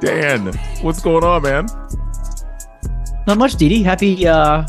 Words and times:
Dan, 0.00 0.52
what's 0.82 1.00
going 1.00 1.24
on, 1.24 1.42
man? 1.42 1.66
Not 3.26 3.38
much, 3.38 3.56
Didi. 3.56 3.82
Happy 3.82 4.26
uh, 4.26 4.66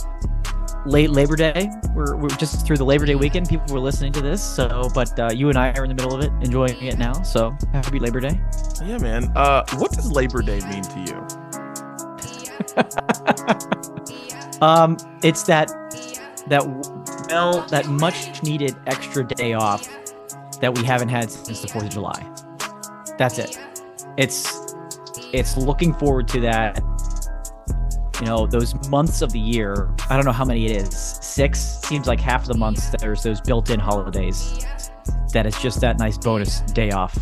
late 0.86 1.10
Labor 1.10 1.36
Day. 1.36 1.70
We're, 1.94 2.16
we're 2.16 2.30
just 2.30 2.66
through 2.66 2.78
the 2.78 2.86
Labor 2.86 3.06
Day 3.06 3.16
weekend. 3.16 3.50
People 3.50 3.74
were 3.74 3.82
listening 3.82 4.14
to 4.14 4.22
this, 4.22 4.42
so 4.42 4.90
but 4.94 5.20
uh, 5.20 5.32
you 5.34 5.50
and 5.50 5.58
I 5.58 5.74
are 5.74 5.84
in 5.84 5.90
the 5.90 5.96
middle 5.96 6.16
of 6.16 6.24
it, 6.24 6.32
enjoying 6.42 6.82
it 6.82 6.98
now. 6.98 7.12
So 7.24 7.54
happy 7.74 8.00
Labor 8.00 8.22
Day. 8.22 8.40
Yeah, 8.82 8.98
man. 8.98 9.30
Uh, 9.36 9.66
what 9.76 9.92
does 9.92 10.10
Labor 10.10 10.42
Day 10.42 10.62
mean 10.70 10.84
to 10.84 11.00
you? 11.02 11.18
um, 14.62 14.96
it's 15.22 15.44
that 15.44 15.68
that 16.48 16.66
well, 17.30 17.62
that 17.68 17.88
much 17.88 18.42
needed 18.42 18.74
extra 18.88 19.28
day 19.28 19.54
off 19.54 19.90
that 20.62 20.76
we 20.76 20.84
haven't 20.84 21.10
had 21.10 21.30
since 21.30 21.62
the 21.62 21.68
Fourth 21.68 21.86
of 21.86 21.92
July. 21.92 22.26
That's 23.18 23.40
it. 23.40 23.60
It's 24.18 24.66
it's 25.34 25.58
looking 25.58 25.94
forward 25.94 26.28
to 26.30 26.40
that. 26.42 26.82
You 28.22 28.28
know, 28.28 28.48
those 28.48 28.74
months 28.90 29.22
of 29.22 29.32
the 29.32 29.40
year. 29.40 29.94
I 30.10 30.16
don't 30.16 30.26
know 30.26 30.32
how 30.32 30.46
many 30.46 30.66
it 30.66 30.72
is. 30.72 30.96
Six 30.96 31.60
seems 31.60 32.08
like 32.08 32.20
half 32.20 32.44
of 32.44 32.48
the 32.48 32.58
months 32.58 32.90
there's 33.00 33.24
those 33.24 33.42
built-in 33.42 33.80
holidays. 33.80 34.66
That 35.34 35.46
it's 35.46 35.62
just 35.62 35.82
that 35.82 36.00
nice 36.00 36.18
bonus 36.18 36.62
day 36.62 36.92
off 36.92 37.18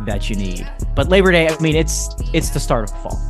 that 0.00 0.28
you 0.28 0.36
need. 0.36 0.68
But 0.96 1.08
Labor 1.08 1.30
Day, 1.30 1.48
I 1.48 1.58
mean, 1.60 1.76
it's 1.76 2.08
it's 2.32 2.50
the 2.50 2.60
start 2.60 2.90
of 2.90 3.02
fall. 3.02 3.20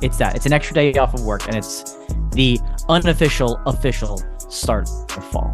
It's 0.00 0.16
that. 0.18 0.36
It's 0.36 0.46
an 0.46 0.52
extra 0.52 0.74
day 0.74 0.94
off 0.94 1.12
of 1.14 1.24
work, 1.24 1.46
and 1.46 1.56
it's 1.56 1.96
the 2.32 2.58
unofficial 2.88 3.60
official 3.66 4.22
start 4.48 4.88
of 4.88 5.24
fall. 5.30 5.52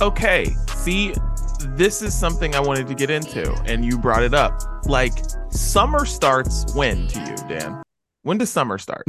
Okay. 0.00 0.46
See, 0.68 1.14
this 1.58 2.02
is 2.02 2.14
something 2.14 2.54
I 2.54 2.60
wanted 2.60 2.86
to 2.88 2.94
get 2.94 3.10
into, 3.10 3.52
and 3.66 3.84
you 3.84 3.98
brought 3.98 4.22
it 4.22 4.34
up. 4.34 4.60
Like, 4.84 5.12
summer 5.50 6.04
starts 6.04 6.72
when 6.74 7.08
to 7.08 7.20
you, 7.20 7.36
Dan? 7.48 7.82
When 8.22 8.38
does 8.38 8.50
summer 8.50 8.78
start? 8.78 9.06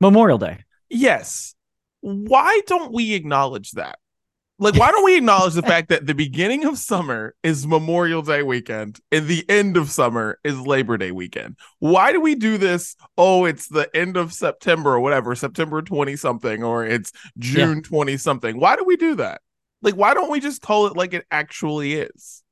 Memorial 0.00 0.38
Day. 0.38 0.64
Yes. 0.88 1.54
Why 2.00 2.60
don't 2.66 2.92
we 2.92 3.14
acknowledge 3.14 3.72
that? 3.72 3.98
Like, 4.58 4.76
why 4.76 4.92
don't 4.92 5.04
we 5.04 5.16
acknowledge 5.16 5.54
the 5.54 5.62
fact 5.74 5.88
that 5.88 6.06
the 6.06 6.14
beginning 6.14 6.64
of 6.64 6.78
summer 6.78 7.34
is 7.42 7.66
Memorial 7.66 8.22
Day 8.22 8.42
weekend 8.42 9.00
and 9.10 9.26
the 9.26 9.44
end 9.48 9.76
of 9.76 9.90
summer 9.90 10.38
is 10.44 10.58
Labor 10.60 10.96
Day 10.96 11.10
weekend? 11.10 11.56
Why 11.80 12.12
do 12.12 12.20
we 12.20 12.34
do 12.34 12.56
this? 12.56 12.94
Oh, 13.18 13.46
it's 13.46 13.68
the 13.68 13.88
end 13.96 14.16
of 14.16 14.32
September 14.32 14.94
or 14.94 15.00
whatever, 15.00 15.34
September 15.34 15.82
20 15.82 16.14
something, 16.16 16.62
or 16.62 16.84
it's 16.84 17.10
June 17.38 17.82
20 17.82 18.12
yeah. 18.12 18.18
something. 18.18 18.60
Why 18.60 18.76
do 18.76 18.84
we 18.84 18.96
do 18.96 19.16
that? 19.16 19.40
Like, 19.84 19.94
why 19.94 20.14
don't 20.14 20.30
we 20.30 20.40
just 20.40 20.62
call 20.62 20.86
it 20.86 20.96
like 20.96 21.12
it 21.12 21.26
actually 21.30 21.94
is? 21.94 22.42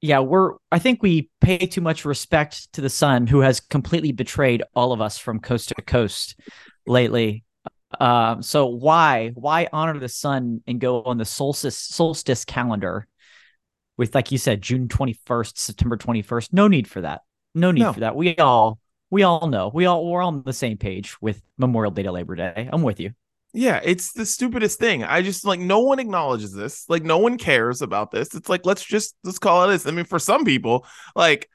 Yeah, 0.00 0.18
we're. 0.18 0.54
I 0.70 0.78
think 0.80 1.02
we 1.02 1.30
pay 1.40 1.58
too 1.58 1.80
much 1.80 2.04
respect 2.04 2.70
to 2.74 2.82
the 2.82 2.90
sun, 2.90 3.26
who 3.26 3.40
has 3.40 3.60
completely 3.60 4.12
betrayed 4.12 4.62
all 4.74 4.92
of 4.92 5.00
us 5.00 5.16
from 5.16 5.40
coast 5.40 5.70
to 5.70 5.76
coast 5.76 6.38
lately. 6.86 7.44
Uh, 7.98 8.42
so 8.42 8.66
why 8.66 9.30
why 9.34 9.68
honor 9.72 9.98
the 9.98 10.08
sun 10.08 10.60
and 10.66 10.80
go 10.80 11.02
on 11.04 11.16
the 11.16 11.24
solstice 11.24 11.78
solstice 11.78 12.44
calendar 12.44 13.06
with, 13.96 14.14
like 14.14 14.32
you 14.32 14.36
said, 14.36 14.60
June 14.60 14.88
twenty 14.88 15.18
first, 15.24 15.56
September 15.56 15.96
twenty 15.96 16.20
first? 16.20 16.52
No 16.52 16.68
need 16.68 16.88
for 16.88 17.00
that. 17.00 17.22
No 17.54 17.70
need 17.70 17.82
no. 17.82 17.92
for 17.92 18.00
that. 18.00 18.16
We 18.16 18.36
all 18.36 18.80
we 19.10 19.22
all 19.22 19.46
know. 19.46 19.70
We 19.72 19.86
all 19.86 20.10
we're 20.10 20.20
all 20.20 20.28
on 20.28 20.42
the 20.42 20.52
same 20.52 20.76
page 20.76 21.16
with 21.22 21.40
Memorial 21.56 21.92
Day 21.92 22.02
to 22.02 22.12
Labor 22.12 22.34
Day. 22.34 22.68
I'm 22.70 22.82
with 22.82 22.98
you. 23.00 23.12
Yeah, 23.56 23.80
it's 23.84 24.12
the 24.12 24.26
stupidest 24.26 24.80
thing. 24.80 25.04
I 25.04 25.22
just 25.22 25.44
like 25.44 25.60
no 25.60 25.78
one 25.78 26.00
acknowledges 26.00 26.52
this. 26.52 26.84
Like 26.88 27.04
no 27.04 27.18
one 27.18 27.38
cares 27.38 27.82
about 27.82 28.10
this. 28.10 28.34
It's 28.34 28.48
like 28.48 28.66
let's 28.66 28.84
just 28.84 29.14
let's 29.22 29.38
call 29.38 29.64
it 29.64 29.72
this. 29.72 29.86
I 29.86 29.92
mean, 29.92 30.06
for 30.06 30.18
some 30.18 30.44
people, 30.44 30.84
like 31.14 31.48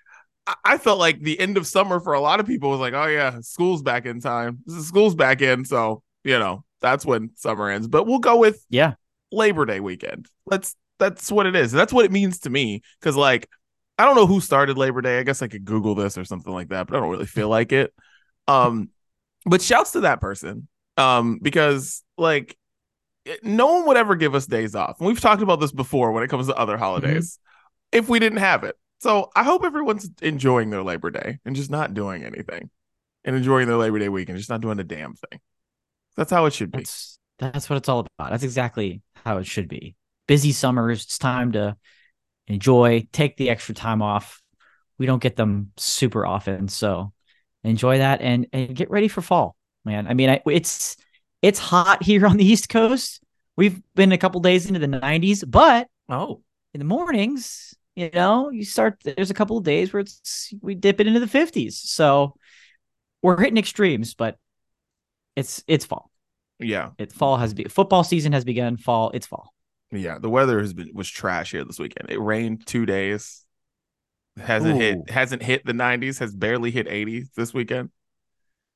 I 0.63 0.77
felt 0.77 0.97
like 0.97 1.19
the 1.19 1.37
end 1.37 1.57
of 1.57 1.67
summer 1.67 1.99
for 1.99 2.13
a 2.13 2.21
lot 2.21 2.39
of 2.39 2.47
people 2.47 2.69
was 2.69 2.79
like, 2.79 2.93
oh 2.93 3.07
yeah, 3.07 3.41
school's 3.41 3.81
back 3.81 4.05
in 4.05 4.21
time. 4.21 4.59
School's 4.67 5.13
back 5.13 5.41
in, 5.41 5.65
so 5.65 6.01
you 6.23 6.39
know 6.39 6.63
that's 6.79 7.05
when 7.05 7.31
summer 7.35 7.69
ends. 7.69 7.89
But 7.89 8.05
we'll 8.05 8.19
go 8.19 8.37
with 8.37 8.65
yeah 8.69 8.93
Labor 9.33 9.65
Day 9.65 9.81
weekend. 9.81 10.29
Let's 10.45 10.77
that's 10.99 11.29
what 11.29 11.47
it 11.47 11.55
is. 11.57 11.73
That's 11.73 11.91
what 11.91 12.05
it 12.05 12.13
means 12.13 12.39
to 12.39 12.49
me. 12.49 12.81
Because 13.01 13.17
like 13.17 13.49
I 13.97 14.05
don't 14.05 14.15
know 14.15 14.25
who 14.25 14.39
started 14.39 14.77
Labor 14.77 15.01
Day. 15.01 15.19
I 15.19 15.23
guess 15.23 15.41
I 15.41 15.49
could 15.49 15.65
Google 15.65 15.95
this 15.95 16.17
or 16.17 16.23
something 16.23 16.53
like 16.53 16.69
that, 16.69 16.87
but 16.87 16.95
I 16.95 17.01
don't 17.01 17.09
really 17.09 17.25
feel 17.25 17.49
like 17.49 17.73
it. 17.73 17.93
Um, 18.47 18.89
but 19.45 19.61
shouts 19.61 19.91
to 19.91 20.01
that 20.01 20.21
person 20.21 20.69
um, 20.99 21.39
because 21.41 22.03
like 22.17 22.57
no 23.43 23.67
one 23.73 23.85
would 23.87 23.97
ever 23.97 24.15
give 24.15 24.35
us 24.35 24.45
days 24.45 24.75
off. 24.75 24.99
And 24.99 25.07
we've 25.07 25.19
talked 25.19 25.41
about 25.41 25.59
this 25.59 25.71
before 25.71 26.11
when 26.11 26.23
it 26.23 26.29
comes 26.29 26.47
to 26.47 26.55
other 26.55 26.73
mm-hmm. 26.73 26.83
holidays. 26.83 27.37
Mm-hmm. 27.37 27.99
If 27.99 28.09
we 28.09 28.19
didn't 28.19 28.39
have 28.39 28.63
it. 28.63 28.75
So 28.99 29.31
I 29.35 29.43
hope 29.43 29.63
everyone's 29.63 30.09
enjoying 30.21 30.69
their 30.69 30.83
Labor 30.83 31.09
Day 31.09 31.39
and 31.45 31.55
just 31.55 31.71
not 31.71 31.93
doing 31.93 32.23
anything. 32.23 32.69
And 33.25 33.35
enjoying 33.35 33.67
their 33.67 33.77
Labor 33.77 33.99
Day 33.99 34.09
weekend, 34.09 34.37
just 34.37 34.49
not 34.49 34.61
doing 34.61 34.79
a 34.79 34.83
damn 34.83 35.13
thing. 35.13 35.39
That's 36.15 36.31
how 36.31 36.45
it 36.45 36.53
should 36.53 36.71
be. 36.71 36.79
That's, 36.79 37.19
that's 37.37 37.69
what 37.69 37.77
it's 37.77 37.89
all 37.89 38.05
about. 38.17 38.31
That's 38.31 38.43
exactly 38.43 39.01
how 39.25 39.37
it 39.37 39.45
should 39.45 39.67
be. 39.67 39.95
Busy 40.27 40.51
summers, 40.51 41.03
it's 41.03 41.17
time 41.17 41.53
to 41.53 41.75
enjoy, 42.47 43.07
take 43.11 43.37
the 43.37 43.49
extra 43.49 43.75
time 43.75 44.01
off. 44.01 44.41
We 44.97 45.05
don't 45.05 45.21
get 45.21 45.35
them 45.35 45.71
super 45.77 46.25
often, 46.25 46.67
so 46.67 47.13
enjoy 47.63 47.97
that 47.97 48.21
and 48.21 48.47
and 48.53 48.75
get 48.75 48.89
ready 48.89 49.07
for 49.07 49.21
fall 49.21 49.55
man. 49.89 50.07
I 50.07 50.13
mean, 50.13 50.29
I, 50.29 50.41
it's 50.45 50.95
it's 51.41 51.59
hot 51.59 52.03
here 52.03 52.25
on 52.25 52.37
the 52.37 52.45
East 52.45 52.69
Coast. 52.69 53.21
We've 53.57 53.81
been 53.95 54.11
a 54.11 54.17
couple 54.17 54.39
days 54.39 54.67
into 54.67 54.79
the 54.79 54.87
90s, 54.87 55.43
but 55.45 55.87
oh, 56.07 56.41
in 56.73 56.79
the 56.79 56.85
mornings, 56.85 57.75
you 57.95 58.09
know, 58.13 58.49
you 58.49 58.63
start. 58.63 59.01
There's 59.03 59.31
a 59.31 59.33
couple 59.33 59.57
of 59.57 59.63
days 59.63 59.91
where 59.91 60.01
it's 60.01 60.53
we 60.61 60.75
dip 60.75 61.01
it 61.01 61.07
into 61.07 61.19
the 61.19 61.25
50s. 61.25 61.73
So 61.73 62.35
we're 63.21 63.39
hitting 63.39 63.57
extremes, 63.57 64.13
but 64.13 64.37
it's 65.35 65.63
it's 65.67 65.85
fall. 65.85 66.09
Yeah, 66.59 66.91
it 66.97 67.11
fall 67.11 67.37
has 67.37 67.53
be 67.53 67.65
football 67.65 68.03
season 68.03 68.31
has 68.33 68.45
begun. 68.45 68.77
Fall, 68.77 69.11
it's 69.13 69.27
fall. 69.27 69.53
Yeah, 69.91 70.19
the 70.19 70.29
weather 70.29 70.59
has 70.59 70.73
been 70.73 70.91
was 70.93 71.09
trash 71.09 71.51
here 71.51 71.65
this 71.65 71.79
weekend. 71.79 72.11
It 72.11 72.19
rained 72.19 72.67
two 72.67 72.85
days. 72.85 73.43
Hasn't 74.37 74.75
Ooh. 74.75 74.79
hit 74.79 75.09
hasn't 75.09 75.41
hit 75.41 75.65
the 75.65 75.73
90s. 75.73 76.19
Has 76.19 76.35
barely 76.35 76.71
hit 76.71 76.87
80 76.87 77.25
this 77.35 77.53
weekend. 77.53 77.89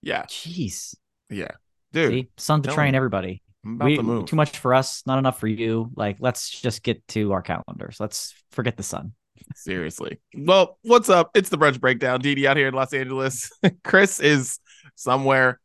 Yeah. 0.02 0.24
Jeez. 0.24 0.96
Yeah. 1.34 1.52
Dude. 1.92 2.12
See, 2.12 2.30
sun 2.38 2.62
to 2.64 2.72
train 2.72 2.96
everybody. 2.96 3.42
We, 3.64 3.96
too 3.98 4.36
much 4.36 4.58
for 4.58 4.74
us, 4.74 5.04
not 5.06 5.20
enough 5.20 5.40
for 5.40 5.48
you. 5.48 5.90
Like, 5.96 6.18
let's 6.20 6.50
just 6.50 6.84
get 6.84 7.08
to 7.10 7.32
our 7.32 7.42
calendars. 7.42 7.98
Let's 8.00 8.34
forget 8.52 8.76
the 8.76 8.84
sun. 8.84 9.14
Seriously. 9.56 10.20
Well, 10.36 10.78
what's 10.84 11.10
up? 11.10 11.32
It's 11.34 11.50
the 11.50 11.58
brunch 11.58 11.80
breakdown. 11.80 12.20
Didi 12.20 12.46
out 12.46 12.58
here 12.58 12.68
in 12.68 12.74
Los 12.74 12.94
Angeles. 12.94 13.50
Chris 13.84 14.20
is 14.20 14.60
somewhere, 14.96 15.60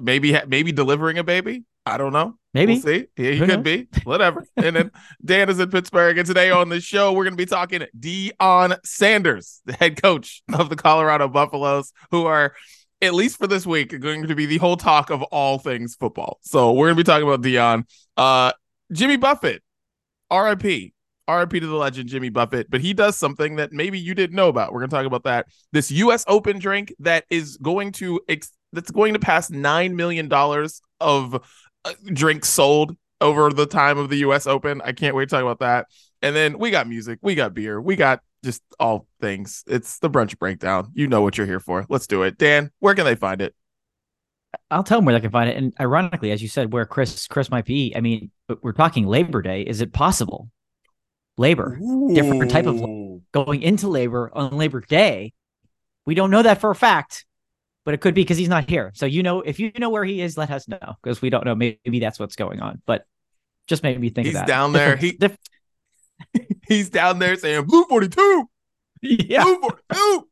maybe 0.00 0.36
maybe 0.48 0.72
delivering 0.72 1.18
a 1.18 1.24
baby. 1.24 1.64
I 1.86 1.96
don't 1.96 2.12
know. 2.12 2.34
Maybe. 2.54 2.74
We'll 2.74 2.82
see. 2.82 3.06
Yeah, 3.16 3.30
he 3.32 3.38
Who 3.38 3.46
could 3.46 3.64
knows? 3.64 3.64
be. 3.64 3.88
Whatever. 4.04 4.46
and 4.56 4.74
then 4.74 4.90
Dan 5.24 5.48
is 5.48 5.58
in 5.60 5.70
Pittsburgh. 5.70 6.16
And 6.18 6.26
today 6.26 6.50
on 6.50 6.70
the 6.70 6.80
show, 6.80 7.12
we're 7.12 7.24
going 7.24 7.34
to 7.34 7.36
be 7.36 7.46
talking 7.46 7.82
Deion 7.98 8.78
Sanders, 8.84 9.60
the 9.66 9.74
head 9.74 10.00
coach 10.00 10.42
of 10.52 10.70
the 10.70 10.76
Colorado 10.76 11.28
Buffaloes, 11.28 11.92
who 12.10 12.26
are 12.26 12.54
at 13.04 13.14
least 13.14 13.38
for 13.38 13.46
this 13.46 13.66
week, 13.66 13.98
going 14.00 14.26
to 14.26 14.34
be 14.34 14.46
the 14.46 14.58
whole 14.58 14.76
talk 14.76 15.10
of 15.10 15.22
all 15.24 15.58
things 15.58 15.94
football. 15.94 16.38
So 16.42 16.72
we're 16.72 16.86
going 16.86 16.96
to 16.96 17.04
be 17.04 17.06
talking 17.06 17.26
about 17.26 17.42
Deion, 17.42 17.84
Uh, 18.16 18.52
Jimmy 18.92 19.16
Buffett, 19.16 19.62
RIP. 20.32 20.92
RIP 21.26 21.50
to 21.52 21.66
the 21.66 21.74
legend 21.74 22.10
Jimmy 22.10 22.28
Buffett, 22.28 22.70
but 22.70 22.82
he 22.82 22.92
does 22.92 23.16
something 23.16 23.56
that 23.56 23.72
maybe 23.72 23.98
you 23.98 24.14
didn't 24.14 24.36
know 24.36 24.48
about. 24.48 24.74
We're 24.74 24.80
going 24.80 24.90
to 24.90 24.96
talk 24.96 25.06
about 25.06 25.24
that. 25.24 25.46
This 25.72 25.90
US 25.90 26.22
Open 26.28 26.58
drink 26.58 26.94
that 26.98 27.24
is 27.30 27.56
going 27.56 27.92
to 27.92 28.20
ex- 28.28 28.52
that's 28.74 28.90
going 28.90 29.14
to 29.14 29.18
pass 29.18 29.48
9 29.48 29.96
million 29.96 30.28
dollars 30.28 30.82
of 31.00 31.42
uh, 31.86 31.92
drinks 32.12 32.50
sold 32.50 32.94
over 33.22 33.50
the 33.50 33.64
time 33.64 33.96
of 33.96 34.10
the 34.10 34.16
US 34.16 34.46
Open. 34.46 34.82
I 34.84 34.92
can't 34.92 35.16
wait 35.16 35.30
to 35.30 35.36
talk 35.36 35.42
about 35.42 35.60
that. 35.60 35.86
And 36.20 36.36
then 36.36 36.58
we 36.58 36.70
got 36.70 36.86
music, 36.88 37.20
we 37.22 37.34
got 37.34 37.54
beer, 37.54 37.80
we 37.80 37.96
got 37.96 38.20
just 38.44 38.62
all 38.78 39.06
things. 39.20 39.64
It's 39.66 39.98
the 39.98 40.10
brunch 40.10 40.38
breakdown. 40.38 40.92
You 40.94 41.08
know 41.08 41.22
what 41.22 41.36
you're 41.36 41.46
here 41.46 41.60
for. 41.60 41.86
Let's 41.88 42.06
do 42.06 42.22
it. 42.22 42.38
Dan, 42.38 42.70
where 42.78 42.94
can 42.94 43.04
they 43.04 43.16
find 43.16 43.40
it? 43.40 43.54
I'll 44.70 44.84
tell 44.84 44.98
them 44.98 45.06
where 45.06 45.14
they 45.14 45.20
can 45.20 45.30
find 45.30 45.50
it. 45.50 45.56
And 45.56 45.74
ironically, 45.80 46.30
as 46.30 46.42
you 46.42 46.48
said, 46.48 46.72
where 46.72 46.86
Chris 46.86 47.26
Chris 47.26 47.50
might 47.50 47.64
be. 47.64 47.92
I 47.96 48.00
mean, 48.00 48.30
we're 48.62 48.72
talking 48.72 49.06
Labor 49.06 49.42
Day. 49.42 49.62
Is 49.62 49.80
it 49.80 49.92
possible? 49.92 50.50
Labor, 51.36 51.78
Ooh. 51.82 52.14
different 52.14 52.50
type 52.50 52.66
of 52.66 52.80
going 53.32 53.62
into 53.62 53.88
labor 53.88 54.30
on 54.32 54.56
Labor 54.56 54.80
Day. 54.80 55.32
We 56.06 56.14
don't 56.14 56.30
know 56.30 56.42
that 56.42 56.60
for 56.60 56.70
a 56.70 56.76
fact, 56.76 57.26
but 57.84 57.92
it 57.92 58.00
could 58.00 58.14
be 58.14 58.22
because 58.22 58.38
he's 58.38 58.48
not 58.48 58.70
here. 58.70 58.92
So 58.94 59.06
you 59.06 59.24
know, 59.24 59.40
if 59.40 59.58
you 59.58 59.72
know 59.78 59.90
where 59.90 60.04
he 60.04 60.20
is, 60.20 60.38
let 60.38 60.50
us 60.50 60.68
know 60.68 60.94
because 61.02 61.20
we 61.20 61.30
don't 61.30 61.44
know. 61.44 61.56
Maybe 61.56 61.98
that's 61.98 62.20
what's 62.20 62.36
going 62.36 62.60
on. 62.60 62.82
But 62.86 63.04
just 63.66 63.82
made 63.82 63.98
me 63.98 64.10
think 64.10 64.26
he's 64.26 64.36
of 64.36 64.42
that. 64.42 64.46
down 64.46 64.72
there. 64.72 64.96
he 64.96 65.18
he's 66.68 66.90
down 66.90 67.18
there 67.18 67.36
saying 67.36 67.64
blue 67.64 67.84
42. 67.84 68.48
Yeah. 69.02 69.44
Blue 69.44 69.70
42. 69.90 70.28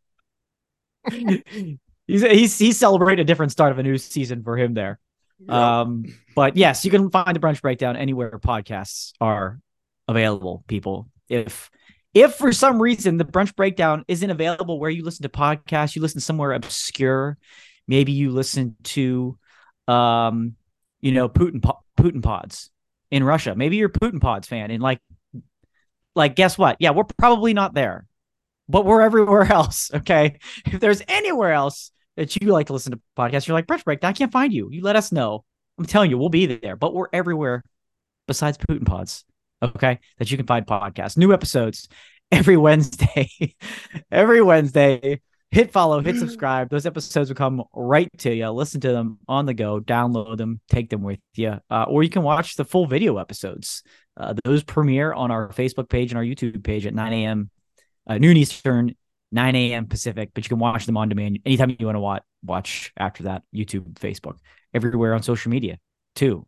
he's 2.06 2.23
he's 2.23 2.58
he's 2.58 2.79
celebrating 2.79 3.23
a 3.23 3.26
different 3.26 3.52
start 3.52 3.73
of 3.73 3.79
a 3.79 3.82
new 3.82 3.99
season 3.99 4.43
for 4.43 4.56
him 4.56 4.75
there. 4.75 4.99
Um, 5.49 6.05
but 6.34 6.56
yes, 6.56 6.84
you 6.84 6.90
can 6.90 7.11
find 7.11 7.34
the 7.34 7.40
brunch 7.40 7.61
breakdown 7.62 7.96
anywhere 7.96 8.38
podcasts 8.38 9.12
are 9.20 9.61
available, 10.08 10.64
people. 10.69 11.08
If 11.29 11.70
if 12.14 12.35
for 12.35 12.52
some 12.52 12.81
reason 12.81 13.17
the 13.17 13.25
brunch 13.25 13.55
breakdown 13.56 14.05
isn't 14.08 14.31
available 14.31 14.78
where 14.78 14.90
you 14.90 15.05
listen 15.05 15.23
to 15.23 15.28
podcasts, 15.28 15.96
you 15.96 16.02
listen 16.02 16.20
somewhere 16.20 16.52
obscure, 16.52 17.38
maybe 17.88 18.12
you 18.12 18.31
listen 18.31 18.76
to, 18.85 19.38
um, 19.88 20.55
you 21.00 21.12
know, 21.12 21.28
Putin 21.28 21.62
Putin 21.99 22.23
pods 22.23 22.70
in 23.11 23.25
Russia. 23.25 23.55
Maybe 23.55 23.76
you're 23.76 23.88
a 23.88 23.93
Putin 23.93 24.20
pods 24.20 24.46
fan, 24.46 24.70
and 24.70 24.82
like, 24.82 25.00
like 26.14 26.37
guess 26.37 26.59
what? 26.59 26.76
Yeah, 26.81 26.91
we're 26.91 27.05
probably 27.05 27.55
not 27.55 27.75
there, 27.75 28.06
but 28.69 28.85
we're 28.85 29.03
everywhere 29.03 29.44
else. 29.53 29.91
Okay, 29.93 30.38
if 30.67 30.81
there's 30.81 31.03
anywhere 31.09 31.53
else 31.53 31.91
that 32.17 32.37
you 32.37 32.53
like 32.53 32.67
to 32.67 32.73
listen 32.73 32.93
to 32.93 33.00
podcasts, 33.17 33.47
you're 33.47 33.56
like 33.56 33.67
brunch 33.67 33.85
breakdown. 33.85 34.11
I 34.11 34.12
can't 34.12 34.32
find 34.32 34.53
you. 34.53 34.69
You 34.70 34.82
let 34.82 34.97
us 34.97 35.12
know. 35.12 35.44
I'm 35.79 35.87
telling 35.87 36.11
you, 36.11 36.19
we'll 36.19 36.29
be 36.29 36.47
there, 36.47 36.76
but 36.76 36.94
we're 36.94 37.09
everywhere 37.12 37.64
besides 38.26 38.59
Putin 38.59 38.85
pods 38.85 39.25
okay, 39.62 40.00
that 40.19 40.31
you 40.31 40.37
can 40.37 40.47
find 40.47 40.67
podcasts, 40.67 41.17
new 41.17 41.32
episodes 41.32 41.88
every 42.31 42.56
Wednesday. 42.59 43.29
every 44.11 44.43
Wednesday. 44.43 45.20
Hit 45.50 45.73
follow, 45.73 46.00
hit 46.00 46.17
subscribe. 46.19 46.69
Those 46.70 46.87
episodes 46.87 47.31
will 47.31 47.37
come 47.37 47.62
right 47.75 48.09
to 48.19 48.35
you. 48.35 48.50
Listen 48.50 48.81
to 48.82 48.93
them 48.93 49.19
on 49.29 49.47
the 49.47 49.55
go, 49.55 49.81
download 49.81 50.38
them, 50.38 50.61
take 50.69 50.91
them 50.91 51.03
with 51.03 51.20
you. 51.35 51.61
Uh, 51.70 51.85
or 51.85 52.03
you 52.03 52.11
can 52.11 52.23
watch 52.23 52.56
the 52.56 52.64
full 52.64 52.87
video 52.87 53.19
episodes. 53.19 53.82
Uh, 54.17 54.35
those 54.44 54.62
premiere 54.62 55.12
on 55.12 55.31
our 55.31 55.49
Facebook 55.49 55.88
page 55.88 56.11
and 56.11 56.19
our 56.19 56.25
YouTube 56.25 56.62
page 56.62 56.87
at 56.87 56.94
9 56.94 57.12
a.m. 57.12 57.50
Uh, 58.06 58.19
noon 58.19 58.37
Eastern, 58.37 58.94
9 59.31 59.56
a.m. 59.56 59.87
Pacific, 59.87 60.31
but 60.35 60.44
you 60.44 60.49
can 60.49 60.59
watch 60.59 60.87
them 60.87 60.97
on 60.97 61.09
demand 61.09 61.38
anytime 61.47 61.75
you 61.79 61.87
want 61.87 61.97
to 61.97 62.00
watch, 62.00 62.23
watch 62.44 62.93
after 62.97 63.25
that. 63.25 63.43
YouTube, 63.55 63.94
Facebook, 63.94 64.37
everywhere 64.75 65.14
on 65.14 65.23
social 65.23 65.50
media 65.50 65.79
too. 66.14 66.47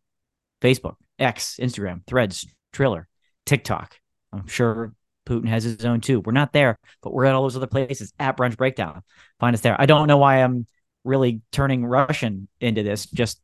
Facebook, 0.61 0.97
X, 1.19 1.59
Instagram, 1.61 2.07
Threads, 2.07 2.47
Triller, 2.73 3.09
TikTok. 3.47 3.99
I'm 4.33 4.47
sure 4.47 4.93
Putin 5.27 5.49
has 5.49 5.65
his 5.65 5.85
own 5.85 6.01
too. 6.01 6.21
We're 6.21 6.33
not 6.33 6.53
there, 6.53 6.79
but 7.03 7.13
we're 7.13 7.25
at 7.25 7.35
all 7.35 7.43
those 7.43 7.57
other 7.57 7.67
places 7.67 8.13
at 8.19 8.37
Brunch 8.37 8.57
Breakdown. 8.57 9.03
Find 9.41 9.55
us 9.55 9.61
there. 9.61 9.81
I 9.81 9.87
don't 9.87 10.07
know 10.07 10.19
why 10.19 10.43
I'm 10.43 10.67
really 11.05 11.43
turning 11.53 11.85
Russian 11.85 12.49
into 12.61 12.83
this. 12.83 13.07
Just 13.07 13.41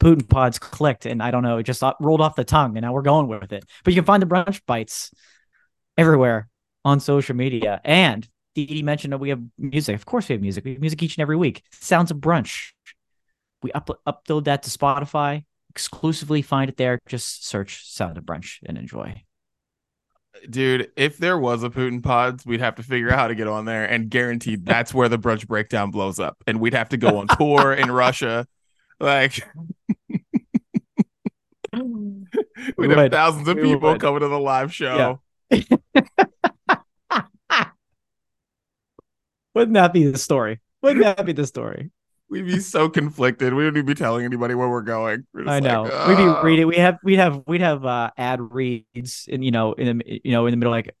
Putin 0.00 0.28
pods 0.28 0.58
clicked, 0.58 1.06
and 1.06 1.22
I 1.22 1.30
don't 1.30 1.42
know, 1.42 1.58
it 1.58 1.62
just 1.64 1.82
rolled 2.00 2.20
off 2.20 2.36
the 2.36 2.44
tongue, 2.44 2.76
and 2.76 2.84
now 2.84 2.92
we're 2.92 3.02
going 3.02 3.28
with 3.28 3.52
it. 3.52 3.64
But 3.84 3.92
you 3.92 4.00
can 4.00 4.06
find 4.06 4.22
the 4.22 4.26
Brunch 4.26 4.60
Bites 4.66 5.12
everywhere 5.96 6.48
on 6.84 7.00
social 7.00 7.36
media. 7.36 7.80
And 7.84 8.28
Dee 8.54 8.82
mentioned 8.82 9.12
that 9.12 9.18
we 9.18 9.30
have 9.30 9.42
music. 9.58 9.94
Of 9.94 10.06
course, 10.06 10.28
we 10.28 10.34
have 10.34 10.42
music. 10.42 10.64
We 10.64 10.72
have 10.72 10.80
music 10.80 11.02
each 11.02 11.16
and 11.16 11.22
every 11.22 11.36
week. 11.36 11.62
Sounds 11.72 12.10
of 12.10 12.18
Brunch. 12.18 12.72
We 13.62 13.72
up- 13.72 14.00
upload 14.06 14.44
that 14.44 14.62
to 14.64 14.70
Spotify 14.70 15.44
exclusively. 15.70 16.42
Find 16.42 16.68
it 16.68 16.76
there. 16.76 16.98
Just 17.08 17.46
search 17.46 17.86
Sound 17.86 18.18
of 18.18 18.24
Brunch 18.24 18.58
and 18.66 18.76
enjoy 18.76 19.22
dude, 20.48 20.90
if 20.96 21.18
there 21.18 21.38
was 21.38 21.62
a 21.62 21.70
Putin 21.70 22.02
pods, 22.02 22.44
we'd 22.44 22.60
have 22.60 22.76
to 22.76 22.82
figure 22.82 23.10
out 23.10 23.18
how 23.18 23.28
to 23.28 23.34
get 23.34 23.46
on 23.46 23.64
there 23.64 23.84
and 23.84 24.10
guaranteed 24.10 24.64
that's 24.64 24.92
where 24.92 25.08
the 25.08 25.18
brunch 25.18 25.46
breakdown 25.46 25.90
blows 25.90 26.18
up. 26.18 26.36
And 26.46 26.60
we'd 26.60 26.74
have 26.74 26.90
to 26.90 26.96
go 26.96 27.18
on 27.18 27.28
tour 27.28 27.72
in 27.72 27.90
Russia. 27.90 28.46
Like 29.00 29.46
we'd 32.76 32.90
have 32.90 33.10
thousands 33.10 33.48
of 33.48 33.56
people 33.56 33.98
coming 33.98 34.20
to 34.20 34.28
the 34.28 34.38
live 34.38 34.72
show. 34.72 35.20
Yeah. 35.50 35.60
Wouldn't 39.54 39.74
that 39.74 39.92
be 39.92 40.10
the 40.10 40.18
story? 40.18 40.60
Wouldn't 40.82 41.04
that 41.04 41.24
be 41.24 41.32
the 41.32 41.46
story? 41.46 41.90
We'd 42.28 42.46
be 42.46 42.58
so 42.58 42.88
conflicted. 42.88 43.54
We 43.54 43.64
wouldn't 43.64 43.86
be 43.86 43.94
telling 43.94 44.24
anybody 44.24 44.54
where 44.54 44.68
we're 44.68 44.82
going. 44.82 45.26
We're 45.32 45.48
I 45.48 45.60
know. 45.60 45.82
Like, 45.82 46.08
We'd 46.08 46.16
be 46.16 46.24
reading. 46.42 46.66
We 46.66 46.76
have 46.76 46.98
we'd 47.04 47.18
have 47.18 47.42
we'd 47.46 47.60
have 47.60 47.84
uh, 47.84 48.10
ad 48.16 48.40
reads, 48.40 49.28
and 49.30 49.44
you 49.44 49.52
know, 49.52 49.74
in 49.74 49.98
the 49.98 50.20
you 50.24 50.32
know 50.32 50.46
in 50.46 50.50
the 50.50 50.56
middle, 50.56 50.72
like, 50.72 50.96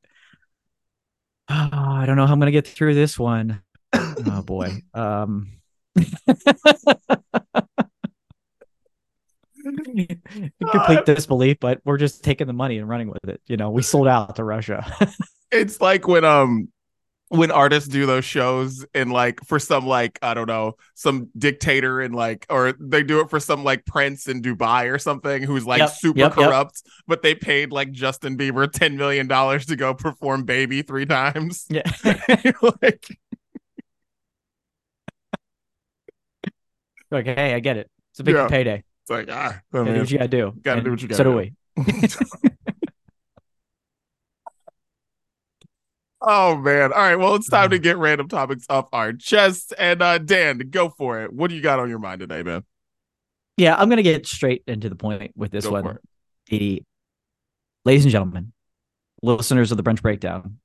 oh, 1.48 1.68
I 1.72 2.04
don't 2.06 2.16
know 2.16 2.26
how 2.26 2.32
I'm 2.32 2.38
gonna 2.38 2.52
get 2.52 2.68
through 2.68 2.94
this 2.94 3.18
one. 3.18 3.62
oh 3.94 4.42
boy. 4.42 4.82
Um. 4.92 5.52
complete 10.70 11.04
disbelief, 11.06 11.58
but 11.60 11.80
we're 11.84 11.98
just 11.98 12.24
taking 12.24 12.46
the 12.46 12.52
money 12.52 12.78
and 12.78 12.88
running 12.88 13.08
with 13.08 13.24
it. 13.24 13.40
You 13.46 13.56
know, 13.56 13.70
we 13.70 13.82
sold 13.82 14.08
out 14.08 14.36
to 14.36 14.44
Russia. 14.44 14.86
it's 15.50 15.80
like 15.80 16.06
when 16.06 16.24
um 16.24 16.68
when 17.28 17.50
artists 17.50 17.88
do 17.88 18.06
those 18.06 18.24
shows 18.24 18.84
and 18.94 19.12
like 19.12 19.40
for 19.44 19.58
some 19.58 19.86
like 19.86 20.18
I 20.22 20.34
don't 20.34 20.46
know 20.46 20.74
some 20.94 21.30
dictator 21.36 22.00
and 22.00 22.14
like 22.14 22.46
or 22.48 22.74
they 22.78 23.02
do 23.02 23.20
it 23.20 23.30
for 23.30 23.40
some 23.40 23.64
like 23.64 23.84
prince 23.86 24.28
in 24.28 24.42
Dubai 24.42 24.92
or 24.92 24.98
something 24.98 25.42
who's 25.42 25.66
like 25.66 25.80
yep, 25.80 25.90
super 25.90 26.18
yep, 26.18 26.32
corrupt, 26.32 26.82
yep. 26.84 26.92
but 27.06 27.22
they 27.22 27.34
paid 27.34 27.72
like 27.72 27.92
Justin 27.92 28.36
Bieber 28.36 28.70
ten 28.70 28.96
million 28.96 29.26
dollars 29.26 29.66
to 29.66 29.76
go 29.76 29.94
perform 29.94 30.44
"Baby" 30.44 30.82
three 30.82 31.06
times. 31.06 31.66
Yeah, 31.68 31.82
like. 32.82 33.06
like, 37.10 37.26
hey, 37.26 37.54
I 37.54 37.60
get 37.60 37.76
it. 37.76 37.90
It's 38.10 38.20
a 38.20 38.24
big 38.24 38.34
yeah. 38.34 38.48
payday. 38.48 38.84
It's 39.04 39.10
like 39.10 39.28
ah, 39.30 39.60
I 39.72 39.82
mean, 39.82 39.94
do 39.94 40.00
what 40.00 40.10
you 40.10 40.18
gotta 40.18 40.28
do. 40.28 40.52
Gotta 40.62 40.78
and 40.78 40.84
do 40.84 40.90
what 40.92 41.02
you 41.02 41.08
gotta 41.08 41.18
so 41.18 41.24
do. 41.24 41.30
do 41.30 41.36
we. 41.36 42.08
Oh 46.26 46.56
man. 46.56 46.90
All 46.90 46.98
right. 46.98 47.16
Well, 47.16 47.34
it's 47.34 47.50
time 47.50 47.68
to 47.70 47.78
get 47.78 47.98
random 47.98 48.28
topics 48.28 48.64
off 48.70 48.86
our 48.94 49.12
chest. 49.12 49.74
And 49.76 50.00
uh 50.00 50.16
Dan, 50.16 50.56
go 50.70 50.88
for 50.88 51.22
it. 51.22 51.32
What 51.32 51.50
do 51.50 51.54
you 51.54 51.60
got 51.60 51.78
on 51.78 51.90
your 51.90 51.98
mind 51.98 52.20
today, 52.20 52.42
man? 52.42 52.64
Yeah, 53.58 53.76
I'm 53.76 53.90
gonna 53.90 54.02
get 54.02 54.26
straight 54.26 54.62
into 54.66 54.88
the 54.88 54.96
point 54.96 55.32
with 55.36 55.50
this 55.50 55.66
go 55.66 55.72
one. 55.72 55.98
The 56.46 56.82
ladies 57.84 58.06
and 58.06 58.12
gentlemen, 58.12 58.52
listeners 59.22 59.70
of 59.70 59.76
the 59.76 59.82
brunch 59.82 60.00
breakdown, 60.00 60.60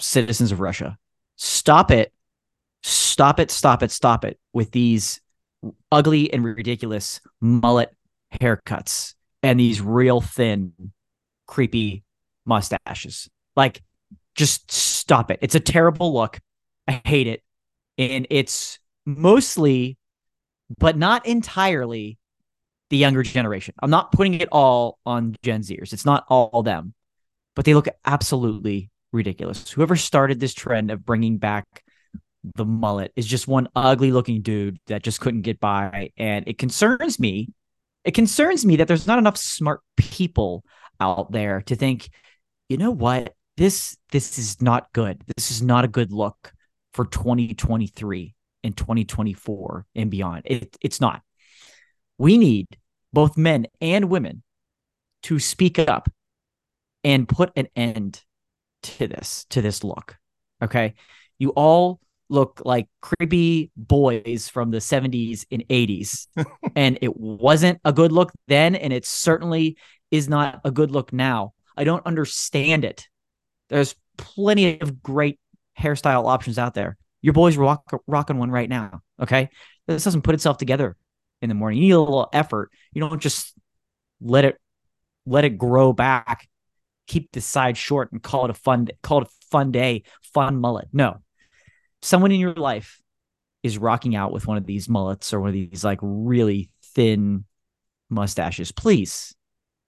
citizens 0.00 0.52
of 0.52 0.60
Russia, 0.60 0.96
stop 1.36 1.90
it. 1.90 2.10
Stop 2.82 3.40
it, 3.40 3.50
stop 3.50 3.82
it, 3.82 3.90
stop 3.90 4.24
it 4.24 4.38
with 4.52 4.70
these 4.70 5.20
ugly 5.90 6.32
and 6.32 6.44
ridiculous 6.44 7.20
mullet 7.40 7.94
haircuts 8.40 9.14
and 9.42 9.60
these 9.60 9.80
real 9.80 10.20
thin, 10.20 10.72
creepy 11.46 12.04
mustaches. 12.44 13.28
Like 13.56 13.82
just 14.34 14.70
stop 14.70 15.30
it. 15.30 15.38
It's 15.42 15.54
a 15.54 15.60
terrible 15.60 16.12
look. 16.12 16.40
I 16.88 17.00
hate 17.04 17.26
it. 17.26 17.42
And 17.98 18.26
it's 18.30 18.78
mostly, 19.06 19.96
but 20.78 20.96
not 20.96 21.26
entirely, 21.26 22.18
the 22.90 22.96
younger 22.96 23.22
generation. 23.22 23.74
I'm 23.82 23.90
not 23.90 24.12
putting 24.12 24.34
it 24.34 24.48
all 24.52 24.98
on 25.06 25.36
Gen 25.42 25.62
Zers. 25.62 25.92
It's 25.92 26.04
not 26.04 26.24
all 26.28 26.62
them, 26.62 26.94
but 27.54 27.64
they 27.64 27.74
look 27.74 27.88
absolutely 28.04 28.90
ridiculous. 29.12 29.70
Whoever 29.70 29.96
started 29.96 30.40
this 30.40 30.54
trend 30.54 30.90
of 30.90 31.04
bringing 31.04 31.38
back 31.38 31.64
the 32.54 32.64
mullet 32.64 33.12
is 33.16 33.26
just 33.26 33.48
one 33.48 33.68
ugly 33.74 34.12
looking 34.12 34.42
dude 34.42 34.78
that 34.86 35.02
just 35.02 35.20
couldn't 35.20 35.42
get 35.42 35.60
by. 35.60 36.10
And 36.16 36.46
it 36.46 36.58
concerns 36.58 37.18
me. 37.18 37.50
It 38.04 38.12
concerns 38.12 38.66
me 38.66 38.76
that 38.76 38.88
there's 38.88 39.06
not 39.06 39.18
enough 39.18 39.36
smart 39.36 39.80
people 39.96 40.64
out 41.00 41.32
there 41.32 41.62
to 41.62 41.74
think, 41.74 42.08
you 42.68 42.76
know 42.76 42.90
what? 42.90 43.34
this 43.56 43.96
this 44.10 44.38
is 44.38 44.60
not 44.60 44.92
good. 44.92 45.22
This 45.36 45.50
is 45.50 45.62
not 45.62 45.84
a 45.84 45.88
good 45.88 46.12
look 46.12 46.52
for 46.92 47.04
2023 47.04 48.34
and 48.62 48.76
2024 48.76 49.86
and 49.94 50.10
beyond. 50.10 50.42
It, 50.44 50.76
it's 50.80 51.00
not. 51.00 51.22
We 52.18 52.38
need 52.38 52.66
both 53.12 53.36
men 53.36 53.66
and 53.80 54.06
women 54.06 54.42
to 55.24 55.38
speak 55.38 55.78
up 55.78 56.08
and 57.02 57.28
put 57.28 57.52
an 57.56 57.68
end 57.76 58.22
to 58.82 59.06
this 59.06 59.46
to 59.50 59.62
this 59.62 59.84
look. 59.84 60.16
Okay? 60.62 60.94
You 61.38 61.50
all 61.50 62.00
look 62.34 62.60
like 62.64 62.88
creepy 63.00 63.70
boys 63.76 64.48
from 64.48 64.70
the 64.70 64.78
70s 64.78 65.46
and 65.50 65.64
80s 65.68 66.26
and 66.76 66.98
it 67.00 67.16
wasn't 67.16 67.80
a 67.84 67.92
good 67.92 68.12
look 68.12 68.32
then 68.48 68.74
and 68.74 68.92
it 68.92 69.06
certainly 69.06 69.76
is 70.10 70.28
not 70.28 70.60
a 70.64 70.70
good 70.70 70.90
look 70.90 71.12
now. 71.12 71.54
I 71.76 71.84
don't 71.84 72.06
understand 72.06 72.84
it. 72.84 73.08
There's 73.68 73.94
plenty 74.16 74.80
of 74.80 75.02
great 75.02 75.38
hairstyle 75.78 76.28
options 76.28 76.58
out 76.58 76.74
there. 76.74 76.96
Your 77.22 77.32
boy's 77.32 77.56
rock, 77.56 77.90
rocking 78.06 78.38
one 78.38 78.50
right 78.50 78.68
now. 78.68 79.00
Okay. 79.20 79.48
This 79.86 80.04
doesn't 80.04 80.22
put 80.22 80.34
itself 80.34 80.58
together 80.58 80.96
in 81.42 81.48
the 81.48 81.54
morning. 81.54 81.78
You 81.78 81.84
need 81.84 81.92
a 81.92 82.00
little 82.00 82.28
effort. 82.32 82.70
You 82.92 83.00
don't 83.00 83.20
just 83.20 83.54
let 84.20 84.44
it 84.44 84.60
let 85.26 85.44
it 85.44 85.58
grow 85.58 85.92
back, 85.92 86.48
keep 87.06 87.32
the 87.32 87.40
side 87.40 87.76
short 87.76 88.12
and 88.12 88.22
call 88.22 88.44
it 88.44 88.50
a 88.50 88.54
fun 88.54 88.88
call 89.02 89.22
it 89.22 89.28
a 89.28 89.30
fun 89.50 89.72
day, 89.72 90.04
fun 90.32 90.60
mullet. 90.60 90.88
No. 90.92 91.18
Someone 92.04 92.32
in 92.32 92.38
your 92.38 92.52
life 92.52 93.00
is 93.62 93.78
rocking 93.78 94.14
out 94.14 94.30
with 94.30 94.46
one 94.46 94.58
of 94.58 94.66
these 94.66 94.90
mullets 94.90 95.32
or 95.32 95.40
one 95.40 95.48
of 95.48 95.54
these 95.54 95.82
like 95.82 95.98
really 96.02 96.68
thin 96.82 97.46
mustaches. 98.10 98.72
Please 98.72 99.34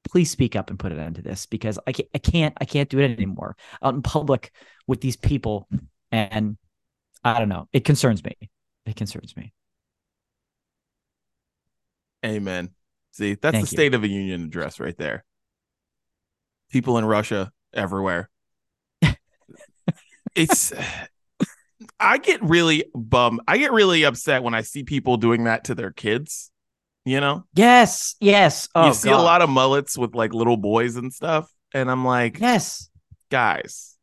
please 0.03 0.31
speak 0.31 0.57
up 0.57 0.71
and 0.71 0.79
put 0.79 0.93
an 0.93 0.99
end 0.99 1.17
to 1.17 1.23
this 1.23 1.45
because 1.45 1.79
I 1.87 1.93
can't, 1.93 2.09
I 2.15 2.19
can't, 2.19 2.57
I 2.59 2.65
can't 2.65 2.89
do 2.89 3.01
it 3.01 3.11
anymore 3.11 3.55
out 3.83 3.95
in 3.95 4.01
public 4.01 4.51
with 4.87 5.03
these 5.03 5.17
people. 5.17 5.69
And 6.11 6.57
I 7.23 7.39
don't 7.39 7.51
know. 7.51 7.69
It 7.75 7.85
concerns 7.85 8.25
me. 8.25 8.33
It 8.87 8.97
concerns 8.97 9.37
me. 9.37 9.53
Amen. 12.25 12.71
See, 13.11 13.35
that's 13.35 13.53
Thank 13.53 13.65
the 13.65 13.77
State 13.77 13.95
of 13.95 14.05
a 14.05 14.09
Union 14.09 14.45
address 14.45 14.81
right 14.81 14.97
there. 14.97 15.25
People 16.71 16.97
in 16.97 17.05
Russia 17.05 17.53
everywhere. 17.75 18.31
it's 20.35 20.73
I 21.99 22.19
get 22.19 22.43
really 22.43 22.85
bummed. 22.95 23.41
I 23.47 23.59
get 23.59 23.73
really 23.73 24.05
upset 24.05 24.43
when 24.43 24.55
I 24.55 24.63
see 24.63 24.85
people 24.85 25.17
doing 25.17 25.45
that 25.45 25.65
to 25.65 25.75
their 25.75 25.91
kids. 25.91 26.51
You 27.05 27.21
know? 27.21 27.45
Yes, 27.55 28.17
yes. 28.21 28.69
Oh, 28.75 28.89
you 28.89 28.95
see 28.95 29.11
God. 29.11 29.21
a 29.21 29.23
lot 29.23 29.43
of 29.43 29.49
mullets 29.49 29.97
with 29.97 30.15
like 30.17 30.35
little 30.35 30.57
boys 30.57 30.97
and 30.97 31.13
stuff, 31.13 31.49
and 31.73 31.89
I'm 31.89 32.05
like, 32.05 32.41
yes, 32.41 32.91
guys, 33.31 33.97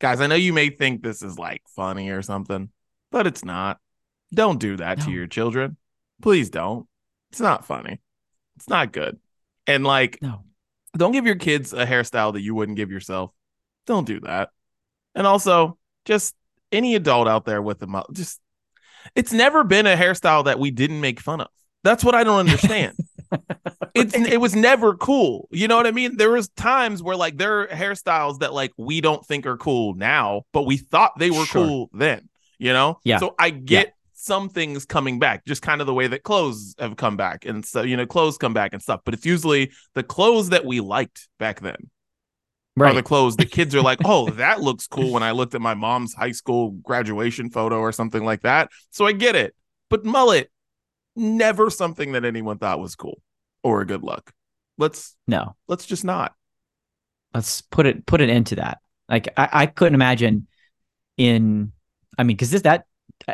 guys. 0.00 0.22
I 0.22 0.26
know 0.26 0.36
you 0.36 0.54
may 0.54 0.70
think 0.70 1.02
this 1.02 1.22
is 1.22 1.38
like 1.38 1.60
funny 1.74 2.08
or 2.08 2.22
something, 2.22 2.70
but 3.12 3.26
it's 3.26 3.44
not. 3.44 3.78
Don't 4.32 4.58
do 4.58 4.76
that 4.78 4.98
No. 4.98 5.04
to 5.04 5.10
your 5.10 5.26
children. 5.26 5.76
Please 6.22 6.48
don't. 6.48 6.86
It's 7.30 7.40
not 7.40 7.66
funny. 7.66 8.00
It's 8.56 8.70
not 8.70 8.90
good. 8.90 9.18
And 9.66 9.84
like, 9.84 10.18
no. 10.22 10.44
don't 10.96 11.12
give 11.12 11.26
your 11.26 11.36
kids 11.36 11.74
a 11.74 11.84
hairstyle 11.84 12.32
that 12.32 12.40
you 12.40 12.54
wouldn't 12.54 12.78
give 12.78 12.90
yourself. 12.90 13.32
Don't 13.86 14.06
do 14.06 14.20
that. 14.20 14.48
And 15.14 15.26
also, 15.26 15.76
just 16.06 16.34
any 16.76 16.94
adult 16.94 17.26
out 17.28 17.44
there 17.44 17.62
with 17.62 17.78
them, 17.78 17.96
just 18.12 18.40
it's 19.14 19.32
never 19.32 19.64
been 19.64 19.86
a 19.86 19.96
hairstyle 19.96 20.44
that 20.44 20.58
we 20.58 20.70
didn't 20.70 21.00
make 21.00 21.20
fun 21.20 21.40
of. 21.40 21.48
That's 21.84 22.04
what 22.04 22.14
I 22.14 22.24
don't 22.24 22.40
understand. 22.40 22.94
it's 23.94 24.14
it 24.14 24.40
was 24.40 24.54
never 24.54 24.94
cool. 24.94 25.48
You 25.50 25.68
know 25.68 25.76
what 25.76 25.86
I 25.86 25.92
mean? 25.92 26.16
There 26.16 26.30
was 26.30 26.48
times 26.50 27.02
where 27.02 27.16
like 27.16 27.38
there 27.38 27.60
are 27.62 27.66
hairstyles 27.68 28.40
that 28.40 28.52
like 28.52 28.72
we 28.76 29.00
don't 29.00 29.24
think 29.24 29.46
are 29.46 29.56
cool 29.56 29.94
now, 29.94 30.42
but 30.52 30.62
we 30.62 30.76
thought 30.76 31.18
they 31.18 31.30
were 31.30 31.44
Sure. 31.46 31.66
cool 31.66 31.90
then. 31.92 32.28
You 32.58 32.72
know? 32.72 32.98
Yeah. 33.04 33.18
So 33.18 33.34
I 33.38 33.50
get 33.50 33.92
some 34.14 34.48
things 34.48 34.84
coming 34.84 35.18
back, 35.18 35.44
just 35.46 35.62
kind 35.62 35.80
of 35.80 35.86
the 35.86 35.94
way 35.94 36.06
that 36.08 36.22
clothes 36.22 36.74
have 36.78 36.96
come 36.96 37.16
back, 37.16 37.44
and 37.44 37.64
so 37.64 37.82
you 37.82 37.96
know, 37.96 38.06
clothes 38.06 38.38
come 38.38 38.54
back 38.54 38.72
and 38.72 38.82
stuff. 38.82 39.00
But 39.04 39.14
it's 39.14 39.26
usually 39.26 39.72
the 39.94 40.02
clothes 40.02 40.48
that 40.50 40.64
we 40.64 40.80
liked 40.80 41.28
back 41.38 41.60
then 41.60 41.90
are 42.78 42.92
the 42.92 43.02
clothes 43.02 43.36
the 43.36 43.46
kids 43.46 43.74
are 43.74 43.82
like, 43.82 44.00
oh, 44.04 44.30
that 44.30 44.60
looks 44.60 44.86
cool 44.86 45.12
when 45.12 45.22
I 45.22 45.30
looked 45.30 45.54
at 45.54 45.60
my 45.60 45.74
mom's 45.74 46.14
high 46.14 46.32
school 46.32 46.72
graduation 46.82 47.50
photo 47.50 47.78
or 47.78 47.92
something 47.92 48.24
like 48.24 48.42
that. 48.42 48.70
So 48.90 49.06
I 49.06 49.12
get 49.12 49.34
it. 49.34 49.54
But 49.88 50.04
mullet, 50.04 50.50
never 51.14 51.70
something 51.70 52.12
that 52.12 52.24
anyone 52.24 52.58
thought 52.58 52.80
was 52.80 52.94
cool 52.94 53.22
or 53.62 53.80
a 53.80 53.86
good 53.86 54.02
look. 54.02 54.32
Let's 54.78 55.16
No. 55.26 55.56
let's 55.68 55.86
just 55.86 56.04
not. 56.04 56.34
Let's 57.34 57.62
put 57.62 57.86
it 57.86 58.06
put 58.06 58.20
it 58.20 58.28
into 58.28 58.56
that. 58.56 58.78
Like 59.08 59.28
I, 59.36 59.48
I 59.52 59.66
couldn't 59.66 59.94
imagine 59.94 60.46
in 61.16 61.72
I 62.18 62.22
mean, 62.22 62.36
because 62.36 62.50
this 62.50 62.62
that 62.62 62.86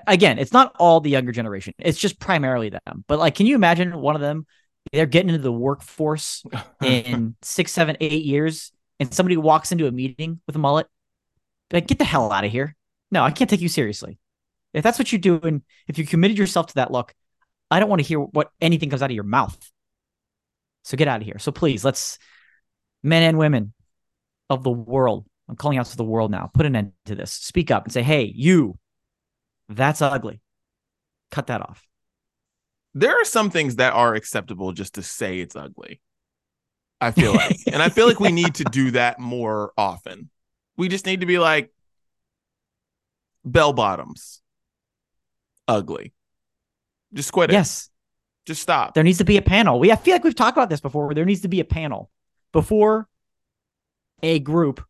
again, 0.07 0.39
it's 0.39 0.53
not 0.53 0.75
all 0.79 1.01
the 1.01 1.11
younger 1.11 1.33
generation. 1.33 1.75
It's 1.79 1.99
just 1.99 2.19
primarily 2.19 2.71
them. 2.71 3.05
But 3.07 3.19
like, 3.19 3.35
can 3.35 3.47
you 3.47 3.55
imagine 3.55 3.97
one 3.99 4.15
of 4.15 4.21
them? 4.21 4.47
They're 4.93 5.07
getting 5.07 5.31
into 5.31 5.43
the 5.43 5.53
workforce 5.53 6.45
in 6.83 7.37
six, 7.43 7.73
seven, 7.73 7.97
eight 8.01 8.25
years, 8.25 8.73
and 9.03 9.13
somebody 9.13 9.37
walks 9.37 9.73
into 9.73 9.87
a 9.87 9.93
meeting 9.93 10.41
with 10.47 10.57
a 10.57 10.59
mullet. 10.59 10.87
Like, 11.73 11.87
get 11.87 11.99
the 11.99 12.05
hell 12.05 12.33
out 12.33 12.45
of 12.45 12.53
here. 12.53 12.77
No, 13.11 13.23
I 13.23 13.31
can't 13.31 13.49
take 13.49 13.61
you 13.61 13.69
seriously. 13.69 14.19
If 14.73 14.83
that's 14.83 14.99
what 14.99 15.13
you're 15.13 15.19
doing, 15.19 15.63
if 15.87 15.99
you 15.99 16.07
committed 16.07 16.39
yourself 16.39 16.69
to 16.69 16.75
that 16.75 16.91
look, 16.91 17.15
I 17.71 17.81
don't 17.81 17.89
want 17.89 18.01
to 18.01 18.07
hear 18.07 18.21
what 18.21 18.51
anything 18.61 18.91
comes 18.91 19.03
out 19.03 19.11
of 19.11 19.15
your 19.15 19.25
mouth. 19.25 19.59
So 20.85 20.97
get 20.97 21.09
out 21.09 21.21
of 21.21 21.27
here. 21.27 21.39
So 21.39 21.53
please, 21.53 21.85
let's 21.85 22.19
men 23.03 23.23
and 23.23 23.39
women 23.39 23.73
of 24.51 24.65
the 24.65 24.71
world. 24.71 25.27
I'm 25.49 25.57
calling 25.57 25.79
out 25.79 25.87
to 25.87 25.97
the 25.97 26.05
world 26.05 26.31
now. 26.31 26.51
Put 26.53 26.67
an 26.67 26.77
end 26.77 26.93
to 27.07 27.15
this. 27.15 27.33
Speak 27.33 27.71
up 27.71 27.85
and 27.85 27.93
say, 27.93 28.03
"Hey, 28.03 28.33
you, 28.35 28.79
that's 29.69 30.03
ugly. 30.03 30.41
Cut 31.31 31.49
that 31.49 31.61
off." 31.61 31.87
there 32.95 33.21
are 33.21 33.25
some 33.25 33.51
things 33.51 33.77
that 33.77 33.93
are 33.93 34.15
acceptable 34.15 34.73
just 34.73 34.95
to 34.95 35.03
say 35.03 35.41
it's 35.41 35.57
ugly. 35.57 36.01
I 37.03 37.11
feel 37.11 37.33
like. 37.35 37.59
and 37.67 37.83
I 37.83 37.89
feel 37.89 38.07
like 38.07 38.21
we 38.21 38.33
need 38.33 38.55
to 38.57 38.65
do 38.65 38.93
that 38.93 39.19
more 39.19 39.73
often. 39.77 40.31
We 40.77 40.89
just 40.89 41.05
need 41.05 41.21
to 41.21 41.27
be 41.27 41.39
like 41.39 41.71
bell 43.45 43.73
bottoms. 43.73 44.41
Ugly. 45.69 46.13
Just 47.13 47.33
quit 47.33 47.51
it. 47.51 47.55
Yes, 47.55 47.91
Just 48.47 48.63
stop. 48.63 48.95
there 48.95 49.05
needs 49.05 49.19
to 49.19 49.25
be 49.25 49.37
a 49.37 49.43
panel. 49.43 49.79
We 49.79 49.93
I 49.93 49.97
feel 49.97 50.15
like 50.15 50.25
we've 50.25 50.35
talked 50.35 50.57
about 50.57 50.71
this 50.71 50.81
before. 50.81 51.07
Where 51.07 51.15
there 51.15 51.25
needs 51.25 51.43
to 51.43 51.49
be 51.49 51.61
a 51.61 51.65
panel 51.65 52.11
before 52.53 53.09
a 54.23 54.39
group 54.39 54.85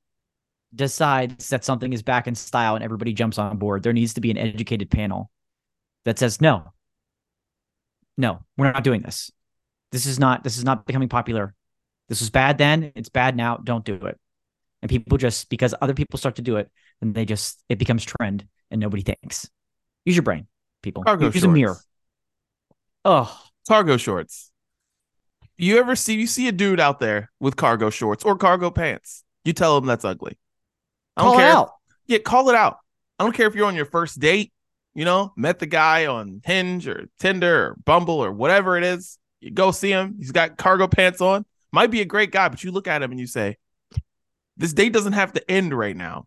decides 0.74 1.48
that 1.50 1.64
something 1.64 1.92
is 1.92 2.02
back 2.02 2.26
in 2.26 2.34
style 2.34 2.74
and 2.74 2.84
everybody 2.84 3.12
jumps 3.12 3.38
on 3.38 3.56
board. 3.56 3.82
There 3.82 3.92
needs 3.92 4.14
to 4.14 4.20
be 4.20 4.30
an 4.30 4.38
educated 4.38 4.90
panel 4.90 5.30
that 6.04 6.18
says 6.18 6.40
no, 6.40 6.72
no, 8.16 8.44
we're 8.56 8.70
not 8.72 8.84
doing 8.84 9.02
this. 9.02 9.30
This 9.90 10.06
is 10.06 10.18
not. 10.18 10.44
This 10.44 10.56
is 10.56 10.64
not 10.64 10.86
becoming 10.86 11.08
popular. 11.08 11.54
This 12.12 12.20
was 12.20 12.28
bad 12.28 12.58
then. 12.58 12.92
It's 12.94 13.08
bad 13.08 13.36
now. 13.38 13.56
Don't 13.56 13.86
do 13.86 13.94
it. 13.94 14.20
And 14.82 14.90
people 14.90 15.16
just 15.16 15.48
because 15.48 15.74
other 15.80 15.94
people 15.94 16.18
start 16.18 16.36
to 16.36 16.42
do 16.42 16.56
it, 16.56 16.70
then 17.00 17.14
they 17.14 17.24
just 17.24 17.64
it 17.70 17.78
becomes 17.78 18.04
trend 18.04 18.46
and 18.70 18.82
nobody 18.82 19.02
thinks. 19.02 19.48
Use 20.04 20.14
your 20.14 20.22
brain, 20.22 20.46
people. 20.82 21.04
Cargo 21.04 21.24
Use 21.24 21.36
shorts. 21.36 21.44
a 21.46 21.48
mirror. 21.48 21.76
Oh, 23.06 23.42
Cargo 23.66 23.96
shorts. 23.96 24.50
You 25.56 25.78
ever 25.78 25.96
see 25.96 26.16
you 26.16 26.26
see 26.26 26.48
a 26.48 26.52
dude 26.52 26.80
out 26.80 27.00
there 27.00 27.30
with 27.40 27.56
cargo 27.56 27.88
shorts 27.88 28.24
or 28.24 28.36
cargo 28.36 28.70
pants? 28.70 29.24
You 29.46 29.54
tell 29.54 29.78
him 29.78 29.86
that's 29.86 30.04
ugly. 30.04 30.36
I 31.16 31.22
don't 31.22 31.30
call 31.30 31.38
it 31.38 31.42
care. 31.44 31.50
out. 31.50 31.70
Yeah, 32.08 32.18
call 32.18 32.50
it 32.50 32.54
out. 32.54 32.76
I 33.18 33.24
don't 33.24 33.32
care 33.32 33.46
if 33.46 33.54
you're 33.54 33.64
on 33.64 33.74
your 33.74 33.86
first 33.86 34.20
date, 34.20 34.52
you 34.94 35.06
know, 35.06 35.32
met 35.34 35.60
the 35.60 35.66
guy 35.66 36.04
on 36.08 36.42
Hinge 36.44 36.86
or 36.86 37.06
Tinder 37.18 37.68
or 37.68 37.76
Bumble 37.86 38.22
or 38.22 38.30
whatever 38.32 38.76
it 38.76 38.84
is. 38.84 39.18
You 39.40 39.50
go 39.50 39.70
see 39.70 39.88
him. 39.88 40.16
He's 40.18 40.30
got 40.30 40.58
cargo 40.58 40.88
pants 40.88 41.22
on. 41.22 41.46
Might 41.72 41.90
be 41.90 42.00
a 42.00 42.04
great 42.04 42.30
guy, 42.30 42.48
but 42.48 42.62
you 42.62 42.70
look 42.70 42.86
at 42.86 43.02
him 43.02 43.10
and 43.10 43.20
you 43.20 43.26
say, 43.26 43.56
this 44.56 44.72
date 44.72 44.92
doesn't 44.92 45.14
have 45.14 45.32
to 45.32 45.50
end 45.50 45.72
right 45.76 45.96
now, 45.96 46.26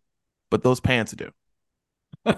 but 0.49 0.63
those 0.63 0.79
pants 0.79 1.13
do. 1.13 1.31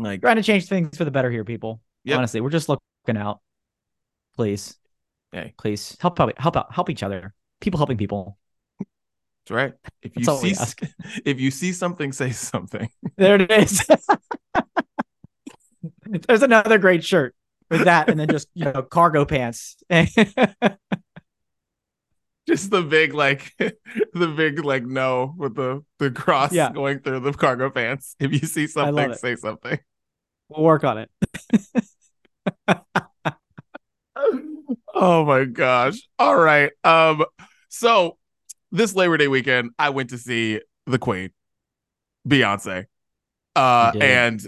Like, 0.00 0.22
trying 0.22 0.36
to 0.36 0.42
change 0.42 0.66
things 0.66 0.96
for 0.96 1.04
the 1.04 1.10
better 1.10 1.30
here, 1.30 1.44
people. 1.44 1.80
Yep. 2.04 2.18
Honestly, 2.18 2.40
we're 2.40 2.48
just 2.48 2.68
looking 2.70 3.16
out. 3.16 3.40
Please, 4.34 4.76
hey, 5.30 5.52
please 5.58 5.96
help 6.00 6.18
out, 6.18 6.32
help 6.38 6.56
out, 6.56 6.72
help 6.72 6.88
each 6.88 7.02
other. 7.02 7.34
People 7.60 7.76
helping 7.78 7.98
people. 7.98 8.38
that's 8.78 9.50
right. 9.50 9.74
If 10.00 10.16
you 10.16 10.24
That's 10.24 10.40
see 10.40 10.52
ask. 10.52 10.80
if 11.26 11.38
you 11.38 11.50
see 11.50 11.72
something, 11.72 12.12
say 12.12 12.30
something. 12.30 12.88
There 13.16 13.34
it 13.34 13.50
is. 13.50 13.86
There's 16.26 16.42
another 16.42 16.78
great 16.78 17.04
shirt 17.04 17.34
with 17.70 17.84
that, 17.84 18.08
and 18.08 18.18
then 18.20 18.28
just 18.28 18.48
you 18.54 18.64
know 18.64 18.82
cargo 18.82 19.24
pants. 19.24 19.76
Just 22.46 22.70
the 22.70 22.82
big 22.82 23.14
like 23.14 23.52
the 23.58 24.26
big 24.36 24.64
like 24.64 24.84
no 24.84 25.34
with 25.36 25.54
the 25.54 25.84
the 26.00 26.10
cross 26.10 26.52
Yeah. 26.52 26.72
going 26.72 26.98
through 27.00 27.20
the 27.20 27.32
cargo 27.32 27.70
pants. 27.70 28.16
If 28.18 28.32
you 28.32 28.40
see 28.40 28.66
something, 28.66 29.14
say 29.14 29.36
something. 29.36 29.78
we'll 30.48 30.64
work 30.64 30.82
on 30.82 30.98
it. 30.98 31.10
oh 34.94 35.24
my 35.24 35.44
gosh. 35.44 36.00
All 36.18 36.36
right. 36.36 36.72
Um 36.82 37.24
so 37.68 38.16
this 38.72 38.94
Labor 38.96 39.16
Day 39.16 39.28
weekend 39.28 39.70
I 39.78 39.90
went 39.90 40.10
to 40.10 40.18
see 40.18 40.60
the 40.86 40.98
Queen, 40.98 41.30
Beyonce. 42.26 42.86
Uh 43.54 43.92
and 44.00 44.40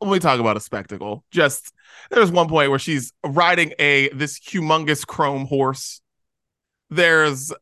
let 0.00 0.10
me 0.10 0.18
talk 0.18 0.40
about 0.40 0.56
a 0.56 0.60
spectacle. 0.60 1.24
Just 1.30 1.72
there's 2.10 2.30
one 2.30 2.48
point 2.48 2.70
where 2.70 2.78
she's 2.78 3.12
riding 3.24 3.72
a 3.78 4.08
this 4.10 4.38
humongous 4.38 5.06
chrome 5.06 5.46
horse. 5.46 6.00
There's 6.90 7.52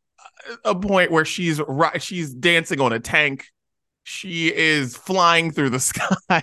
a 0.64 0.74
point 0.74 1.10
where 1.10 1.24
she's 1.24 1.60
she's 1.98 2.34
dancing 2.34 2.80
on 2.80 2.92
a 2.92 3.00
tank. 3.00 3.46
She 4.04 4.52
is 4.52 4.96
flying 4.96 5.52
through 5.52 5.70
the 5.70 5.80
sky. 5.80 6.42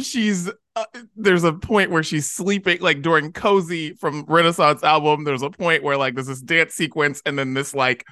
she's 0.00 0.50
uh, 0.76 0.84
there's 1.14 1.44
a 1.44 1.52
point 1.52 1.90
where 1.90 2.02
she's 2.02 2.28
sleeping 2.28 2.80
like 2.80 3.02
during 3.02 3.32
cozy 3.32 3.94
from 3.94 4.24
renaissance 4.26 4.82
album 4.82 5.24
there's 5.24 5.42
a 5.42 5.50
point 5.50 5.82
where 5.82 5.96
like 5.96 6.14
there's 6.14 6.26
this 6.26 6.40
dance 6.40 6.74
sequence 6.74 7.22
and 7.26 7.38
then 7.38 7.54
this 7.54 7.74
like 7.74 8.04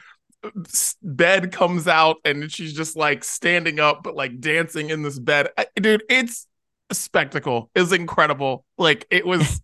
bed 1.02 1.52
comes 1.52 1.87
out 1.87 2.16
and 2.25 2.50
she's 2.50 2.72
just 2.72 2.96
like 2.96 3.22
standing 3.25 3.78
up 3.78 4.02
but 4.02 4.14
like 4.16 4.40
dancing 4.40 4.90
in 4.90 5.02
this 5.02 5.18
bed. 5.18 5.49
I- 5.56 5.66
dude 5.76 6.02
it's 6.08 6.46
a 6.90 6.94
spectacle. 6.94 7.70
It's 7.75 7.92
incredible. 7.92 8.64
Like 8.78 9.06
it 9.11 9.26
was 9.26 9.62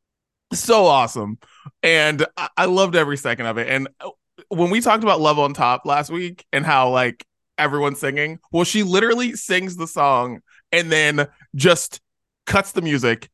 so 0.52 0.86
awesome. 0.86 1.38
And 1.82 2.24
I-, 2.36 2.48
I 2.56 2.64
loved 2.66 2.96
every 2.96 3.16
second 3.16 3.46
of 3.46 3.58
it. 3.58 3.68
And 3.68 3.88
uh, 4.00 4.10
when 4.48 4.70
we 4.70 4.80
talked 4.80 5.02
about 5.04 5.20
love 5.20 5.38
on 5.38 5.54
top 5.54 5.84
last 5.84 6.10
week 6.10 6.44
and 6.52 6.64
how 6.64 6.90
like 6.90 7.24
everyone's 7.58 8.00
singing 8.00 8.38
well 8.52 8.64
she 8.64 8.82
literally 8.82 9.32
sings 9.34 9.76
the 9.76 9.86
song 9.86 10.40
and 10.72 10.90
then 10.90 11.26
just 11.54 12.00
cuts 12.46 12.72
the 12.72 12.80
music 12.80 13.28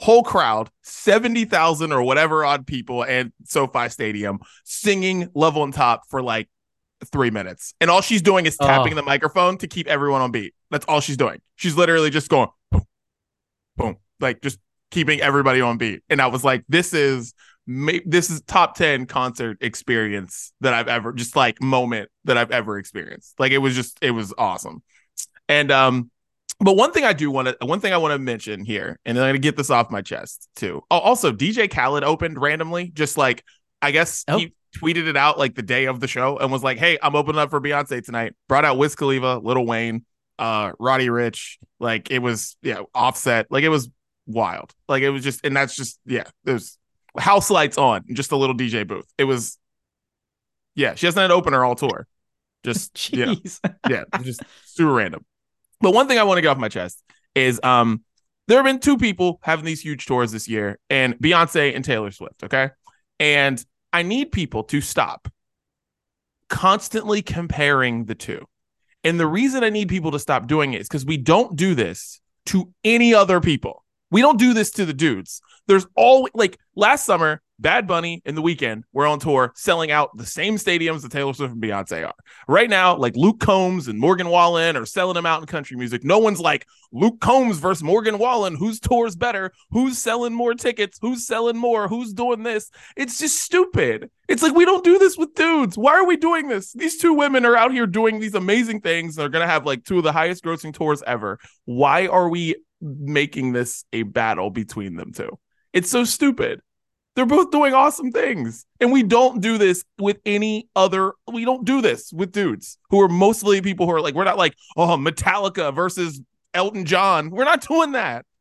whole 0.00 0.22
crowd 0.22 0.70
70,000 0.82 1.92
or 1.92 2.02
whatever 2.02 2.44
odd 2.44 2.66
people 2.66 3.04
at 3.04 3.26
SoFi 3.44 3.88
Stadium 3.88 4.38
singing 4.64 5.28
Love 5.34 5.56
on 5.56 5.72
Top 5.72 6.02
for 6.08 6.22
like 6.22 6.48
3 7.12 7.30
minutes 7.30 7.74
and 7.80 7.90
all 7.90 8.00
she's 8.00 8.22
doing 8.22 8.46
is 8.46 8.56
tapping 8.56 8.92
Oh. 8.94 8.96
the 8.96 9.02
microphone 9.02 9.58
to 9.58 9.66
keep 9.66 9.86
everyone 9.86 10.22
on 10.22 10.30
beat 10.30 10.54
that's 10.70 10.86
all 10.86 11.00
she's 11.00 11.16
doing 11.18 11.40
she's 11.54 11.76
literally 11.76 12.08
just 12.10 12.28
going 12.30 12.48
boom 12.70 12.82
boom 13.76 13.96
like 14.18 14.40
just 14.40 14.58
keeping 14.90 15.20
everybody 15.20 15.60
on 15.60 15.76
beat 15.76 16.02
and 16.08 16.22
I 16.22 16.28
was 16.28 16.42
like 16.42 16.64
this 16.68 16.94
is 16.94 17.34
this 17.66 18.30
is 18.30 18.40
top 18.42 18.76
10 18.76 19.06
concert 19.06 19.58
experience 19.60 20.52
that 20.60 20.72
I've 20.72 20.88
ever 20.88 21.12
just 21.12 21.34
like 21.36 21.60
moment 21.60 22.08
that 22.24 22.38
I've 22.38 22.52
ever 22.52 22.78
experienced. 22.78 23.34
Like 23.40 23.50
it 23.50 23.58
was 23.58 23.74
just 23.74 23.98
it 24.00 24.12
was 24.12 24.32
awesome. 24.38 24.84
And 25.48 25.72
um 25.72 26.10
but 26.60 26.76
one 26.76 26.92
thing 26.92 27.04
I 27.04 27.12
do 27.12 27.30
want 27.30 27.48
to 27.48 27.66
one 27.66 27.80
thing 27.80 27.92
I 27.92 27.98
want 27.98 28.12
to 28.12 28.18
mention 28.18 28.64
here 28.64 28.98
and 29.04 29.18
I'm 29.18 29.22
going 29.24 29.34
to 29.34 29.38
get 29.38 29.56
this 29.56 29.70
off 29.70 29.90
my 29.90 30.02
chest 30.02 30.48
too. 30.56 30.82
Oh 30.90 30.98
also 30.98 31.32
DJ 31.32 31.70
Khaled 31.70 32.04
opened 32.04 32.40
randomly 32.40 32.88
just 32.88 33.16
like 33.18 33.44
I 33.82 33.90
guess 33.90 34.24
Oh. 34.28 34.38
he 34.38 34.54
tweeted 34.78 35.06
it 35.06 35.16
out 35.16 35.38
like 35.38 35.54
the 35.54 35.62
day 35.62 35.86
of 35.86 36.00
the 36.00 36.08
show 36.08 36.38
and 36.38 36.50
was 36.52 36.62
like, 36.62 36.78
"Hey, 36.78 36.98
I'm 37.02 37.14
opening 37.14 37.38
up 37.38 37.50
for 37.50 37.60
Beyonce 37.60 38.02
tonight." 38.04 38.34
Brought 38.48 38.64
out 38.64 38.78
Wiz 38.78 38.94
Khalifa, 38.94 39.40
Lil 39.42 39.64
Wayne, 39.66 40.04
uh 40.38 40.72
Roddy 40.78 41.08
Ricch, 41.08 41.56
like 41.78 42.10
it 42.10 42.18
was 42.20 42.56
yeah, 42.62 42.80
Offset. 42.94 43.46
Like 43.50 43.64
it 43.64 43.68
was 43.68 43.88
wild. 44.26 44.74
Like 44.88 45.02
it 45.02 45.10
was 45.10 45.22
just 45.22 45.44
and 45.44 45.56
that's 45.56 45.76
just 45.76 45.98
yeah, 46.06 46.24
there's 46.44 46.78
house 47.18 47.50
lights 47.50 47.78
on, 47.78 48.04
just 48.12 48.32
a 48.32 48.36
little 48.36 48.56
DJ 48.56 48.86
booth. 48.86 49.06
It 49.18 49.24
was 49.24 49.58
yeah, 50.74 50.94
she 50.94 51.06
hasn't 51.06 51.20
had 51.22 51.30
an 51.30 51.36
opener 51.36 51.64
all 51.64 51.74
tour. 51.74 52.06
Just 52.64 53.12
yeah, 53.12 53.34
yeah, 53.88 54.04
just 54.22 54.42
super 54.64 54.92
random. 54.92 55.24
But 55.80 55.92
one 55.92 56.08
thing 56.08 56.18
I 56.18 56.24
want 56.24 56.38
to 56.38 56.42
get 56.42 56.48
off 56.48 56.58
my 56.58 56.68
chest 56.68 57.02
is 57.34 57.60
um 57.62 58.02
there 58.48 58.58
have 58.58 58.64
been 58.64 58.78
two 58.78 58.96
people 58.96 59.40
having 59.42 59.64
these 59.64 59.80
huge 59.80 60.06
tours 60.06 60.32
this 60.32 60.48
year, 60.48 60.78
and 60.88 61.14
Beyonce 61.18 61.74
and 61.74 61.84
Taylor 61.84 62.10
Swift, 62.10 62.44
okay? 62.44 62.70
And 63.18 63.64
I 63.92 64.02
need 64.02 64.30
people 64.30 64.62
to 64.64 64.80
stop 64.80 65.28
constantly 66.48 67.22
comparing 67.22 68.04
the 68.04 68.14
two. 68.14 68.44
And 69.02 69.18
the 69.18 69.26
reason 69.26 69.64
I 69.64 69.70
need 69.70 69.88
people 69.88 70.12
to 70.12 70.18
stop 70.18 70.46
doing 70.46 70.74
it 70.74 70.80
is 70.80 70.88
because 70.88 71.06
we 71.06 71.16
don't 71.16 71.56
do 71.56 71.74
this 71.74 72.20
to 72.46 72.72
any 72.84 73.14
other 73.14 73.40
people. 73.40 73.84
We 74.10 74.20
don't 74.20 74.38
do 74.38 74.54
this 74.54 74.70
to 74.72 74.86
the 74.86 74.94
dudes. 74.94 75.40
There's 75.66 75.86
always 75.96 76.30
like 76.34 76.58
last 76.76 77.04
summer, 77.04 77.42
Bad 77.58 77.86
Bunny 77.86 78.22
and 78.24 78.36
The 78.36 78.42
Weeknd 78.42 78.82
were 78.92 79.06
on 79.06 79.18
tour 79.18 79.52
selling 79.56 79.90
out 79.90 80.16
the 80.16 80.26
same 80.26 80.56
stadiums 80.56 81.02
that 81.02 81.12
Taylor 81.12 81.32
Swift 81.32 81.54
and 81.54 81.62
Beyonce 81.62 82.06
are. 82.06 82.14
Right 82.48 82.68
now, 82.68 82.96
like 82.96 83.16
Luke 83.16 83.40
Combs 83.40 83.88
and 83.88 83.98
Morgan 83.98 84.28
Wallen 84.28 84.76
are 84.76 84.84
selling 84.84 85.14
them 85.14 85.26
out 85.26 85.40
in 85.40 85.46
country 85.46 85.76
music. 85.76 86.04
No 86.04 86.18
one's 86.18 86.40
like 86.40 86.66
Luke 86.92 87.20
Combs 87.20 87.58
versus 87.58 87.82
Morgan 87.82 88.18
Wallen. 88.18 88.56
Whose 88.56 88.78
tour's 88.78 89.16
better? 89.16 89.52
Who's 89.70 89.98
selling 89.98 90.34
more 90.34 90.54
tickets? 90.54 90.98
Who's 91.00 91.26
selling 91.26 91.56
more? 91.56 91.88
Who's 91.88 92.12
doing 92.12 92.42
this? 92.42 92.70
It's 92.96 93.18
just 93.18 93.40
stupid. 93.40 94.10
It's 94.28 94.42
like 94.42 94.54
we 94.54 94.64
don't 94.64 94.84
do 94.84 94.98
this 94.98 95.16
with 95.16 95.34
dudes. 95.34 95.78
Why 95.78 95.92
are 95.92 96.06
we 96.06 96.16
doing 96.16 96.48
this? 96.48 96.72
These 96.72 96.98
two 96.98 97.14
women 97.14 97.46
are 97.46 97.56
out 97.56 97.72
here 97.72 97.86
doing 97.86 98.20
these 98.20 98.34
amazing 98.34 98.80
things. 98.80 99.14
They're 99.14 99.28
gonna 99.28 99.46
have 99.46 99.64
like 99.64 99.84
two 99.84 99.98
of 99.98 100.04
the 100.04 100.12
highest 100.12 100.44
grossing 100.44 100.74
tours 100.74 101.02
ever. 101.06 101.38
Why 101.64 102.06
are 102.06 102.28
we 102.28 102.56
making 102.80 103.52
this 103.52 103.84
a 103.92 104.02
battle 104.02 104.50
between 104.50 104.96
them 104.96 105.12
two? 105.12 105.38
It's 105.72 105.90
so 105.90 106.04
stupid. 106.04 106.60
They're 107.16 107.26
both 107.26 107.50
doing 107.50 107.72
awesome 107.72 108.12
things. 108.12 108.66
And 108.78 108.92
we 108.92 109.02
don't 109.02 109.40
do 109.40 109.56
this 109.58 109.82
with 109.98 110.18
any 110.26 110.68
other 110.76 111.14
we 111.26 111.44
don't 111.44 111.64
do 111.64 111.80
this 111.80 112.12
with 112.12 112.30
dudes 112.30 112.78
who 112.90 113.00
are 113.00 113.08
mostly 113.08 113.62
people 113.62 113.86
who 113.86 113.92
are 113.92 114.00
like 114.02 114.14
we're 114.14 114.24
not 114.24 114.38
like, 114.38 114.54
"Oh, 114.76 114.96
Metallica 114.96 115.74
versus 115.74 116.20
Elton 116.54 116.84
John." 116.84 117.30
We're 117.30 117.44
not 117.44 117.66
doing 117.66 117.92
that. 117.92 118.24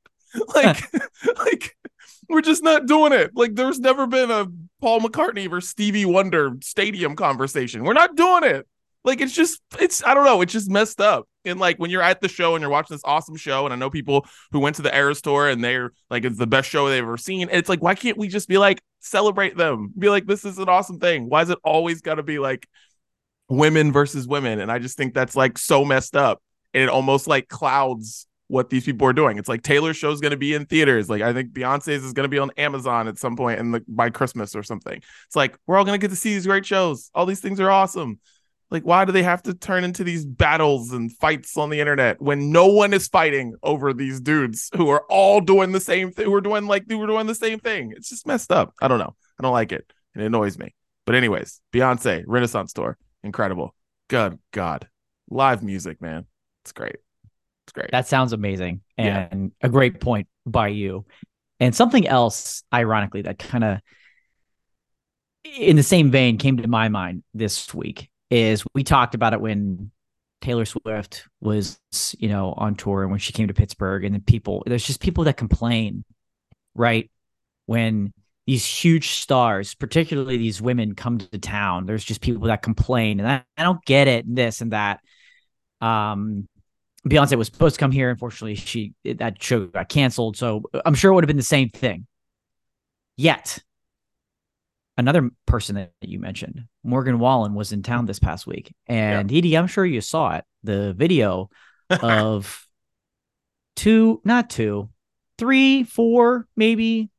Like 0.53 0.83
like 1.37 1.77
we're 2.27 2.41
just 2.41 2.61
not 2.61 2.87
doing 2.87 3.13
it. 3.13 3.31
Like 3.35 3.55
there's 3.55 3.79
never 3.79 4.05
been 4.05 4.29
a 4.29 4.47
Paul 4.81 4.99
McCartney 4.99 5.49
versus 5.49 5.69
Stevie 5.69 6.03
Wonder 6.03 6.57
stadium 6.61 7.15
conversation. 7.15 7.85
We're 7.85 7.93
not 7.93 8.17
doing 8.17 8.43
it. 8.43 8.67
Like 9.05 9.21
it's 9.21 9.33
just 9.33 9.61
it's 9.79 10.03
I 10.03 10.13
don't 10.13 10.25
know, 10.25 10.41
it's 10.41 10.51
just 10.51 10.69
messed 10.69 10.99
up. 10.99 11.25
And 11.45 11.59
like 11.59 11.77
when 11.77 11.89
you're 11.89 12.01
at 12.01 12.21
the 12.21 12.27
show 12.27 12.55
and 12.55 12.61
you're 12.61 12.69
watching 12.69 12.95
this 12.95 13.01
awesome 13.03 13.35
show, 13.35 13.65
and 13.65 13.73
I 13.73 13.77
know 13.77 13.89
people 13.89 14.25
who 14.51 14.59
went 14.59 14.75
to 14.77 14.81
the 14.81 14.95
Eras 14.95 15.21
tour 15.21 15.47
and 15.47 15.63
they're 15.63 15.91
like 16.09 16.25
it's 16.25 16.37
the 16.37 16.47
best 16.47 16.69
show 16.69 16.89
they've 16.89 17.03
ever 17.03 17.17
seen. 17.17 17.49
And 17.49 17.57
it's 17.57 17.69
like, 17.69 17.81
why 17.81 17.95
can't 17.95 18.17
we 18.17 18.27
just 18.27 18.47
be 18.47 18.57
like 18.57 18.81
celebrate 18.99 19.57
them? 19.57 19.91
Be 19.97 20.09
like, 20.09 20.25
this 20.25 20.45
is 20.45 20.57
an 20.57 20.69
awesome 20.69 20.99
thing. 20.99 21.29
Why 21.29 21.41
is 21.41 21.49
it 21.49 21.59
always 21.63 22.01
gotta 22.01 22.23
be 22.23 22.39
like 22.39 22.67
women 23.49 23.91
versus 23.91 24.27
women? 24.27 24.59
And 24.59 24.71
I 24.71 24.79
just 24.79 24.97
think 24.97 25.13
that's 25.13 25.35
like 25.35 25.57
so 25.57 25.85
messed 25.85 26.15
up. 26.15 26.41
And 26.73 26.83
it 26.83 26.89
almost 26.89 27.27
like 27.27 27.47
clouds 27.47 28.27
what 28.47 28.69
these 28.69 28.85
people 28.85 29.07
are 29.07 29.13
doing. 29.13 29.37
It's 29.37 29.49
like 29.49 29.63
Taylor's 29.63 29.97
show's 29.97 30.21
going 30.21 30.31
to 30.31 30.37
be 30.37 30.53
in 30.53 30.65
theaters. 30.65 31.09
Like 31.09 31.21
I 31.21 31.33
think 31.33 31.51
Beyonce's 31.51 32.03
is 32.03 32.13
going 32.13 32.25
to 32.25 32.29
be 32.29 32.37
on 32.37 32.51
Amazon 32.57 33.07
at 33.07 33.17
some 33.17 33.35
point 33.35 33.59
in 33.59 33.71
the 33.71 33.83
by 33.87 34.09
Christmas 34.09 34.55
or 34.55 34.63
something. 34.63 34.97
It's 34.97 35.35
like 35.35 35.57
we're 35.65 35.77
all 35.77 35.85
going 35.85 35.99
to 35.99 36.03
get 36.03 36.11
to 36.13 36.15
see 36.15 36.33
these 36.33 36.45
great 36.45 36.65
shows. 36.65 37.09
All 37.15 37.25
these 37.25 37.39
things 37.39 37.59
are 37.59 37.71
awesome. 37.71 38.19
Like 38.75 38.83
why 38.83 39.05
do 39.05 39.13
they 39.13 39.23
have 39.23 39.41
to 39.43 39.53
turn 39.53 39.85
into 39.85 40.03
these 40.03 40.25
battles 40.25 40.91
and 40.91 41.09
fights 41.09 41.55
on 41.55 41.69
the 41.69 41.79
internet 41.79 42.21
when 42.21 42.51
no 42.51 42.67
one 42.67 42.93
is 42.93 43.07
fighting 43.07 43.55
over 43.63 43.93
these 43.93 44.19
dudes 44.19 44.69
who 44.75 44.89
are 44.89 45.05
all 45.09 45.39
doing 45.39 45.71
the 45.71 45.79
same 45.79 46.11
thing? 46.11 46.25
Who 46.25 46.33
are 46.33 46.41
doing 46.41 46.67
like 46.67 46.83
who 46.89 47.01
are 47.01 47.07
doing 47.07 47.25
the 47.25 47.35
same 47.35 47.57
thing? 47.59 47.93
It's 47.95 48.09
just 48.09 48.27
messed 48.27 48.51
up. 48.51 48.73
I 48.81 48.89
don't 48.89 48.99
know. 48.99 49.15
I 49.39 49.43
don't 49.43 49.53
like 49.53 49.71
it. 49.71 49.89
And 50.13 50.21
it 50.23 50.25
annoys 50.25 50.59
me. 50.59 50.75
But 51.05 51.15
anyways, 51.15 51.61
Beyonce 51.71 52.25
Renaissance 52.27 52.73
tour, 52.73 52.97
incredible. 53.23 53.73
Good 54.09 54.39
God, 54.51 54.89
live 55.29 55.63
music, 55.63 56.01
man. 56.01 56.25
It's 56.65 56.73
great. 56.73 56.97
It's 57.63 57.71
great. 57.71 57.91
That 57.91 58.09
sounds 58.09 58.33
amazing 58.33 58.81
Yeah. 58.97 59.29
and 59.31 59.53
a 59.61 59.69
great 59.69 60.01
point 60.01 60.27
by 60.45 60.67
you. 60.67 61.05
And 61.61 61.73
something 61.73 62.05
else, 62.05 62.63
ironically, 62.73 63.21
that 63.21 63.39
kind 63.39 63.63
of 63.63 63.77
in 65.45 65.77
the 65.77 65.83
same 65.83 66.11
vein 66.11 66.37
came 66.37 66.57
to 66.57 66.67
my 66.67 66.89
mind 66.89 67.23
this 67.33 67.73
week 67.73 68.09
is 68.29 68.63
we 68.73 68.83
talked 68.83 69.15
about 69.15 69.33
it 69.33 69.41
when 69.41 69.91
Taylor 70.41 70.65
Swift 70.65 71.27
was, 71.41 71.79
you 72.19 72.29
know, 72.29 72.53
on 72.57 72.75
tour 72.75 73.01
and 73.01 73.11
when 73.11 73.19
she 73.19 73.33
came 73.33 73.47
to 73.47 73.53
Pittsburgh 73.53 74.03
and 74.03 74.13
then 74.13 74.21
people 74.21 74.63
there's 74.65 74.85
just 74.85 75.01
people 75.01 75.23
that 75.25 75.37
complain, 75.37 76.03
right? 76.73 77.09
When 77.65 78.13
these 78.45 78.65
huge 78.65 79.09
stars, 79.09 79.73
particularly 79.73 80.37
these 80.37 80.61
women 80.61 80.93
come 80.93 81.17
to 81.17 81.39
town, 81.39 81.85
there's 81.85 82.03
just 82.03 82.21
people 82.21 82.47
that 82.47 82.61
complain 82.61 83.19
and 83.19 83.29
I, 83.29 83.43
I 83.57 83.63
don't 83.63 83.83
get 83.85 84.07
it, 84.07 84.25
and 84.25 84.37
this 84.37 84.61
and 84.61 84.71
that. 84.71 84.99
Um 85.81 86.47
Beyonce 87.07 87.37
was 87.37 87.47
supposed 87.47 87.75
to 87.75 87.79
come 87.79 87.91
here. 87.91 88.09
Unfortunately, 88.09 88.55
she 88.55 88.93
that 89.03 89.41
show 89.41 89.67
got 89.67 89.89
canceled. 89.89 90.37
So 90.37 90.63
I'm 90.85 90.95
sure 90.95 91.11
it 91.11 91.15
would 91.15 91.23
have 91.23 91.27
been 91.27 91.37
the 91.37 91.43
same 91.43 91.69
thing. 91.69 92.07
Yet, 93.15 93.59
another 94.97 95.29
person 95.45 95.75
that 95.75 95.91
you 96.01 96.19
mentioned, 96.19 96.63
Morgan 96.83 97.19
Wallen, 97.19 97.53
was 97.53 97.71
in 97.71 97.83
town 97.83 98.05
this 98.05 98.19
past 98.19 98.47
week, 98.47 98.73
and 98.87 99.31
Edie, 99.31 99.57
I'm 99.57 99.67
sure 99.67 99.85
you 99.85 100.01
saw 100.01 100.35
it. 100.35 100.45
The 100.63 100.93
video 100.93 101.49
of 101.89 102.65
two, 103.75 104.21
not 104.23 104.49
two, 104.49 104.89
three, 105.37 105.83
four, 105.83 106.47
maybe, 106.55 107.09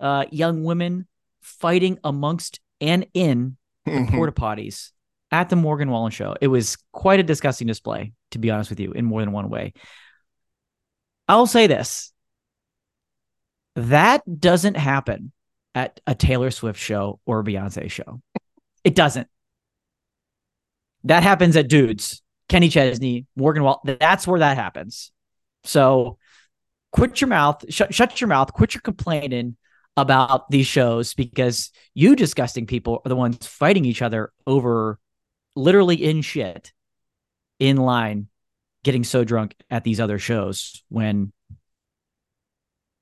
uh, 0.00 0.26
young 0.30 0.64
women 0.64 1.06
fighting 1.40 1.98
amongst 2.04 2.60
and 2.80 3.06
in 3.14 3.56
Mhm. 3.86 4.10
porta 4.10 4.32
potties 4.32 4.90
at 5.30 5.48
the 5.48 5.56
Morgan 5.56 5.90
Wallen 5.90 6.10
show. 6.10 6.34
It 6.40 6.48
was 6.48 6.76
quite 6.92 7.20
a 7.20 7.22
disgusting 7.22 7.66
display, 7.66 8.12
to 8.32 8.38
be 8.38 8.50
honest 8.50 8.70
with 8.70 8.80
you, 8.80 8.92
in 8.92 9.04
more 9.04 9.20
than 9.20 9.32
one 9.32 9.48
way. 9.48 9.72
I'll 11.28 11.46
say 11.46 11.66
this 11.66 12.12
that 13.74 14.22
doesn't 14.40 14.76
happen 14.76 15.32
at 15.76 16.00
a 16.06 16.14
Taylor 16.14 16.50
Swift 16.50 16.80
show 16.80 17.20
or 17.26 17.40
a 17.40 17.44
Beyonce 17.44 17.90
show. 17.90 18.22
It 18.82 18.94
doesn't. 18.94 19.28
That 21.04 21.22
happens 21.22 21.54
at 21.54 21.68
Dudes, 21.68 22.22
Kenny 22.48 22.70
Chesney, 22.70 23.26
Morgan 23.36 23.62
Wall. 23.62 23.82
That's 23.84 24.26
where 24.26 24.40
that 24.40 24.56
happens. 24.56 25.12
So 25.64 26.16
quit 26.92 27.20
your 27.20 27.28
mouth, 27.28 27.62
shut, 27.68 27.94
shut 27.94 28.20
your 28.20 28.28
mouth, 28.28 28.54
quit 28.54 28.74
your 28.74 28.80
complaining 28.80 29.58
about 29.98 30.50
these 30.50 30.66
shows 30.66 31.12
because 31.12 31.70
you 31.94 32.16
disgusting 32.16 32.66
people 32.66 33.02
are 33.04 33.08
the 33.08 33.16
ones 33.16 33.46
fighting 33.46 33.84
each 33.84 34.02
other 34.02 34.32
over 34.46 34.98
literally 35.54 35.96
in 35.96 36.22
shit 36.22 36.72
in 37.58 37.76
line 37.76 38.28
getting 38.82 39.04
so 39.04 39.24
drunk 39.24 39.54
at 39.70 39.84
these 39.84 40.00
other 40.00 40.18
shows 40.18 40.82
when 40.88 41.32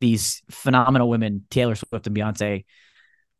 these 0.05 0.43
phenomenal 0.51 1.09
women 1.09 1.47
Taylor 1.51 1.75
Swift 1.75 2.07
and 2.07 2.15
Beyonce 2.17 2.65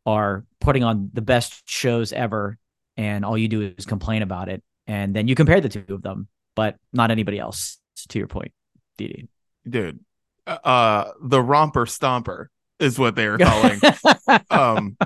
are 0.05 0.45
putting 0.59 0.83
on 0.83 1.11
the 1.13 1.21
best 1.21 1.61
shows 1.69 2.11
ever 2.11 2.57
and 2.97 3.23
all 3.23 3.37
you 3.37 3.47
do 3.47 3.73
is 3.77 3.85
complain 3.85 4.21
about 4.21 4.49
it 4.49 4.63
and 4.87 5.15
then 5.15 5.27
you 5.27 5.35
compare 5.35 5.61
the 5.61 5.69
two 5.69 5.85
of 5.89 6.01
them 6.01 6.27
but 6.55 6.75
not 6.91 7.11
anybody 7.11 7.39
else 7.39 7.77
to 8.09 8.17
your 8.17 8.27
point 8.27 8.51
Didi. 8.97 9.27
dude. 9.67 9.99
Uh, 10.47 11.11
the 11.21 11.41
romper 11.41 11.85
stomper 11.85 12.47
is 12.79 12.99
what 12.99 13.15
they 13.15 13.27
were 13.27 13.37
calling 13.49 13.79
um 14.49 14.97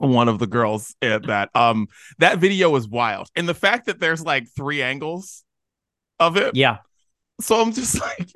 one 0.00 0.28
of 0.28 0.38
the 0.38 0.46
girls 0.46 0.94
at 1.02 1.26
that. 1.26 1.50
Um, 1.54 1.88
that 2.18 2.38
video 2.38 2.70
was 2.70 2.88
wild, 2.88 3.28
and 3.36 3.48
the 3.48 3.54
fact 3.54 3.86
that 3.86 4.00
there's 4.00 4.24
like 4.24 4.46
three 4.56 4.82
angles 4.82 5.44
of 6.18 6.36
it. 6.36 6.56
yeah 6.56 6.78
So 7.40 7.60
I'm 7.60 7.72
just 7.72 8.00
like, 8.18 8.30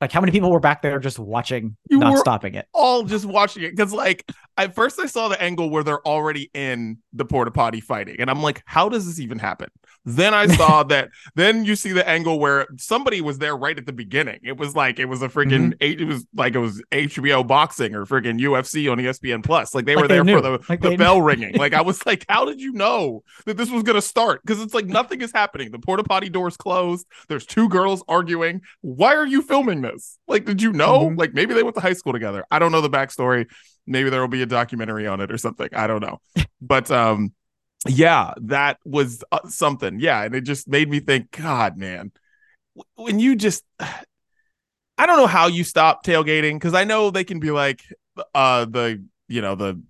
Like 0.00 0.12
how 0.12 0.20
many 0.20 0.30
people 0.30 0.50
were 0.50 0.60
back 0.60 0.82
there 0.82 0.98
just 0.98 1.18
watching, 1.18 1.76
You 1.88 1.98
not 1.98 2.18
stopping 2.18 2.54
it? 2.54 2.66
all 2.74 3.02
just 3.04 3.24
watching 3.24 3.62
it 3.62 3.70
because 3.74 3.92
like 3.94 4.30
at 4.58 4.74
first 4.74 4.98
I 5.00 5.06
saw 5.06 5.28
the 5.28 5.40
angle 5.40 5.70
where 5.70 5.82
they're 5.82 6.06
already 6.06 6.50
in 6.54 6.98
the 7.14 7.24
porta 7.24 7.50
potty 7.50 7.80
fighting, 7.80 8.16
and 8.18 8.30
I'm 8.30 8.42
like, 8.42 8.62
how 8.66 8.88
does 8.90 9.06
this 9.06 9.20
even 9.20 9.38
happen? 9.38 9.68
Then 10.04 10.34
I 10.34 10.46
saw 10.48 10.82
that. 10.84 11.08
Then 11.34 11.64
you 11.64 11.76
see 11.76 11.92
the 11.92 12.06
angle 12.08 12.38
where 12.38 12.66
somebody 12.78 13.20
was 13.22 13.38
there 13.38 13.56
right 13.56 13.76
at 13.76 13.86
the 13.86 13.92
beginning. 13.92 14.40
It 14.42 14.56
was 14.58 14.76
like 14.76 14.98
it 14.98 15.06
was 15.06 15.22
a 15.22 15.28
freaking. 15.28 15.72
Mm-hmm. 15.80 16.00
It 16.02 16.06
was 16.06 16.26
like 16.34 16.54
it 16.54 16.58
was 16.58 16.82
HBO 16.92 17.46
boxing 17.46 17.94
or 17.94 18.04
freaking 18.04 18.38
UFC 18.40 18.90
on 18.90 18.98
ESPN 18.98 19.42
Plus. 19.44 19.74
Like 19.74 19.84
they 19.86 19.94
Like 19.94 20.04
were 20.04 20.08
they 20.08 20.14
there 20.16 20.24
knew. 20.24 20.36
for 20.36 20.42
the, 20.42 20.64
Like 20.68 20.80
the 20.82 20.96
bell 20.96 21.20
ringing. 21.22 21.54
Like 21.54 21.72
I 21.74 21.80
was 21.82 22.04
like, 22.06 22.24
how 22.28 22.44
did 22.44 22.60
you 22.60 22.72
know 22.72 23.22
that 23.46 23.56
this 23.56 23.70
was 23.70 23.82
gonna 23.82 24.02
start? 24.02 24.42
Because 24.42 24.60
it's 24.62 24.74
like 24.74 24.86
nothing 24.86 25.22
is 25.22 25.32
happening. 25.32 25.70
The 25.70 25.78
porta 25.78 26.04
potty 26.04 26.28
doors 26.28 26.56
closed. 26.56 27.06
There's 27.28 27.46
two 27.46 27.68
girls 27.68 28.04
arguing. 28.08 28.60
Why 28.82 29.14
are 29.14 29.26
you 29.26 29.42
filming 29.42 29.80
this? 29.92 30.18
Like, 30.28 30.44
did 30.44 30.60
you 30.62 30.72
know? 30.72 31.10
Mhm. 31.10 31.18
Like 31.18 31.34
maybe 31.34 31.54
they 31.54 31.62
went 31.62 31.74
to 31.76 31.80
high 31.82 31.92
school 31.94 32.12
together. 32.12 32.44
I 32.50 32.58
don't 32.58 32.72
know 32.72 32.80
the 32.80 32.90
backstory. 32.90 33.46
Maybe 33.86 34.10
there 34.10 34.20
will 34.20 34.28
be 34.28 34.42
a 34.42 34.46
documentary 34.46 35.06
on 35.06 35.20
it 35.20 35.30
or 35.30 35.38
something. 35.38 35.68
I 35.74 35.86
don't 35.86 36.00
know. 36.02 36.20
But 36.60 36.90
um, 36.90 37.32
yeah, 37.86 38.32
that 38.42 38.78
was 38.84 39.22
uh, 39.30 39.46
something. 39.48 40.00
Yeah, 40.00 40.22
and 40.22 40.34
it 40.34 40.40
just 40.42 40.66
made 40.66 40.88
me 40.88 41.00
think, 41.00 41.30
God, 41.30 41.76
man, 41.76 42.12
when 42.94 43.18
you 43.18 43.36
just. 43.36 43.62
I 44.98 45.04
don't 45.04 45.18
know 45.18 45.26
how 45.26 45.46
you 45.48 45.62
stop 45.62 46.04
tailgating 46.06 46.54
because 46.54 46.72
I 46.72 46.84
know 46.84 47.10
they 47.10 47.24
can 47.24 47.38
be 47.38 47.50
like 47.50 47.82
uh 48.34 48.64
the 48.64 49.04
you 49.28 49.42
know 49.42 49.54
the 49.54 49.82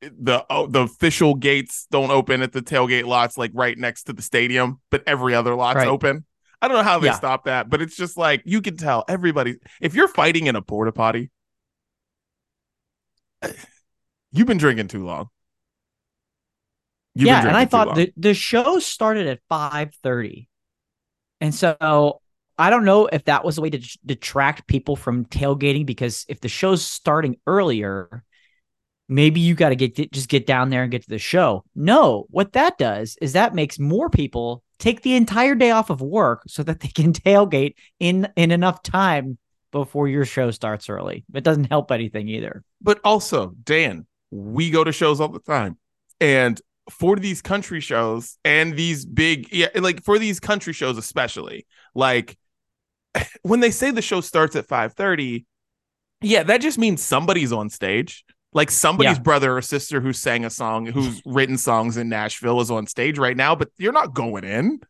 the 0.00 0.44
oh, 0.48 0.66
the 0.68 0.82
official 0.82 1.34
gates 1.34 1.86
don't 1.90 2.10
open 2.12 2.40
at 2.42 2.52
the 2.52 2.62
tailgate 2.62 3.04
lots 3.04 3.36
like 3.36 3.50
right 3.54 3.76
next 3.76 4.04
to 4.04 4.12
the 4.12 4.22
stadium, 4.22 4.80
but 4.90 5.02
every 5.06 5.34
other 5.34 5.54
lot's 5.56 5.78
Right. 5.78 5.88
open. 5.88 6.24
I 6.64 6.68
don't 6.68 6.78
know 6.78 6.82
how 6.82 6.98
they 6.98 7.08
Yeah. 7.08 7.18
stop 7.18 7.44
that, 7.44 7.68
but 7.68 7.82
it's 7.82 7.94
just 7.94 8.16
like 8.16 8.40
you 8.46 8.62
can 8.62 8.78
tell 8.78 9.04
everybody 9.06 9.56
if 9.82 9.94
you're 9.94 10.08
fighting 10.08 10.46
in 10.46 10.56
a 10.56 10.62
porta 10.62 10.92
potty, 10.92 11.30
you've 14.32 14.46
been 14.46 14.56
drinking 14.56 14.88
too 14.88 15.04
long. 15.04 15.28
You've 17.14 17.28
yeah, 17.28 17.46
and 17.46 17.54
I 17.54 17.66
thought 17.66 17.94
the 17.94 18.12
the 18.16 18.32
show 18.32 18.78
started 18.78 19.26
at 19.26 19.40
five 19.50 19.94
thirty, 20.02 20.48
and 21.42 21.54
so 21.54 22.22
I 22.56 22.70
don't 22.70 22.86
know 22.86 23.08
if 23.08 23.24
that 23.26 23.44
was 23.44 23.58
a 23.58 23.60
way 23.60 23.68
to 23.68 23.98
detract 24.06 24.66
people 24.66 24.96
from 24.96 25.26
tailgating 25.26 25.84
because 25.84 26.24
if 26.30 26.40
the 26.40 26.48
show's 26.48 26.82
starting 26.82 27.36
earlier, 27.46 28.24
maybe 29.08 29.40
you 29.40 29.54
got 29.54 29.70
to 29.70 29.76
get 29.76 30.12
just 30.12 30.28
get 30.28 30.46
down 30.46 30.70
there 30.70 30.82
and 30.82 30.90
get 30.90 31.02
to 31.02 31.08
the 31.08 31.18
show. 31.18 31.64
No, 31.74 32.26
what 32.30 32.52
that 32.52 32.78
does 32.78 33.16
is 33.20 33.32
that 33.32 33.54
makes 33.54 33.78
more 33.78 34.08
people 34.10 34.62
take 34.78 35.02
the 35.02 35.14
entire 35.14 35.54
day 35.54 35.70
off 35.70 35.90
of 35.90 36.00
work 36.00 36.42
so 36.46 36.62
that 36.62 36.80
they 36.80 36.88
can 36.88 37.12
tailgate 37.12 37.74
in 37.98 38.28
in 38.36 38.50
enough 38.50 38.82
time 38.82 39.38
before 39.72 40.06
your 40.06 40.24
show 40.24 40.50
starts 40.50 40.88
early. 40.88 41.24
It 41.34 41.42
doesn't 41.42 41.64
help 41.64 41.90
anything 41.90 42.28
either. 42.28 42.62
But 42.80 43.00
also, 43.02 43.54
Dan, 43.64 44.06
we 44.30 44.70
go 44.70 44.84
to 44.84 44.92
shows 44.92 45.20
all 45.20 45.28
the 45.28 45.40
time. 45.40 45.78
And 46.20 46.60
for 46.90 47.16
these 47.16 47.42
country 47.42 47.80
shows 47.80 48.38
and 48.44 48.76
these 48.76 49.04
big 49.04 49.52
yeah, 49.52 49.68
like 49.74 50.02
for 50.04 50.18
these 50.18 50.40
country 50.40 50.72
shows 50.72 50.98
especially, 50.98 51.66
like 51.94 52.36
when 53.42 53.60
they 53.60 53.70
say 53.70 53.90
the 53.90 54.02
show 54.02 54.20
starts 54.20 54.56
at 54.56 54.68
5:30, 54.68 55.44
yeah, 56.20 56.42
that 56.44 56.60
just 56.60 56.78
means 56.78 57.02
somebody's 57.02 57.52
on 57.52 57.68
stage. 57.70 58.24
Like 58.54 58.70
somebody's 58.70 59.16
Yeah. 59.16 59.22
brother 59.22 59.56
or 59.56 59.62
sister 59.62 60.00
who 60.00 60.12
sang 60.12 60.44
a 60.44 60.50
song, 60.50 60.86
who's 60.86 61.20
written 61.26 61.58
songs 61.58 61.96
in 61.96 62.08
Nashville 62.08 62.60
is 62.60 62.70
on 62.70 62.86
stage 62.86 63.18
right 63.18 63.36
now, 63.36 63.54
but 63.54 63.70
you're 63.76 63.92
not 63.92 64.14
going 64.14 64.44
in. 64.44 64.80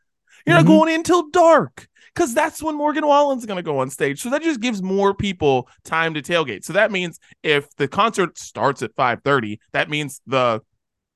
You're 0.47 0.57
not 0.57 0.65
Mhm. 0.67 0.69
going 0.69 0.95
in 0.95 1.03
till 1.03 1.31
dark 1.31 1.89
because 2.15 2.35
that's 2.35 2.63
when 2.63 2.75
Morgan 2.77 3.07
Wallen's 3.07 3.47
going 3.47 3.57
to 3.57 3.63
go 3.63 3.79
on 3.79 3.89
stage. 3.89 4.21
So 4.21 4.29
that 4.31 4.43
just 4.43 4.61
gives 4.61 4.83
more 4.83 5.15
people 5.15 5.69
time 5.85 6.13
to 6.15 6.21
tailgate. 6.23 6.65
So 6.65 6.75
that 6.75 6.93
means 6.93 7.19
if 7.43 7.75
the 7.77 7.89
concert 7.89 8.37
starts 8.39 8.83
at 8.83 8.95
5:30, 8.95 9.59
that 9.73 9.89
means 9.89 10.21
the 10.27 10.61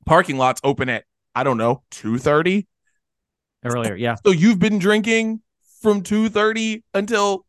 parking 0.07 0.39
lots 0.39 0.61
open 0.65 0.89
at 0.89 1.05
I 1.35 1.45
don't 1.45 1.59
know 1.59 1.83
2:30. 1.91 2.67
Earlier, 3.65 3.95
yeah. 3.95 4.17
So 4.25 4.33
you've 4.33 4.59
been 4.59 4.79
drinking 4.79 5.43
from 5.83 6.03
2:30 6.03 6.83
until 6.95 7.45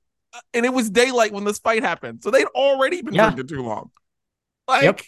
and 0.54 0.66
it 0.66 0.74
was 0.74 0.90
daylight 0.90 1.32
when 1.32 1.46
this 1.46 1.58
fight 1.60 1.82
happened. 1.84 2.22
So 2.24 2.30
they'd 2.30 2.46
already 2.48 3.02
been 3.02 3.14
Yeah. 3.14 3.30
drinking 3.32 3.48
too 3.48 3.64
long. 3.64 3.90
Like 4.70 4.84
Yep. 4.84 5.02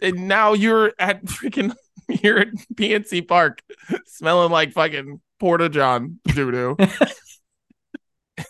and 0.00 0.28
now 0.28 0.52
you're 0.52 0.92
at 0.98 1.24
freaking 1.24 1.74
you're 2.22 2.38
at 2.40 2.48
PNC 2.74 3.26
Park 3.26 3.62
smelling 4.06 4.50
like 4.52 4.72
fucking 4.72 5.20
Porta 5.40 5.68
John 5.68 6.20
doo 6.26 6.50
doo. 6.52 6.76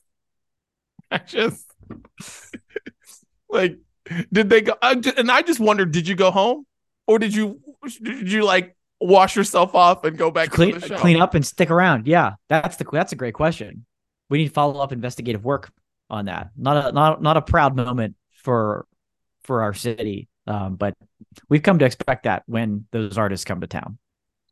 I 1.10 1.18
just 1.18 1.66
like 3.48 3.78
did 4.32 4.50
they 4.50 4.60
go 4.62 4.74
I 4.82 4.96
ju- 4.96 5.12
and 5.16 5.30
I 5.30 5.42
just 5.42 5.60
wondered 5.60 5.92
did 5.92 6.08
you 6.08 6.14
go 6.14 6.30
home 6.30 6.66
or 7.06 7.18
did 7.18 7.34
you 7.34 7.60
did 8.02 8.30
you 8.30 8.44
like 8.44 8.76
wash 9.00 9.36
yourself 9.36 9.74
off 9.74 10.04
and 10.04 10.16
go 10.16 10.30
back 10.30 10.50
clean 10.50 10.74
to 10.74 10.80
the 10.80 10.88
show? 10.88 10.96
clean 10.96 11.20
up 11.20 11.34
and 11.34 11.46
stick 11.46 11.70
around. 11.70 12.06
Yeah, 12.06 12.32
that's 12.48 12.76
the 12.76 12.84
that's 12.90 13.12
a 13.12 13.16
great 13.16 13.34
question. 13.34 13.84
We 14.30 14.38
need 14.38 14.52
follow 14.52 14.80
up 14.80 14.92
investigative 14.92 15.44
work 15.44 15.70
on 16.10 16.24
that. 16.26 16.50
Not 16.56 16.88
a 16.88 16.92
not 16.92 17.22
not 17.22 17.36
a 17.36 17.42
proud 17.42 17.76
moment 17.76 18.16
for 18.42 18.86
for 19.44 19.62
our 19.62 19.74
city, 19.74 20.28
um, 20.46 20.76
but 20.76 20.94
we've 21.48 21.62
come 21.62 21.78
to 21.78 21.84
expect 21.84 22.24
that 22.24 22.42
when 22.46 22.86
those 22.92 23.16
artists 23.18 23.44
come 23.44 23.60
to 23.60 23.66
town. 23.66 23.98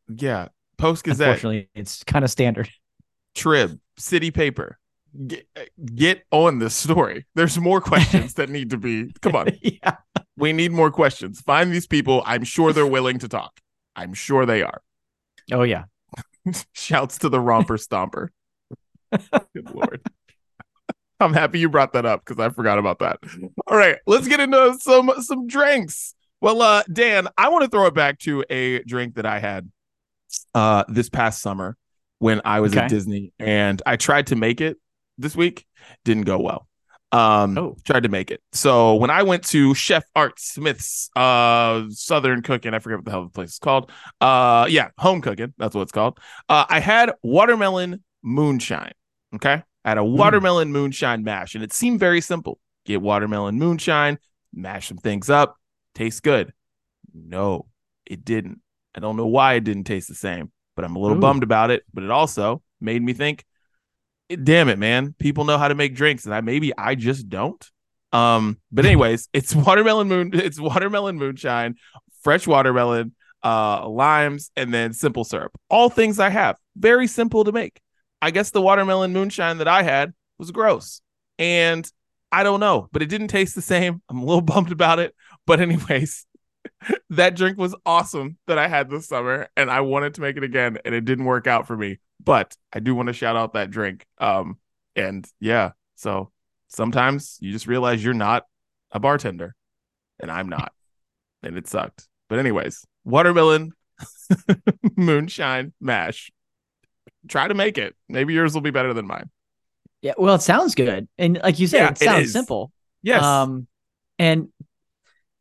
Yeah. 0.07 0.47
Post 0.77 1.03
Gazette, 1.03 1.27
Unfortunately, 1.29 1.69
it's 1.75 2.03
kind 2.03 2.25
of 2.25 2.31
standard. 2.31 2.69
Trib, 3.35 3.79
City 3.97 4.31
Paper. 4.31 4.77
Get, 5.27 5.47
get 5.93 6.23
on 6.31 6.57
this 6.59 6.75
story. 6.75 7.25
There's 7.35 7.57
more 7.59 7.79
questions 7.79 8.33
that 8.35 8.49
need 8.49 8.71
to 8.71 8.77
be. 8.77 9.11
Come 9.21 9.35
on. 9.35 9.49
yeah, 9.61 9.97
We 10.37 10.53
need 10.53 10.71
more 10.71 10.89
questions. 10.89 11.39
Find 11.41 11.71
these 11.71 11.85
people. 11.85 12.23
I'm 12.25 12.43
sure 12.43 12.73
they're 12.73 12.87
willing 12.87 13.19
to 13.19 13.27
talk. 13.27 13.59
I'm 13.95 14.13
sure 14.13 14.45
they 14.45 14.63
are. 14.63 14.81
oh 15.51 15.61
yeah. 15.63 15.83
Shouts 16.73 17.19
to 17.19 17.29
the 17.29 17.39
romper 17.39 17.77
stomper. 17.77 18.29
Good 19.11 19.69
lord. 19.73 20.01
I'm 21.23 21.33
happy 21.33 21.59
you 21.59 21.69
brought 21.69 21.93
that 21.93 22.05
up 22.05 22.25
because 22.25 22.39
I 22.43 22.49
forgot 22.49 22.77
about 22.79 22.99
that. 22.99 23.19
All 23.67 23.77
right, 23.77 23.97
let's 24.05 24.27
get 24.27 24.39
into 24.39 24.77
some 24.81 25.11
some 25.21 25.47
drinks. 25.47 26.15
Well, 26.41 26.61
uh, 26.61 26.83
Dan, 26.91 27.27
I 27.37 27.49
want 27.49 27.63
to 27.63 27.69
throw 27.69 27.85
it 27.85 27.93
back 27.93 28.19
to 28.19 28.43
a 28.49 28.79
drink 28.83 29.15
that 29.15 29.25
I 29.25 29.39
had 29.39 29.71
uh 30.55 30.83
this 30.87 31.09
past 31.09 31.41
summer 31.41 31.77
when 32.19 32.41
I 32.43 32.59
was 32.59 32.75
at 32.75 32.89
Disney 32.89 33.31
and 33.39 33.81
I 33.85 33.95
tried 33.97 34.27
to 34.27 34.35
make 34.35 34.61
it 34.61 34.77
this 35.17 35.35
week. 35.35 35.65
Didn't 36.05 36.23
go 36.23 36.39
well. 36.39 36.67
Um 37.11 37.55
Oh. 37.57 37.77
tried 37.85 38.03
to 38.03 38.09
make 38.09 38.31
it. 38.31 38.41
So 38.51 38.95
when 38.95 39.11
I 39.11 39.21
went 39.23 39.43
to 39.49 39.75
Chef 39.75 40.03
Art 40.15 40.39
Smith's 40.39 41.09
uh 41.15 41.83
Southern 41.89 42.41
Cooking, 42.41 42.73
I 42.73 42.79
forget 42.79 42.97
what 42.97 43.05
the 43.05 43.11
hell 43.11 43.23
the 43.25 43.29
place 43.29 43.51
is 43.53 43.59
called. 43.59 43.91
Uh 44.19 44.65
yeah, 44.69 44.89
home 44.97 45.21
cooking, 45.21 45.53
that's 45.59 45.75
what 45.75 45.83
it's 45.83 45.91
called. 45.91 46.19
Uh 46.49 46.65
I 46.67 46.79
had 46.79 47.11
watermelon 47.21 48.03
moonshine. 48.23 48.93
Okay. 49.35 49.61
Had 49.83 49.97
a 49.97 50.03
watermelon 50.03 50.71
moonshine 50.71 51.23
mash, 51.23 51.55
and 51.55 51.63
it 51.63 51.73
seemed 51.73 51.99
very 51.99 52.21
simple. 52.21 52.59
Get 52.85 53.01
watermelon 53.01 53.57
moonshine, 53.57 54.17
mash 54.53 54.87
some 54.87 54.97
things 54.97 55.29
up, 55.29 55.57
tastes 55.93 56.21
good. 56.21 56.53
No, 57.13 57.67
it 58.05 58.23
didn't. 58.23 58.61
I 58.95 58.99
don't 58.99 59.17
know 59.17 59.27
why 59.27 59.55
it 59.55 59.63
didn't 59.63 59.85
taste 59.85 60.07
the 60.07 60.15
same, 60.15 60.51
but 60.75 60.85
I'm 60.85 60.95
a 60.95 60.99
little 60.99 61.17
Ooh. 61.17 61.21
bummed 61.21 61.43
about 61.43 61.71
it. 61.71 61.83
But 61.93 62.03
it 62.03 62.11
also 62.11 62.61
made 62.79 63.01
me 63.01 63.13
think, 63.13 63.45
"Eh, 64.29 64.37
damn 64.41 64.69
it, 64.69 64.79
man, 64.79 65.15
people 65.19 65.45
know 65.45 65.57
how 65.57 65.67
to 65.67 65.75
make 65.75 65.95
drinks, 65.95 66.25
and 66.25 66.33
I 66.33 66.41
maybe 66.41 66.71
I 66.77 66.95
just 66.95 67.29
don't. 67.29 67.69
Um, 68.11 68.59
but 68.71 68.85
anyways, 68.85 69.27
it's 69.33 69.55
watermelon 69.55 70.07
moon, 70.07 70.31
it's 70.33 70.59
watermelon 70.59 71.17
moonshine, 71.17 71.75
fresh 72.21 72.47
watermelon, 72.47 73.15
uh, 73.43 73.87
limes, 73.87 74.51
and 74.55 74.73
then 74.73 74.93
simple 74.93 75.23
syrup. 75.23 75.51
All 75.69 75.89
things 75.89 76.19
I 76.19 76.29
have. 76.29 76.57
Very 76.77 77.07
simple 77.07 77.43
to 77.43 77.51
make. 77.51 77.81
I 78.23 78.31
guess 78.31 78.51
the 78.51 78.61
watermelon 78.61 79.11
moonshine 79.11 79.57
that 79.57 79.67
I 79.67 79.83
had 79.83 80.13
was 80.37 80.49
gross. 80.51 81.01
And 81.37 81.85
I 82.31 82.43
don't 82.43 82.61
know, 82.61 82.87
but 82.93 83.01
it 83.01 83.09
didn't 83.09 83.27
taste 83.27 83.53
the 83.53 83.61
same. 83.61 84.01
I'm 84.09 84.19
a 84.19 84.23
little 84.23 84.41
bummed 84.53 84.71
about 84.71 84.99
it. 84.99 85.13
But, 85.45 85.59
anyways, 85.59 86.25
that 87.09 87.35
drink 87.35 87.57
was 87.57 87.75
awesome 87.85 88.37
that 88.47 88.57
I 88.57 88.69
had 88.69 88.89
this 88.89 89.07
summer, 89.07 89.49
and 89.57 89.69
I 89.69 89.81
wanted 89.81 90.13
to 90.13 90.21
make 90.21 90.37
it 90.37 90.43
again, 90.45 90.77
and 90.85 90.95
it 90.95 91.03
didn't 91.03 91.25
work 91.25 91.47
out 91.47 91.67
for 91.67 91.75
me. 91.75 91.99
But 92.23 92.55
I 92.71 92.79
do 92.79 92.95
want 92.95 93.07
to 93.07 93.13
shout 93.13 93.35
out 93.35 93.55
that 93.55 93.71
drink. 93.71 94.05
Um, 94.19 94.57
and 94.95 95.27
yeah, 95.41 95.71
so 95.95 96.31
sometimes 96.69 97.37
you 97.41 97.51
just 97.51 97.67
realize 97.67 98.01
you're 98.01 98.13
not 98.13 98.45
a 98.93 99.01
bartender, 99.01 99.53
and 100.21 100.31
I'm 100.31 100.47
not, 100.47 100.71
and 101.43 101.57
it 101.57 101.67
sucked. 101.67 102.07
But 102.29 102.39
anyways, 102.39 102.85
watermelon 103.03 103.73
moonshine 104.95 105.73
mash. 105.81 106.31
Try 107.27 107.47
to 107.47 107.53
make 107.53 107.77
it. 107.77 107.95
Maybe 108.09 108.33
yours 108.33 108.53
will 108.53 108.61
be 108.61 108.71
better 108.71 108.93
than 108.93 109.07
mine. 109.07 109.29
Yeah, 110.01 110.13
well, 110.17 110.35
it 110.35 110.41
sounds 110.41 110.75
good, 110.75 111.07
and 111.17 111.39
like 111.41 111.59
you 111.59 111.67
said, 111.67 111.77
Yeah, 111.79 111.87
it 111.89 112.01
it 112.01 112.05
sounds 112.05 112.25
is. 112.27 112.33
simple. 112.33 112.71
Yes. 113.01 113.23
Um, 113.23 113.67
and 114.19 114.49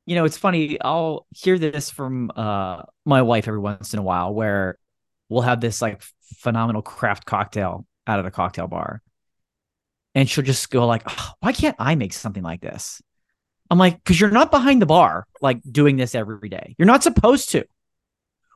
you 0.06 0.14
know, 0.16 0.24
it's 0.24 0.36
funny. 0.38 0.80
I'll 0.80 1.26
hear 1.30 1.58
this 1.58 1.90
from 1.90 2.30
uh 2.34 2.82
my 3.04 3.22
wife 3.22 3.48
every 3.48 3.60
once 3.60 3.92
in 3.92 3.98
a 3.98 4.02
while, 4.02 4.32
where 4.34 4.78
we'll 5.28 5.42
have 5.42 5.60
this 5.60 5.82
like 5.82 6.02
phenomenal 6.38 6.82
craft 6.82 7.24
cocktail 7.24 7.86
out 8.06 8.18
of 8.18 8.24
the 8.24 8.30
cocktail 8.30 8.66
bar, 8.68 9.02
and 10.14 10.28
she'll 10.28 10.44
just 10.44 10.70
go 10.70 10.86
like, 10.86 11.02
oh, 11.06 11.30
"Why 11.40 11.52
can't 11.52 11.76
I 11.78 11.94
make 11.94 12.12
something 12.12 12.42
like 12.42 12.60
this?" 12.60 13.00
I'm 13.70 13.78
like, 13.78 13.96
"Because 14.02 14.20
you're 14.20 14.30
not 14.30 14.50
behind 14.50 14.82
the 14.82 14.86
bar 14.86 15.26
like 15.40 15.60
doing 15.70 15.96
this 15.96 16.14
every 16.14 16.48
day. 16.48 16.74
You're 16.78 16.86
not 16.86 17.02
supposed 17.02 17.50
to." 17.50 17.64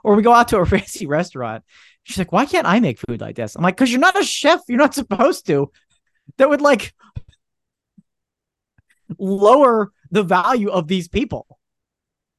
Or 0.04 0.14
we 0.14 0.22
go 0.22 0.32
out 0.32 0.48
to 0.48 0.58
a 0.58 0.66
fancy 0.66 1.06
restaurant. 1.06 1.64
She's 2.06 2.18
like, 2.18 2.30
"Why 2.30 2.46
can't 2.46 2.68
I 2.68 2.78
make 2.78 3.00
food 3.00 3.20
like 3.20 3.34
this?" 3.34 3.56
I'm 3.56 3.62
like, 3.62 3.76
"Because 3.76 3.90
you're 3.90 4.00
not 4.00 4.18
a 4.18 4.22
chef. 4.22 4.60
You're 4.68 4.78
not 4.78 4.94
supposed 4.94 5.46
to." 5.46 5.72
That 6.38 6.48
would 6.48 6.60
like 6.60 6.94
lower 9.18 9.90
the 10.12 10.22
value 10.22 10.70
of 10.70 10.86
these 10.86 11.08
people 11.08 11.58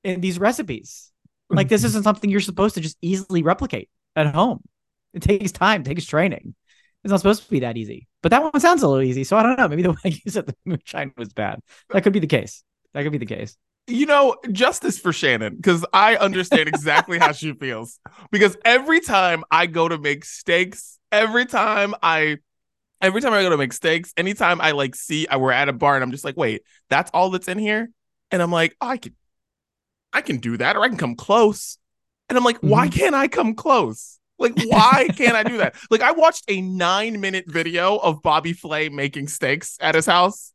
in 0.06 0.22
these 0.22 0.40
recipes. 0.40 1.12
Like 1.50 1.68
this 1.68 1.82
mm-hmm. 1.82 1.88
isn't 1.88 2.04
something 2.04 2.30
you're 2.30 2.40
supposed 2.40 2.76
to 2.76 2.82
just 2.82 2.98
easily 3.02 3.44
replicate 3.44 3.90
at 4.16 4.34
home. 4.34 4.62
It 5.14 5.22
takes 5.22 5.52
time, 5.52 5.84
takes 5.84 6.06
training. 6.06 6.56
It's 7.04 7.12
not 7.12 7.20
supposed 7.20 7.44
to 7.44 7.50
be 7.50 7.60
that 7.60 7.76
easy. 7.76 8.08
But 8.24 8.30
that 8.30 8.44
one 8.44 8.60
sounds 8.62 8.84
a 8.84 8.88
little 8.88 9.04
easy. 9.04 9.26
So 9.26 9.36
I 9.36 9.44
don't 9.44 9.58
know. 9.58 9.68
Maybe 9.68 9.82
the 9.82 9.92
way 9.92 9.98
you 10.06 10.32
said 10.32 10.46
the 10.46 10.56
moonshine 10.66 11.12
was 11.18 11.34
bad. 11.34 11.60
That 11.90 12.04
could 12.04 12.14
be 12.14 12.20
the 12.20 12.28
case. 12.28 12.64
That 12.94 13.04
could 13.04 13.12
be 13.12 13.18
the 13.18 13.26
case. 13.26 13.58
You 13.88 14.06
know, 14.06 14.36
justice 14.52 15.00
for 15.00 15.14
Shannon, 15.14 15.56
because 15.56 15.86
I 15.94 16.18
understand 16.18 16.68
exactly 16.68 17.20
how 17.20 17.32
she 17.32 17.54
feels. 17.60 18.00
Because 18.32 18.58
every 18.66 19.00
time 19.00 19.44
I 19.50 19.66
go 19.66 19.88
to 19.88 19.98
make 19.98 20.26
steaks, 20.26 21.00
every 21.12 21.46
time 21.46 21.96
I 22.04 22.38
every 23.00 23.22
time 23.22 23.34
I 23.34 23.42
go 23.44 23.50
to 23.50 23.58
make 23.58 23.74
steaks, 23.74 24.14
anytime 24.18 24.60
I 24.60 24.72
like 24.72 24.96
see 24.96 25.28
I 25.28 25.38
we're 25.38 25.52
at 25.52 25.70
a 25.70 25.74
bar 25.74 25.96
and 25.96 26.04
I'm 26.04 26.12
just 26.12 26.26
like, 26.26 26.36
wait, 26.36 26.64
that's 26.90 27.10
all 27.14 27.30
that's 27.30 27.48
in 27.48 27.58
here? 27.58 27.90
And 28.30 28.42
I'm 28.42 28.52
like, 28.52 28.76
oh, 28.82 28.88
I 28.88 28.98
can 28.98 29.16
I 30.14 30.22
can 30.22 30.38
do 30.38 30.58
that, 30.58 30.76
or 30.76 30.84
I 30.84 30.90
can 30.90 30.98
come 30.98 31.16
close. 31.16 31.78
And 32.30 32.38
I'm 32.38 32.44
like, 32.44 32.58
mm-hmm. 32.58 32.70
why 32.70 32.88
can't 32.90 33.16
I 33.16 33.28
come 33.28 33.56
close? 33.56 34.20
Like, 34.40 34.54
why 34.66 35.08
can't 35.16 35.36
I 35.36 35.44
do 35.44 35.58
that? 35.58 35.76
Like, 35.90 36.02
I 36.02 36.12
watched 36.12 36.46
a 36.48 36.62
nine 36.62 37.22
minute 37.22 37.46
video 37.48 37.98
of 37.98 38.22
Bobby 38.22 38.54
Flay 38.54 38.90
making 38.90 39.28
steaks 39.28 39.78
at 39.82 39.96
his 39.96 40.06
house. 40.06 40.54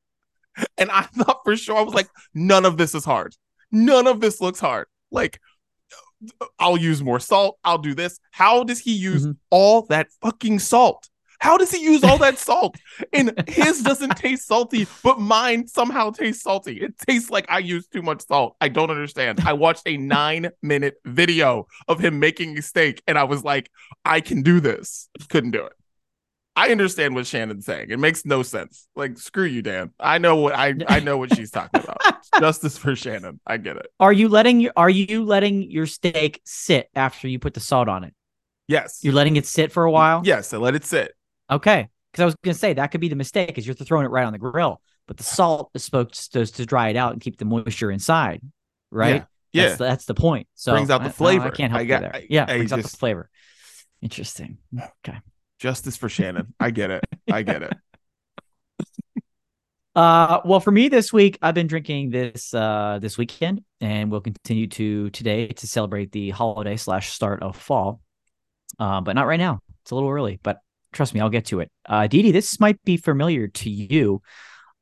And 0.78 0.90
I 0.90 1.02
thought 1.02 1.40
for 1.44 1.56
sure, 1.56 1.76
I 1.76 1.82
was 1.82 1.94
like, 1.94 2.08
none 2.34 2.64
of 2.64 2.76
this 2.76 2.94
is 2.94 3.04
hard. 3.04 3.34
None 3.70 4.06
of 4.06 4.20
this 4.20 4.40
looks 4.40 4.60
hard. 4.60 4.86
Like, 5.10 5.40
I'll 6.58 6.76
use 6.76 7.02
more 7.02 7.20
salt. 7.20 7.58
I'll 7.64 7.78
do 7.78 7.94
this. 7.94 8.18
How 8.30 8.64
does 8.64 8.78
he 8.78 8.92
use 8.92 9.22
mm-hmm. 9.22 9.32
all 9.50 9.82
that 9.86 10.08
fucking 10.20 10.58
salt? 10.58 11.08
How 11.40 11.56
does 11.56 11.72
he 11.72 11.82
use 11.82 12.04
all 12.04 12.18
that 12.18 12.38
salt? 12.50 12.76
And 13.12 13.42
his 13.48 13.82
doesn't 13.82 14.16
taste 14.16 14.46
salty, 14.46 14.86
but 15.02 15.18
mine 15.18 15.66
somehow 15.66 16.10
tastes 16.10 16.44
salty. 16.44 16.80
It 16.80 16.96
tastes 16.98 17.30
like 17.30 17.46
I 17.48 17.58
used 17.58 17.92
too 17.92 18.02
much 18.02 18.24
salt. 18.26 18.56
I 18.60 18.68
don't 18.68 18.90
understand. 18.90 19.40
I 19.44 19.52
watched 19.52 19.82
a 19.86 19.96
nine 19.96 20.50
minute 20.62 20.94
video 21.04 21.66
of 21.88 21.98
him 21.98 22.20
making 22.20 22.56
a 22.58 22.62
steak, 22.62 23.02
and 23.08 23.18
I 23.18 23.24
was 23.24 23.42
like, 23.42 23.70
I 24.04 24.20
can 24.20 24.42
do 24.42 24.60
this. 24.60 25.08
Couldn't 25.28 25.50
do 25.50 25.64
it. 25.66 25.72
I 26.54 26.70
understand 26.70 27.14
what 27.14 27.26
Shannon's 27.26 27.64
saying. 27.64 27.90
It 27.90 27.98
makes 27.98 28.26
no 28.26 28.42
sense. 28.42 28.86
Like, 28.94 29.18
screw 29.18 29.44
you, 29.44 29.62
Dan. 29.62 29.90
I 29.98 30.18
know 30.18 30.36
what 30.36 30.54
I 30.54 30.74
I 30.86 31.00
know 31.00 31.16
what 31.16 31.34
she's 31.34 31.50
talking 31.50 31.82
about. 31.82 31.98
Justice 32.40 32.76
for 32.76 32.94
Shannon. 32.94 33.40
I 33.46 33.56
get 33.56 33.76
it. 33.76 33.86
Are 33.98 34.12
you 34.12 34.28
letting 34.28 34.60
your 34.60 34.72
are 34.76 34.90
you 34.90 35.24
letting 35.24 35.70
your 35.70 35.86
steak 35.86 36.40
sit 36.44 36.90
after 36.94 37.28
you 37.28 37.38
put 37.38 37.54
the 37.54 37.60
salt 37.60 37.88
on 37.88 38.04
it? 38.04 38.14
Yes. 38.68 39.00
You're 39.02 39.14
letting 39.14 39.36
it 39.36 39.46
sit 39.46 39.72
for 39.72 39.84
a 39.84 39.90
while? 39.90 40.22
Yes, 40.24 40.52
I 40.52 40.56
let 40.56 40.74
it 40.74 40.84
sit. 40.84 41.14
Okay. 41.50 41.88
Because 42.10 42.22
I 42.22 42.24
was 42.26 42.34
going 42.42 42.54
to 42.54 42.58
say 42.58 42.74
that 42.74 42.88
could 42.88 43.00
be 43.00 43.08
the 43.08 43.16
mistake 43.16 43.56
is 43.58 43.66
you're 43.66 43.74
throwing 43.74 44.04
it 44.06 44.10
right 44.10 44.24
on 44.24 44.32
the 44.32 44.38
grill, 44.38 44.80
but 45.06 45.16
the 45.16 45.22
salt 45.22 45.70
is 45.74 45.84
supposed 45.84 46.32
to, 46.34 46.46
to 46.46 46.66
dry 46.66 46.88
it 46.88 46.96
out 46.96 47.12
and 47.12 47.20
keep 47.20 47.38
the 47.38 47.44
moisture 47.44 47.90
inside, 47.90 48.42
right? 48.90 49.24
Yeah. 49.52 49.68
That's, 49.68 49.78
that's 49.78 50.04
the 50.06 50.14
point. 50.14 50.46
So 50.54 50.72
brings 50.72 50.90
out 50.90 51.02
the 51.02 51.10
flavor. 51.10 51.44
I, 51.44 51.48
I 51.48 51.50
can't 51.50 51.70
help 51.70 51.80
I 51.80 51.84
got, 51.84 52.02
you 52.02 52.08
there. 52.08 52.16
I, 52.16 52.26
yeah, 52.28 52.44
brings 52.46 52.70
just, 52.70 52.72
out 52.72 52.90
the 52.90 52.96
flavor. 52.96 53.30
Interesting. 54.00 54.58
Okay. 54.74 55.18
Justice 55.62 55.96
for 55.96 56.08
Shannon. 56.08 56.52
I 56.58 56.72
get 56.72 56.90
it. 56.90 57.04
I 57.30 57.42
get 57.42 57.62
it. 57.62 57.72
Uh, 59.94 60.40
well, 60.46 60.58
for 60.58 60.70
me 60.70 60.88
this 60.88 61.12
week, 61.12 61.38
I've 61.42 61.54
been 61.54 61.66
drinking 61.66 62.08
this 62.12 62.54
uh 62.54 62.98
this 63.02 63.18
weekend, 63.18 63.62
and 63.78 64.10
we'll 64.10 64.22
continue 64.22 64.66
to 64.68 65.10
today 65.10 65.48
to 65.48 65.66
celebrate 65.66 66.12
the 66.12 66.30
holiday 66.30 66.78
slash 66.78 67.10
start 67.10 67.42
of 67.42 67.58
fall. 67.58 68.00
Uh, 68.78 69.02
but 69.02 69.12
not 69.12 69.26
right 69.26 69.38
now. 69.38 69.60
It's 69.82 69.90
a 69.90 69.94
little 69.94 70.08
early, 70.08 70.40
but 70.42 70.60
trust 70.94 71.12
me, 71.12 71.20
I'll 71.20 71.28
get 71.28 71.44
to 71.48 71.60
it. 71.60 71.70
Uh, 71.86 72.06
Didi, 72.06 72.30
this 72.30 72.58
might 72.58 72.82
be 72.84 72.96
familiar 72.96 73.48
to 73.48 73.68
you. 73.68 74.22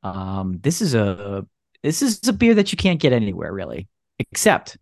Um, 0.01 0.59
this 0.61 0.81
is 0.81 0.95
a 0.95 1.45
this 1.83 2.01
is 2.01 2.25
a 2.29 2.31
beer 2.31 2.53
that 2.53 2.71
you 2.71 2.77
can't 2.77 3.01
get 3.01 3.11
anywhere 3.11 3.51
really, 3.51 3.89
except 4.17 4.77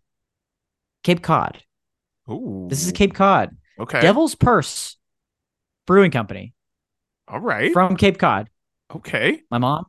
Cape 1.02 1.22
Cod. 1.22 1.60
Ooh. 2.30 2.68
This 2.70 2.86
is 2.86 2.92
Cape 2.92 3.14
Cod. 3.14 3.56
Okay. 3.80 4.00
Devil's 4.00 4.36
Purse 4.36 4.96
Brewing 5.90 6.12
Company. 6.12 6.54
All 7.26 7.40
right. 7.40 7.72
From 7.72 7.96
Cape 7.96 8.16
Cod. 8.16 8.48
Okay. 8.94 9.42
My 9.50 9.58
mom 9.58 9.86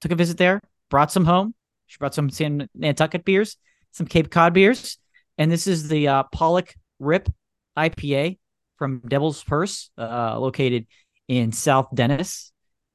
took 0.00 0.12
a 0.12 0.14
visit 0.14 0.38
there, 0.38 0.60
brought 0.90 1.10
some 1.10 1.24
home. 1.24 1.56
She 1.88 1.98
brought 1.98 2.14
some 2.14 2.30
San 2.30 2.68
Nantucket 2.72 3.24
beers, 3.24 3.56
some 3.90 4.06
Cape 4.06 4.30
Cod 4.30 4.54
beers, 4.54 4.96
and 5.38 5.50
this 5.50 5.66
is 5.66 5.88
the 5.88 6.06
uh, 6.06 6.22
Pollock 6.30 6.72
Rip 7.00 7.28
IPA 7.76 8.38
from 8.76 9.00
Devil's 9.00 9.42
Purse, 9.42 9.90
uh, 9.98 10.38
located 10.38 10.86
in 11.26 11.50
South 11.50 11.88
Dennis, 11.92 12.52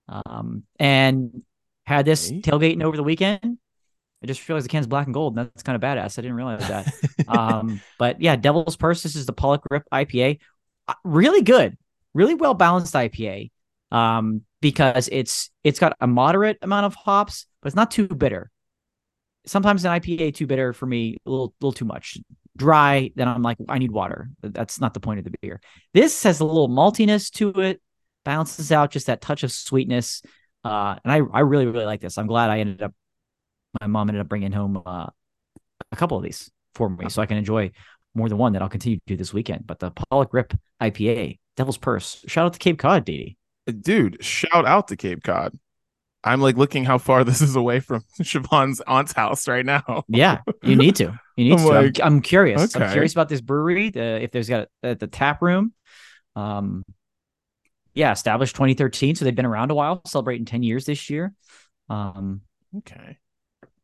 um, 0.08 0.64
and 0.80 1.44
had 1.86 2.06
this 2.06 2.32
okay. 2.32 2.40
tailgating 2.40 2.84
over 2.84 2.96
the 2.96 3.04
weekend. 3.04 3.58
I 4.24 4.28
just 4.28 4.48
realized 4.48 4.64
the 4.64 4.70
can's 4.70 4.88
black 4.88 5.08
and 5.08 5.14
gold. 5.14 5.38
And 5.38 5.50
that's 5.50 5.64
kind 5.64 5.76
of 5.76 5.82
badass. 5.82 6.18
I 6.18 6.22
didn't 6.22 6.38
realize 6.38 6.66
that. 6.70 6.88
um, 7.28 7.82
but 8.00 8.22
yeah, 8.22 8.38
Devil's 8.38 8.78
Purse. 8.78 9.04
This 9.04 9.18
is 9.18 9.26
the 9.26 9.34
Pollock 9.34 9.64
Rip 9.70 9.84
IPA. 9.92 10.40
Uh, 10.88 10.94
really 11.04 11.42
good, 11.42 11.78
really 12.16 12.34
well 12.34 12.56
balanced 12.56 12.96
IPA. 12.96 13.52
Um, 13.92 14.42
because 14.62 15.08
it's 15.12 15.52
it's 15.64 15.78
got 15.78 15.96
a 16.02 16.08
moderate 16.08 16.58
amount 16.64 16.88
of 16.88 16.96
hops, 16.96 17.46
but 17.62 17.68
it's 17.68 17.76
not 17.76 17.92
too 17.92 18.08
bitter. 18.08 18.50
Sometimes 19.46 19.86
an 19.86 19.92
IPA 19.92 20.34
too 20.34 20.48
bitter 20.48 20.74
for 20.74 20.88
me, 20.88 21.18
a 21.24 21.30
little 21.30 21.54
little 21.62 21.72
too 21.72 21.86
much 21.86 22.18
dry, 22.58 23.12
then 23.16 23.28
I'm 23.28 23.42
like, 23.42 23.58
I 23.70 23.78
need 23.78 23.92
water. 23.92 24.30
That's 24.42 24.80
not 24.80 24.94
the 24.94 25.00
point 25.00 25.20
of 25.20 25.26
the 25.26 25.34
beer. 25.42 25.62
This 25.94 26.24
has 26.24 26.40
a 26.40 26.46
little 26.46 26.70
maltiness 26.70 27.30
to 27.34 27.50
it, 27.62 27.82
balances 28.24 28.72
out 28.72 28.92
just 28.92 29.08
that 29.08 29.22
touch 29.22 29.44
of 29.44 29.52
sweetness. 29.52 30.24
Uh, 30.64 30.96
and 31.04 31.14
I, 31.14 31.22
I 31.32 31.42
really, 31.42 31.66
really 31.68 31.86
like 31.86 32.02
this. 32.02 32.18
I'm 32.18 32.28
glad 32.28 32.50
I 32.50 32.60
ended 32.60 32.82
up, 32.82 32.94
my 33.82 33.88
mom 33.88 34.10
ended 34.10 34.22
up 34.22 34.30
bringing 34.30 34.52
home 34.52 34.82
uh, 34.84 35.08
a 35.92 35.96
couple 35.96 36.18
of 36.18 36.24
these 36.24 36.50
for 36.74 36.90
me 36.90 37.10
so 37.10 37.22
I 37.22 37.26
can 37.26 37.38
enjoy 37.38 37.72
more 38.16 38.30
than 38.30 38.38
one 38.38 38.54
that 38.54 38.62
I'll 38.62 38.70
continue 38.70 38.98
to 38.98 39.04
do 39.06 39.18
this 39.18 39.34
weekend. 39.34 39.68
But 39.68 39.80
the 39.80 39.92
Pollock 39.92 40.34
Rip 40.34 40.54
IPA, 40.82 41.40
Devil's 41.56 41.78
Purse. 41.78 42.24
Shout 42.28 42.46
out 42.46 42.54
to 42.54 42.60
Cape 42.60 42.80
Cod, 42.80 43.06
Didi. 43.06 43.38
Dude, 43.68 44.24
shout 44.24 44.66
out 44.66 44.88
to 44.90 44.96
Cape 44.96 45.24
Cod. 45.24 45.58
I'm 46.24 46.42
like 46.42 46.58
looking 46.58 46.84
how 46.84 46.98
far 46.98 47.24
this 47.24 47.42
is 47.42 47.56
away 47.56 47.80
from 47.80 48.04
Siobhan's 48.20 48.82
aunt's 48.82 49.14
house 49.14 49.48
right 49.48 49.66
now. 49.66 50.04
yeah, 50.08 50.42
you 50.64 50.76
need 50.76 50.96
to. 50.98 51.20
You 51.38 51.46
need 51.46 51.54
I'm 51.54 51.60
to. 51.60 51.68
Like, 51.68 52.00
I'm, 52.00 52.14
I'm, 52.14 52.22
curious. 52.22 52.76
Okay. 52.76 52.84
I'm 52.84 52.92
curious 52.92 53.14
about 53.14 53.30
this 53.30 53.42
brewery. 53.42 53.92
The, 53.92 54.24
if 54.24 54.32
there's 54.32 54.50
got 54.50 54.68
a, 54.84 54.96
the 54.96 55.08
tap 55.08 55.42
room. 55.42 55.74
Um, 56.36 56.84
yeah, 57.94 58.12
established 58.12 58.56
2013, 58.56 59.16
so 59.16 59.24
they've 59.24 59.34
been 59.34 59.46
around 59.46 59.72
a 59.72 59.76
while, 59.76 60.02
celebrating 60.06 60.44
10 60.44 60.64
years 60.64 60.86
this 60.86 61.10
year. 61.10 61.34
Um, 61.90 62.42
okay. 62.80 63.18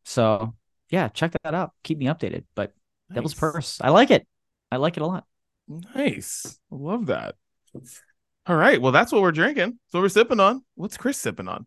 So 0.04 0.54
yeah, 0.90 1.08
check 1.08 1.32
that 1.44 1.56
out. 1.56 1.72
Keep 1.84 2.00
me 2.00 2.08
updated. 2.08 2.44
But 2.54 2.74
nice. 3.10 3.16
Devil's 3.16 3.34
Purse, 3.34 3.80
I 3.82 3.90
like 3.90 4.12
it. 4.12 4.28
I 4.70 4.78
like 4.78 4.98
it 4.98 5.04
a 5.04 5.08
lot. 5.08 5.26
Nice. 5.68 6.60
Love 6.70 7.06
that. 7.06 7.36
All 8.46 8.56
right. 8.56 8.82
Well, 8.82 8.92
that's 8.92 9.12
what 9.12 9.22
we're 9.22 9.32
drinking. 9.32 9.80
So 9.90 10.00
we're 10.02 10.10
sipping 10.10 10.40
on. 10.40 10.64
What's 10.76 10.98
Chris 10.98 11.18
sipping 11.18 11.48
on? 11.48 11.66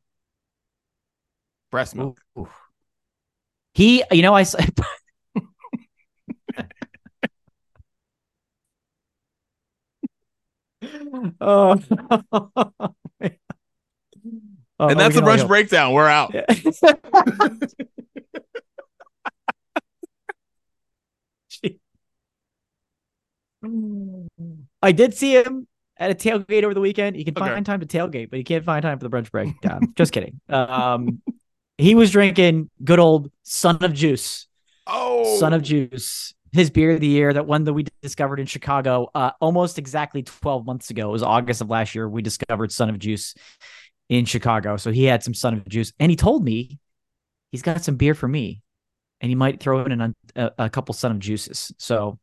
breast 1.75 1.97
milk. 1.97 2.21
Ooh. 2.39 2.49
He, 3.73 4.05
you 4.13 4.23
know, 4.23 4.33
I. 4.37 4.45
oh. 11.41 11.81
oh. 12.21 12.95
and 14.79 15.01
that's 15.01 15.17
the 15.17 15.21
brunch 15.21 15.49
breakdown. 15.49 15.93
We're 15.93 16.07
out. 16.07 16.33
Yeah. 16.33 16.45
I 24.81 24.93
did 24.93 25.15
see 25.15 25.35
him 25.35 25.67
at 25.97 26.11
a 26.11 26.15
tailgate 26.15 26.65
over 26.65 26.75
the 26.75 26.81
weekend. 26.81 27.17
You 27.17 27.25
can 27.25 27.37
okay. 27.37 27.51
find 27.51 27.65
time 27.65 27.81
to 27.81 27.87
tailgate, 27.87 28.31
but 28.31 28.39
you 28.39 28.45
can't 28.45 28.65
find 28.65 28.83
time 28.83 28.99
for 28.99 29.09
the 29.09 29.17
brunch 29.17 29.31
breakdown. 29.31 29.93
Just 29.97 30.13
kidding. 30.13 30.41
Um, 30.49 31.23
he 31.79 31.95
was 31.95 32.11
drinking 32.11 32.71
good 32.83 32.99
old 32.99 33.31
Son 33.43 33.79
of 33.83 33.93
Juice. 33.93 34.47
Oh, 34.87 35.39
Son 35.39 35.53
of 35.53 35.63
Juice, 35.63 36.35
his 36.53 36.71
beer 36.71 36.93
of 36.93 37.01
the 37.01 37.07
year, 37.07 37.33
that 37.33 37.47
one 37.47 37.65
that 37.65 37.73
we 37.73 37.87
discovered 38.03 38.39
in 38.39 38.47
Chicago 38.47 39.09
uh, 39.15 39.31
almost 39.41 39.79
exactly 39.79 40.23
12 40.23 40.67
months 40.67 40.91
ago. 40.91 41.09
It 41.09 41.13
was 41.13 41.23
August 41.23 41.61
of 41.61 41.71
last 41.71 41.95
year. 41.95 42.09
We 42.09 42.23
discovered 42.23 42.71
Son 42.71 42.91
of 42.91 42.99
Juice 42.99 43.35
in 44.09 44.27
Chicago. 44.27 44.77
So 44.77 44.93
he 44.93 45.05
had 45.05 45.23
some 45.23 45.35
Son 45.35 45.55
of 45.55 45.67
Juice, 45.69 45.93
and 45.99 46.11
he 46.11 46.17
told 46.17 46.45
me 46.45 46.79
he's 47.51 47.63
got 47.63 47.83
some 47.83 47.97
beer 47.97 48.15
for 48.15 48.29
me, 48.29 48.61
and 49.21 49.31
he 49.31 49.35
might 49.35 49.61
throw 49.61 49.85
in 49.85 50.01
a, 50.01 50.15
a, 50.37 50.51
a 50.59 50.71
couple 50.71 50.93
Son 50.93 51.13
of 51.13 51.19
Juices. 51.19 51.73
So 51.79 52.19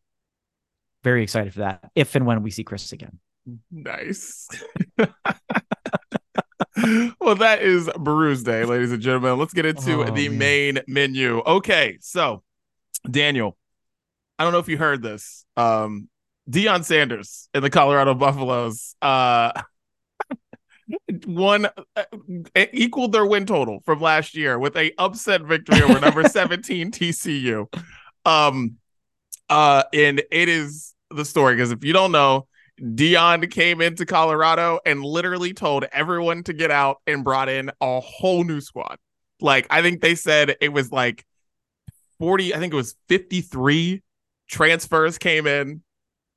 very 1.03 1.23
excited 1.23 1.53
for 1.53 1.60
that. 1.62 1.89
If 1.95 2.15
and 2.15 2.25
when 2.25 2.43
we 2.43 2.51
see 2.51 2.63
Chris 2.63 2.91
again. 2.91 3.19
Nice. 3.71 4.47
well, 7.19 7.36
that 7.36 7.60
is 7.62 7.89
Brews 7.97 8.43
Day, 8.43 8.65
ladies 8.65 8.91
and 8.91 9.01
gentlemen. 9.01 9.38
Let's 9.38 9.54
get 9.54 9.65
into 9.65 10.04
Oh, 10.04 10.12
the 10.12 10.30
man. 10.30 10.38
main 10.38 10.80
menu. 10.88 11.39
Okay, 11.39 11.97
so 12.01 12.43
Daniel, 13.10 13.58
I 14.39 14.43
don't 14.43 14.54
know 14.54 14.60
if 14.60 14.69
you 14.69 14.77
heard 14.77 15.01
this. 15.01 15.45
Um, 15.58 16.08
Deion 16.49 16.84
Sanders 16.84 17.49
in 17.54 17.62
the 17.63 17.69
Colorado 17.69 18.13
Buffaloes 18.15 18.95
uh 19.01 19.51
won 21.27 21.67
uh, 21.95 22.04
equaled 22.73 23.12
their 23.12 23.25
win 23.25 23.45
total 23.45 23.80
from 23.86 24.01
last 24.01 24.36
year 24.36 24.58
with 24.60 24.75
a 24.75 24.91
upset 24.97 25.41
victory 25.43 25.82
over 25.84 25.99
number 25.99 26.23
17 26.27 26.91
TCU. 26.91 27.67
Um 28.25 28.75
uh 29.49 29.84
and 29.93 30.21
it 30.32 30.49
is 30.49 30.93
the 31.12 31.23
story 31.25 31.56
because 31.56 31.71
if 31.71 31.84
you 31.86 31.93
don't 31.93 32.12
know, 32.12 32.47
Deion 32.82 33.50
came 33.52 33.80
into 33.80 34.06
Colorado 34.06 34.80
and 34.86 35.04
literally 35.04 35.54
told 35.54 35.86
everyone 35.91 36.44
to 36.44 36.54
get 36.54 36.72
out 36.72 36.98
and 37.06 37.24
brought 37.24 37.48
in 37.48 37.72
a 37.80 38.00
whole 38.00 38.44
new 38.44 38.60
squad. 38.60 38.98
Like 39.39 39.67
I 39.70 39.82
think 39.82 40.02
they 40.02 40.15
said 40.15 40.56
it 40.62 40.70
was 40.70 40.91
like 40.91 41.26
40, 42.20 42.56
I 42.56 42.60
think 42.60 42.74
it 42.74 42.76
was 42.76 42.96
53 43.08 44.02
transfers 44.48 45.17
came 45.17 45.48
in, 45.48 45.84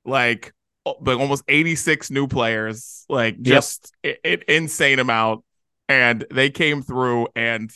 like 0.05 0.53
but 1.01 1.17
almost 1.17 1.43
86 1.47 2.11
new 2.11 2.27
players, 2.27 3.05
like 3.09 3.41
just 3.41 3.91
an 4.03 4.43
insane 4.47 4.99
amount. 4.99 5.43
And 5.87 6.25
they 6.31 6.49
came 6.49 6.81
through 6.81 7.27
and 7.35 7.71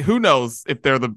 who 0.00 0.18
knows 0.18 0.62
if 0.68 0.82
they're 0.82 0.98
the 0.98 1.14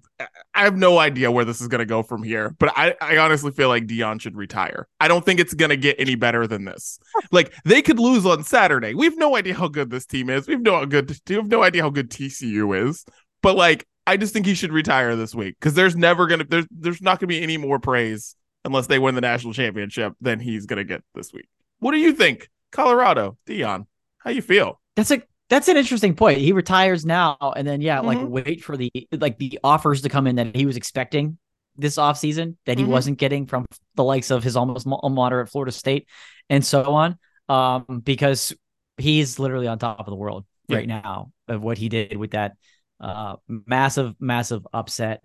I 0.53 0.63
have 0.63 0.77
no 0.77 0.97
idea 0.97 1.31
where 1.31 1.45
this 1.45 1.61
is 1.61 1.67
gonna 1.67 1.85
go 1.85 2.03
from 2.03 2.23
here, 2.23 2.55
but 2.59 2.73
I, 2.77 2.95
I 3.01 3.17
honestly 3.17 3.51
feel 3.51 3.69
like 3.69 3.87
Deion 3.87 4.19
should 4.19 4.35
retire. 4.35 4.87
I 4.99 5.07
don't 5.07 5.25
think 5.25 5.39
it's 5.39 5.53
gonna 5.53 5.77
get 5.77 5.99
any 5.99 6.15
better 6.15 6.47
than 6.47 6.65
this. 6.65 6.99
Like 7.31 7.53
they 7.63 7.81
could 7.81 7.99
lose 7.99 8.25
on 8.25 8.43
Saturday. 8.43 8.93
We 8.93 9.05
have 9.05 9.17
no 9.17 9.35
idea 9.37 9.53
how 9.53 9.67
good 9.67 9.89
this 9.89 10.05
team 10.05 10.29
is. 10.29 10.47
We 10.47 10.53
have 10.53 10.61
no 10.61 10.79
how 10.79 10.85
good 10.85 11.15
we 11.29 11.35
have 11.35 11.47
no 11.47 11.63
idea 11.63 11.81
how 11.81 11.89
good 11.89 12.09
TCU 12.09 12.87
is. 12.87 13.05
But 13.41 13.55
like 13.55 13.87
I 14.05 14.17
just 14.17 14.33
think 14.33 14.45
he 14.45 14.55
should 14.55 14.73
retire 14.73 15.15
this 15.15 15.33
week 15.33 15.55
because 15.59 15.73
there's 15.73 15.95
never 15.95 16.27
gonna 16.27 16.43
there's 16.43 16.67
there's 16.71 17.01
not 17.01 17.19
gonna 17.19 17.27
be 17.27 17.41
any 17.41 17.57
more 17.57 17.79
praise 17.79 18.35
unless 18.65 18.87
they 18.87 18.99
win 18.99 19.15
the 19.15 19.21
national 19.21 19.53
championship 19.53 20.13
than 20.19 20.39
he's 20.39 20.65
gonna 20.65 20.83
get 20.83 21.03
this 21.15 21.31
week. 21.31 21.47
What 21.79 21.91
do 21.91 21.97
you 21.97 22.13
think? 22.13 22.49
Colorado, 22.71 23.37
Deion, 23.47 23.85
how 24.17 24.31
you 24.31 24.41
feel? 24.41 24.79
That's 24.95 25.11
a 25.11 25.21
that's 25.51 25.67
an 25.67 25.77
interesting 25.77 26.15
point. 26.15 26.39
He 26.39 26.53
retires 26.53 27.05
now, 27.05 27.37
and 27.55 27.67
then 27.67 27.81
yeah, 27.81 27.99
like 27.99 28.17
Mhm. 28.17 28.29
wait 28.29 28.63
for 28.63 28.77
the 28.77 28.89
like 29.11 29.37
the 29.37 29.59
offers 29.63 30.01
to 30.03 30.09
come 30.09 30.25
in 30.25 30.37
that 30.37 30.55
he 30.55 30.65
was 30.65 30.77
expecting 30.77 31.37
this 31.77 31.97
offseason 31.97 32.55
that 32.65 32.77
he 32.79 32.85
Mhm. 32.85 32.87
wasn't 32.87 33.19
getting 33.19 33.45
from 33.47 33.65
the 33.95 34.03
likes 34.03 34.31
of 34.31 34.43
his 34.43 34.55
almost 34.55 34.87
mo- 34.87 35.01
moderate 35.03 35.49
Florida 35.49 35.73
State 35.73 36.07
and 36.49 36.65
so 36.65 36.93
on. 36.93 37.19
Um, 37.49 38.01
because 38.03 38.53
he's 38.97 39.39
literally 39.39 39.67
on 39.67 39.77
top 39.77 39.99
of 39.99 40.05
the 40.07 40.15
world 40.15 40.45
Yeah. 40.67 40.77
right 40.77 40.87
now 40.87 41.33
of 41.49 41.61
what 41.61 41.77
he 41.77 41.89
did 41.89 42.17
with 42.17 42.31
that 42.31 42.55
uh 43.01 43.35
massive, 43.47 44.15
massive 44.19 44.65
upset. 44.73 45.23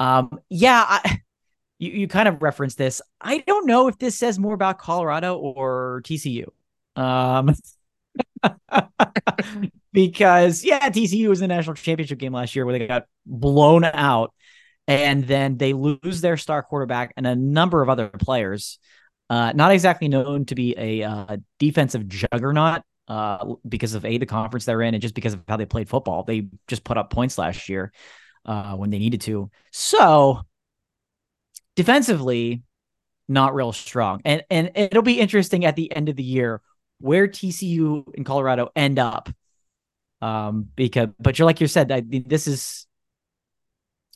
Um, 0.00 0.40
yeah, 0.50 0.84
I, 0.88 1.18
you 1.78 1.92
you 1.92 2.08
kind 2.08 2.28
of 2.28 2.42
referenced 2.42 2.78
this. 2.78 3.02
I 3.20 3.38
don't 3.38 3.66
know 3.66 3.88
if 3.88 3.98
this 3.98 4.18
says 4.18 4.38
more 4.38 4.54
about 4.54 4.78
Colorado 4.78 5.36
or 5.38 6.02
TCU. 6.04 6.52
Um, 7.00 7.54
because 9.92 10.64
yeah, 10.64 10.88
TCU 10.90 11.28
was 11.28 11.40
in 11.40 11.48
the 11.48 11.54
national 11.54 11.74
championship 11.76 12.18
game 12.18 12.32
last 12.32 12.54
year 12.54 12.66
where 12.66 12.78
they 12.78 12.86
got 12.86 13.06
blown 13.26 13.84
out, 13.84 14.32
and 14.86 15.24
then 15.24 15.56
they 15.56 15.72
lose 15.72 16.20
their 16.20 16.36
star 16.36 16.62
quarterback 16.62 17.12
and 17.16 17.26
a 17.26 17.34
number 17.34 17.82
of 17.82 17.88
other 17.88 18.08
players. 18.08 18.78
Uh, 19.30 19.52
not 19.54 19.72
exactly 19.72 20.08
known 20.08 20.44
to 20.44 20.54
be 20.54 20.74
a 20.76 21.02
uh, 21.02 21.36
defensive 21.58 22.06
juggernaut 22.06 22.82
uh, 23.08 23.54
because 23.66 23.94
of 23.94 24.04
a 24.04 24.18
the 24.18 24.26
conference 24.26 24.64
they're 24.64 24.82
in 24.82 24.94
and 24.94 25.02
just 25.02 25.14
because 25.14 25.34
of 25.34 25.42
how 25.48 25.56
they 25.56 25.66
played 25.66 25.88
football. 25.88 26.22
They 26.22 26.48
just 26.68 26.84
put 26.84 26.98
up 26.98 27.10
points 27.10 27.38
last 27.38 27.68
year 27.68 27.92
uh, 28.44 28.74
when 28.76 28.90
they 28.90 28.98
needed 28.98 29.22
to. 29.22 29.50
So 29.72 30.42
defensively, 31.76 32.62
not 33.28 33.54
real 33.54 33.72
strong. 33.72 34.20
And 34.24 34.42
and 34.50 34.70
it'll 34.74 35.02
be 35.02 35.20
interesting 35.20 35.64
at 35.64 35.76
the 35.76 35.94
end 35.94 36.08
of 36.08 36.16
the 36.16 36.22
year 36.22 36.60
where 37.04 37.28
TCU 37.28 38.02
and 38.16 38.24
Colorado 38.24 38.70
end 38.74 38.98
up. 38.98 39.28
Um, 40.22 40.68
because 40.74 41.08
but 41.20 41.38
you're 41.38 41.44
like 41.44 41.60
you 41.60 41.66
said, 41.66 41.92
I, 41.92 42.02
this 42.06 42.48
is 42.48 42.86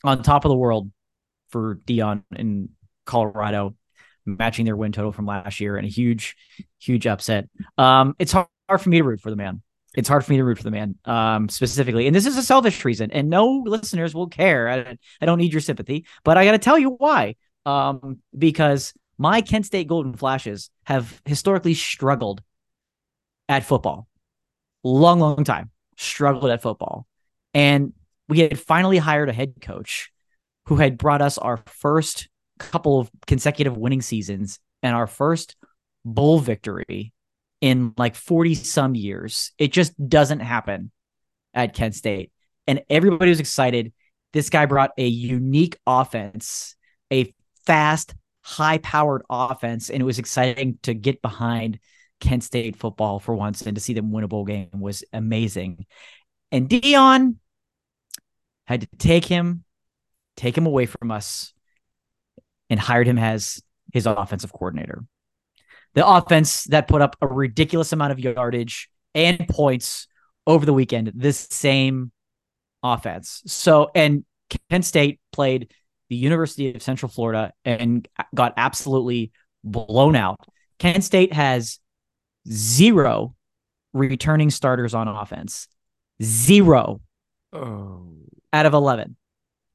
on 0.03 0.23
top 0.23 0.43
of 0.43 0.49
the 0.49 0.57
world 0.57 0.91
for 1.49 1.75
Deion 1.85 2.23
in 2.35 2.69
Colorado, 3.05 3.75
matching 4.25 4.65
their 4.65 4.75
win 4.75 4.91
total 4.91 5.11
from 5.11 5.27
last 5.27 5.59
year 5.59 5.77
and 5.77 5.85
a 5.85 5.89
huge, 5.89 6.35
huge 6.79 7.05
upset. 7.05 7.47
Um, 7.77 8.15
it's 8.17 8.31
hard, 8.31 8.47
hard 8.67 8.81
for 8.81 8.89
me 8.89 8.97
to 8.97 9.03
root 9.03 9.21
for 9.21 9.29
the 9.29 9.35
man. 9.35 9.61
It's 9.95 10.09
hard 10.09 10.25
for 10.25 10.31
me 10.31 10.37
to 10.37 10.43
root 10.43 10.57
for 10.57 10.63
the 10.63 10.71
man, 10.71 10.95
um, 11.05 11.47
specifically. 11.47 12.07
And 12.07 12.15
this 12.15 12.25
is 12.25 12.37
a 12.37 12.43
selfish 12.43 12.83
reason, 12.85 13.11
and 13.11 13.29
no 13.29 13.63
listeners 13.65 14.15
will 14.15 14.27
care. 14.27 14.67
I, 14.67 14.97
I 15.21 15.25
don't 15.27 15.37
need 15.37 15.53
your 15.53 15.61
sympathy, 15.61 16.07
but 16.23 16.39
I 16.39 16.45
got 16.45 16.53
to 16.53 16.59
tell 16.59 16.79
you 16.79 16.91
why. 16.91 17.35
Um, 17.67 18.19
because 18.35 18.93
my 19.19 19.41
Kent 19.41 19.67
State 19.67 19.87
Golden 19.87 20.13
Flashes 20.13 20.71
have 20.85 21.21
historically 21.25 21.75
struggled 21.75 22.41
at 23.49 23.65
football. 23.65 24.07
Long, 24.83 25.19
long 25.19 25.43
time. 25.43 25.71
Struggled 25.97 26.49
at 26.51 26.61
football. 26.61 27.05
And 27.53 27.93
we 28.29 28.39
had 28.39 28.57
finally 28.57 28.99
hired 28.99 29.27
a 29.27 29.33
head 29.33 29.55
coach 29.59 30.11
who 30.67 30.77
had 30.77 30.97
brought 30.97 31.21
us 31.21 31.37
our 31.37 31.57
first 31.65 32.29
couple 32.59 32.99
of 32.99 33.09
consecutive 33.25 33.75
winning 33.75 34.01
seasons 34.01 34.59
and 34.83 34.95
our 34.95 35.07
first 35.07 35.55
bowl 36.05 36.39
victory 36.39 37.11
in 37.59 37.93
like 37.97 38.15
40 38.15 38.53
some 38.55 38.95
years. 38.95 39.51
It 39.57 39.73
just 39.73 39.93
doesn't 40.07 40.39
happen 40.39 40.91
at 41.53 41.73
Kent 41.73 41.95
State. 41.95 42.31
And 42.67 42.83
everybody 42.89 43.29
was 43.29 43.39
excited. 43.39 43.91
This 44.31 44.49
guy 44.49 44.67
brought 44.67 44.91
a 44.97 45.07
unique 45.07 45.77
offense, 45.87 46.75
a 47.11 47.33
fast, 47.65 48.13
high 48.43 48.77
powered 48.77 49.23
offense. 49.29 49.89
And 49.89 50.01
it 50.01 50.05
was 50.05 50.19
exciting 50.19 50.77
to 50.83 50.93
get 50.93 51.21
behind 51.23 51.79
Kent 52.19 52.43
State 52.43 52.75
football 52.75 53.19
for 53.19 53.35
once 53.35 53.61
and 53.61 53.75
to 53.75 53.81
see 53.81 53.93
them 53.93 54.11
win 54.11 54.23
a 54.23 54.27
bowl 54.27 54.45
game 54.45 54.69
was 54.73 55.03
amazing. 55.13 55.85
And 56.51 56.69
Deion 56.69 57.35
had 58.65 58.81
to 58.81 58.87
take 58.97 59.25
him, 59.25 59.63
take 60.35 60.57
him 60.57 60.65
away 60.65 60.85
from 60.85 61.11
us, 61.11 61.53
and 62.69 62.79
hired 62.79 63.07
him 63.07 63.17
as 63.17 63.61
his 63.93 64.05
offensive 64.05 64.51
coordinator. 64.51 65.03
The 65.93 66.07
offense 66.07 66.65
that 66.65 66.87
put 66.87 67.01
up 67.01 67.15
a 67.21 67.27
ridiculous 67.27 67.93
amount 67.93 68.11
of 68.11 68.19
yardage 68.19 68.89
and 69.15 69.47
points 69.47 70.07
over 70.45 70.65
the 70.65 70.73
weekend, 70.73 71.11
this 71.15 71.47
same 71.49 72.11
offense. 72.83 73.41
So, 73.47 73.89
and 73.95 74.23
Kent 74.69 74.85
State 74.85 75.19
played 75.31 75.73
the 76.09 76.15
University 76.15 76.73
of 76.73 76.81
Central 76.81 77.09
Florida 77.09 77.53
and 77.65 78.07
got 78.33 78.53
absolutely 78.57 79.31
blown 79.63 80.15
out. 80.15 80.39
Kent 80.79 81.03
State 81.03 81.33
has 81.33 81.79
zero 82.51 83.35
returning 83.93 84.49
starters 84.49 84.93
on 84.93 85.07
offense. 85.07 85.67
Zero 86.21 87.01
Oh. 87.51 88.05
out 88.53 88.65
of 88.65 88.73
11. 88.73 89.15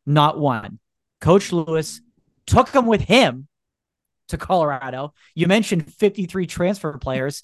Not 0.06 0.38
one. 0.38 0.78
Coach 1.20 1.52
Lewis 1.52 2.00
took 2.46 2.70
them 2.70 2.86
with 2.86 3.00
him 3.00 3.48
to 4.28 4.36
Colorado. 4.38 5.12
You 5.34 5.46
mentioned 5.46 5.92
53 5.92 6.46
transfer 6.46 6.96
players, 6.98 7.42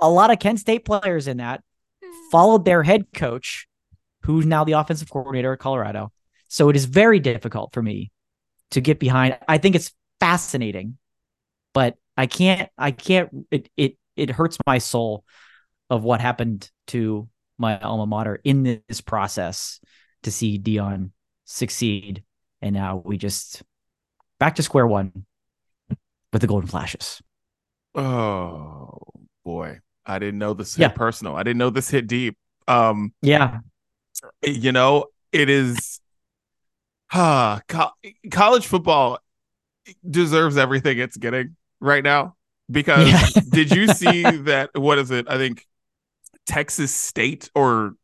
a 0.00 0.08
lot 0.08 0.30
of 0.30 0.38
Kent 0.38 0.60
State 0.60 0.84
players 0.84 1.26
in 1.26 1.38
that 1.38 1.62
followed 2.30 2.64
their 2.64 2.82
head 2.82 3.06
coach, 3.14 3.66
who's 4.22 4.46
now 4.46 4.64
the 4.64 4.72
offensive 4.72 5.10
coordinator 5.10 5.52
at 5.52 5.58
Colorado. 5.58 6.12
So 6.48 6.68
it 6.68 6.76
is 6.76 6.84
very 6.84 7.20
difficult 7.20 7.72
for 7.72 7.82
me 7.82 8.10
to 8.72 8.80
get 8.80 8.98
behind. 8.98 9.38
I 9.48 9.58
think 9.58 9.74
it's 9.74 9.92
fascinating, 10.20 10.98
but 11.74 11.96
I 12.16 12.26
can't, 12.26 12.70
I 12.78 12.90
can't, 12.92 13.46
it, 13.50 13.68
it, 13.76 13.96
it 14.16 14.30
hurts 14.30 14.58
my 14.66 14.78
soul 14.78 15.24
of 15.90 16.02
what 16.02 16.20
happened 16.20 16.70
to 16.88 17.28
my 17.58 17.78
alma 17.80 18.06
mater 18.06 18.40
in 18.44 18.82
this 18.88 19.00
process 19.00 19.80
to 20.22 20.30
see 20.30 20.58
Deion 20.58 21.10
succeed. 21.44 22.22
And 22.60 22.74
now 22.74 23.02
we 23.04 23.16
just 23.18 23.62
back 24.38 24.56
to 24.56 24.62
square 24.62 24.86
one 24.86 25.24
with 26.32 26.40
the 26.40 26.46
Golden 26.46 26.68
Flashes. 26.68 27.20
Oh 27.94 28.98
boy. 29.44 29.80
I 30.04 30.18
didn't 30.18 30.38
know 30.38 30.54
this 30.54 30.74
hit 30.76 30.82
Yeah. 30.82 30.88
personal. 30.88 31.34
I 31.34 31.42
didn't 31.42 31.58
know 31.58 31.70
this 31.70 31.88
hit 31.90 32.06
deep. 32.06 32.36
Um, 32.68 33.12
Yeah. 33.22 33.58
you 34.42 34.72
know, 34.72 35.06
it 35.32 35.48
is 35.50 36.00
ah, 37.12 37.60
co- 37.68 37.90
college 38.30 38.66
football 38.66 39.18
deserves 40.08 40.56
everything 40.56 40.98
it's 40.98 41.16
getting 41.16 41.56
right 41.80 42.02
now 42.02 42.35
because 42.70 43.08
Yeah. 43.08 43.42
did 43.50 43.70
you 43.70 43.88
see 43.88 44.22
that 44.22 44.70
what 44.74 44.98
is 44.98 45.10
it? 45.10 45.26
I 45.28 45.36
think 45.36 45.64
Texas 46.46 46.94
State 46.94 47.50
or 47.54 47.94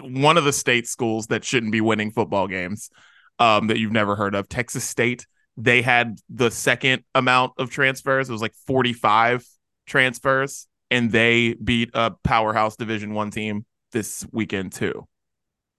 one 0.00 0.38
of 0.38 0.44
the 0.44 0.52
state 0.52 0.86
schools 0.86 1.26
that 1.28 1.44
shouldn't 1.44 1.72
be 1.72 1.80
winning 1.80 2.10
football 2.10 2.48
games 2.48 2.90
um 3.38 3.66
that 3.68 3.78
you've 3.78 3.92
never 3.92 4.16
heard 4.16 4.34
of. 4.34 4.48
Texas 4.48 4.84
State, 4.84 5.26
they 5.56 5.82
had 5.82 6.18
the 6.28 6.50
second 6.50 7.04
amount 7.14 7.52
of 7.58 7.70
transfers. 7.70 8.28
It 8.28 8.32
was 8.32 8.42
like 8.42 8.54
45 8.66 9.46
transfers 9.86 10.66
and 10.90 11.10
they 11.10 11.54
beat 11.54 11.90
a 11.94 12.12
powerhouse 12.22 12.76
division 12.76 13.14
1 13.14 13.30
team 13.30 13.64
this 13.92 14.26
weekend 14.32 14.72
too. 14.72 15.06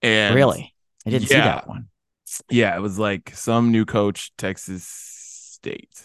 And 0.02 0.34
really, 0.34 0.74
I 1.06 1.10
didn't 1.10 1.28
see 1.28 1.34
that 1.34 1.66
one. 1.68 1.88
yeah, 2.50 2.76
it 2.76 2.80
was 2.80 2.98
like 2.98 3.32
some 3.34 3.70
new 3.70 3.84
coach, 3.84 4.32
Texas 4.36 4.84
State, 4.84 6.02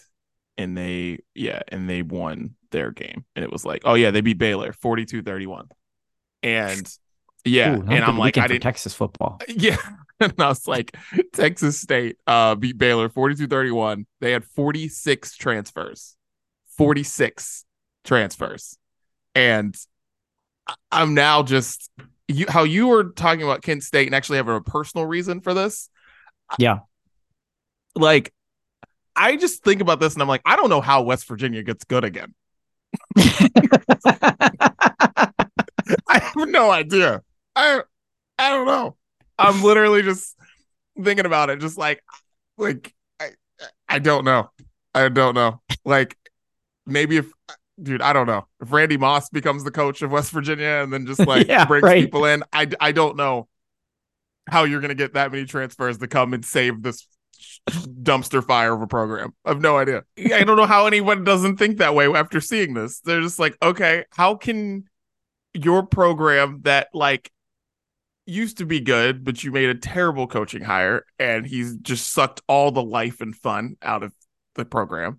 and 0.60 0.78
they 0.78 1.20
yeah, 1.34 1.62
and 1.70 1.89
they 1.89 2.03
won 2.03 2.55
their 2.70 2.91
game, 2.91 3.26
and 3.36 3.43
it 3.43 3.51
was 3.51 3.66
like, 3.66 3.82
oh 3.86 3.93
yeah, 3.95 4.12
they 4.12 4.22
beat 4.22 4.38
Baylor 4.38 4.74
42-31. 4.74 5.70
and 6.43 6.97
yeah, 7.45 7.78
Ooh, 7.78 7.86
and 7.88 8.03
I'm 8.03 8.18
like, 8.18 8.38
I 8.38 8.47
didn't, 8.47 8.62
Texas 8.62 8.93
football. 8.93 9.39
yeah, 9.47 9.78
and 10.20 10.34
I 10.38 10.49
was 10.49 10.68
like, 10.68 10.95
Texas 11.34 11.80
State 11.80 12.18
uh 12.28 12.55
beat 12.55 12.78
Baylor 12.78 13.07
42-31. 13.10 14.05
They 14.20 14.34
had 14.34 14.43
46 14.43 15.38
transfers, 15.38 16.18
46 16.78 17.66
transfers, 18.03 18.78
and 19.34 19.76
I'm 20.91 21.14
now 21.14 21.41
just 21.41 21.89
you 22.28 22.47
how 22.49 22.66
you 22.66 22.88
were 22.88 23.05
talking 23.05 23.43
about 23.43 23.62
Kent 23.62 23.84
State 23.84 24.07
and 24.07 24.14
actually 24.14 24.38
having 24.38 24.55
a 24.55 24.62
personal 24.62 25.05
reason 25.05 25.39
for 25.39 25.53
this 25.53 25.89
Yeah, 26.57 26.80
like 27.95 28.34
I 29.20 29.36
just 29.38 29.64
think 29.64 29.82
about 29.82 30.02
this 30.02 30.14
and 30.14 30.22
I'm 30.24 30.30
like, 30.30 30.42
I 30.46 30.56
don't 30.58 30.70
know 30.70 30.82
how 30.82 31.04
West 31.04 31.28
Virginia 31.28 31.64
gets 31.64 31.84
good 31.86 32.06
again. 32.06 32.34
I 36.08 36.20
have 36.20 36.36
no 36.50 36.72
idea. 36.72 37.22
I 37.56 37.82
I 38.38 38.50
don't 38.52 38.68
know. 38.68 38.98
I'm 39.38 39.64
literally 39.64 40.02
just 40.04 40.36
thinking 41.02 41.26
about 41.26 41.50
it, 41.50 41.60
just 41.60 41.78
like 41.78 42.04
like 42.58 42.94
I 43.20 43.32
I 43.90 44.00
don't 44.00 44.26
know. 44.26 44.52
I 44.96 45.10
don't 45.10 45.36
know. 45.36 45.62
Like 45.86 46.18
maybe 46.86 47.18
if 47.18 47.32
dude, 47.82 48.02
I 48.04 48.14
don't 48.14 48.28
know. 48.28 48.48
If 48.62 48.72
Randy 48.72 48.98
Moss 48.98 49.30
becomes 49.30 49.64
the 49.66 49.72
coach 49.72 50.02
of 50.02 50.12
West 50.12 50.32
Virginia 50.32 50.82
and 50.84 50.94
then 50.94 51.06
just 51.08 51.26
like 51.28 51.50
Yeah, 51.50 51.66
brings 51.68 51.84
right. 51.84 51.94
people 51.94 52.26
in, 52.26 52.44
I 52.54 52.70
I 52.80 52.92
don't 52.94 53.18
know 53.18 53.48
how 54.50 54.64
you're 54.64 54.82
gonna 54.82 54.96
get 54.96 55.14
that 55.14 55.32
many 55.32 55.46
transfers 55.46 55.98
to 56.00 56.08
come 56.08 56.34
and 56.34 56.44
save 56.44 56.82
this 56.82 57.06
dumpster 57.70 58.46
fire 58.46 58.74
of 58.74 58.82
a 58.82 58.88
program. 58.88 59.34
I 59.46 59.50
have 59.50 59.62
no 59.62 59.78
idea. 59.78 60.04
I 60.18 60.44
don't 60.44 60.58
know 60.58 60.66
how 60.66 60.86
anyone 60.88 61.24
doesn't 61.24 61.58
think 61.58 61.78
that 61.78 61.96
way 61.96 62.08
after 62.08 62.42
seeing 62.42 62.74
this. 62.74 63.00
They're 63.02 63.22
just 63.22 63.40
like, 63.40 63.58
okay, 63.62 64.06
how 64.12 64.36
can 64.36 64.86
your 65.54 65.84
program 65.84 66.62
that 66.64 66.90
like 66.94 67.32
used 68.30 68.60
to 68.60 68.66
be 68.66 68.80
good, 68.80 69.24
but 69.24 69.44
you 69.44 69.52
made 69.52 69.70
a 69.70 69.76
terrible 69.76 70.28
coaching 70.28 70.62
hire 70.62 71.06
and 71.18 71.46
he's 71.46 71.76
just 71.78 72.12
sucked 72.12 72.42
all 72.48 72.72
the 72.72 72.84
life 72.84 73.22
and 73.22 73.36
fun 73.36 73.76
out 73.82 74.04
of 74.04 74.14
the 74.56 74.66
program. 74.66 75.18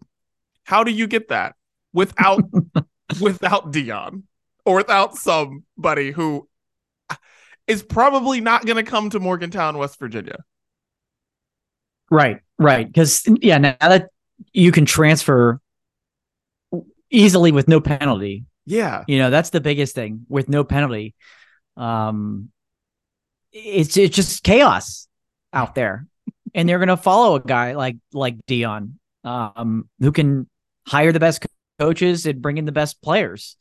How 0.64 0.84
do 0.84 0.92
you 0.92 1.06
get 1.06 1.28
that 1.28 1.56
without 1.92 2.42
without 3.20 3.72
Deion 3.72 4.22
or 4.64 4.76
without 4.76 5.16
somebody 5.16 6.12
who 6.12 6.48
is 7.66 7.82
probably 7.82 8.40
not 8.40 8.64
going 8.64 8.82
to 8.82 8.88
come 8.88 9.10
to 9.10 9.20
Morgantown, 9.20 9.76
West 9.76 9.98
Virginia? 9.98 10.44
Right, 12.10 12.40
right. 12.58 12.86
Because 12.86 13.22
yeah, 13.40 13.58
now 13.58 13.76
that 13.80 14.10
you 14.52 14.72
can 14.72 14.84
transfer 14.86 15.60
easily 17.10 17.52
with 17.52 17.68
no 17.68 17.80
penalty, 17.80 18.44
Yeah. 18.66 19.04
you 19.06 19.18
know 19.18 19.30
that's 19.30 19.50
the 19.50 19.60
biggest 19.60 19.94
thing 19.94 20.26
with 20.28 20.48
no 20.48 20.64
penalty. 20.64 21.14
Um, 21.76 22.50
it's 23.52 23.96
it's 23.96 24.14
just 24.16 24.42
chaos 24.42 25.06
out 25.52 25.74
there, 25.74 26.06
and 26.54 26.68
they're 26.68 26.78
gonna 26.78 26.96
follow 26.96 27.36
a 27.36 27.40
guy 27.40 27.74
like 27.74 27.96
like 28.12 28.36
Deion, 28.46 28.94
um, 29.24 29.88
who 30.00 30.12
can 30.12 30.48
hire 30.86 31.12
the 31.12 31.20
best 31.20 31.46
coaches 31.78 32.26
and 32.26 32.42
bring 32.42 32.58
in 32.58 32.64
the 32.64 32.72
best 32.72 33.00
players. 33.02 33.56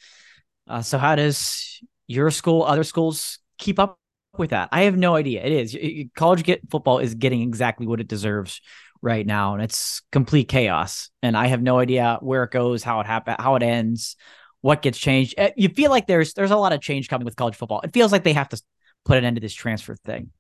Uh, 0.68 0.82
so 0.82 0.98
how 0.98 1.16
does 1.16 1.82
your 2.08 2.32
school, 2.32 2.64
other 2.64 2.84
schools 2.84 3.40
keep 3.60 3.78
up 3.80 3.99
with 4.40 4.52
that? 4.52 4.70
I 4.72 4.84
have 4.84 4.98
no 4.98 5.16
idea. 5.16 5.44
It 5.44 5.52
is 5.52 5.78
college 6.16 6.44
get 6.44 6.62
football 6.70 7.00
is 7.00 7.16
getting 7.16 7.42
exactly 7.42 7.88
what 7.88 8.00
it 8.00 8.08
deserves 8.08 8.62
right 9.02 9.26
now, 9.26 9.54
and 9.54 9.64
it's 9.64 10.02
complete 10.12 10.50
chaos. 10.50 11.10
And 11.22 11.38
I 11.38 11.48
have 11.48 11.62
no 11.62 11.80
idea 11.80 12.18
where 12.22 12.44
it 12.44 12.52
goes, 12.52 12.84
how 12.84 13.00
it 13.00 13.06
happen, 13.06 13.36
how 13.40 13.56
it 13.56 13.64
ends, 13.64 14.16
what 14.62 14.82
gets 14.82 14.98
changed. 14.98 15.36
Eh, 15.38 15.52
You 15.58 15.70
feel 15.70 15.92
like 15.92 16.08
there's 16.08 16.34
there's 16.34 16.52
a 16.52 16.58
lot 16.58 16.74
of 16.74 16.82
change 16.82 17.08
coming 17.10 17.26
with 17.26 17.36
college 17.36 17.56
football. 17.56 17.82
It 17.82 17.94
feels 17.94 18.12
like 18.12 18.24
they 18.24 18.34
have 18.34 18.50
to 18.50 18.62
put 19.06 19.18
an 19.18 19.26
end 19.26 19.38
to 19.38 19.42
this 19.42 19.54
transfer 19.54 19.96
thing. 19.96 20.32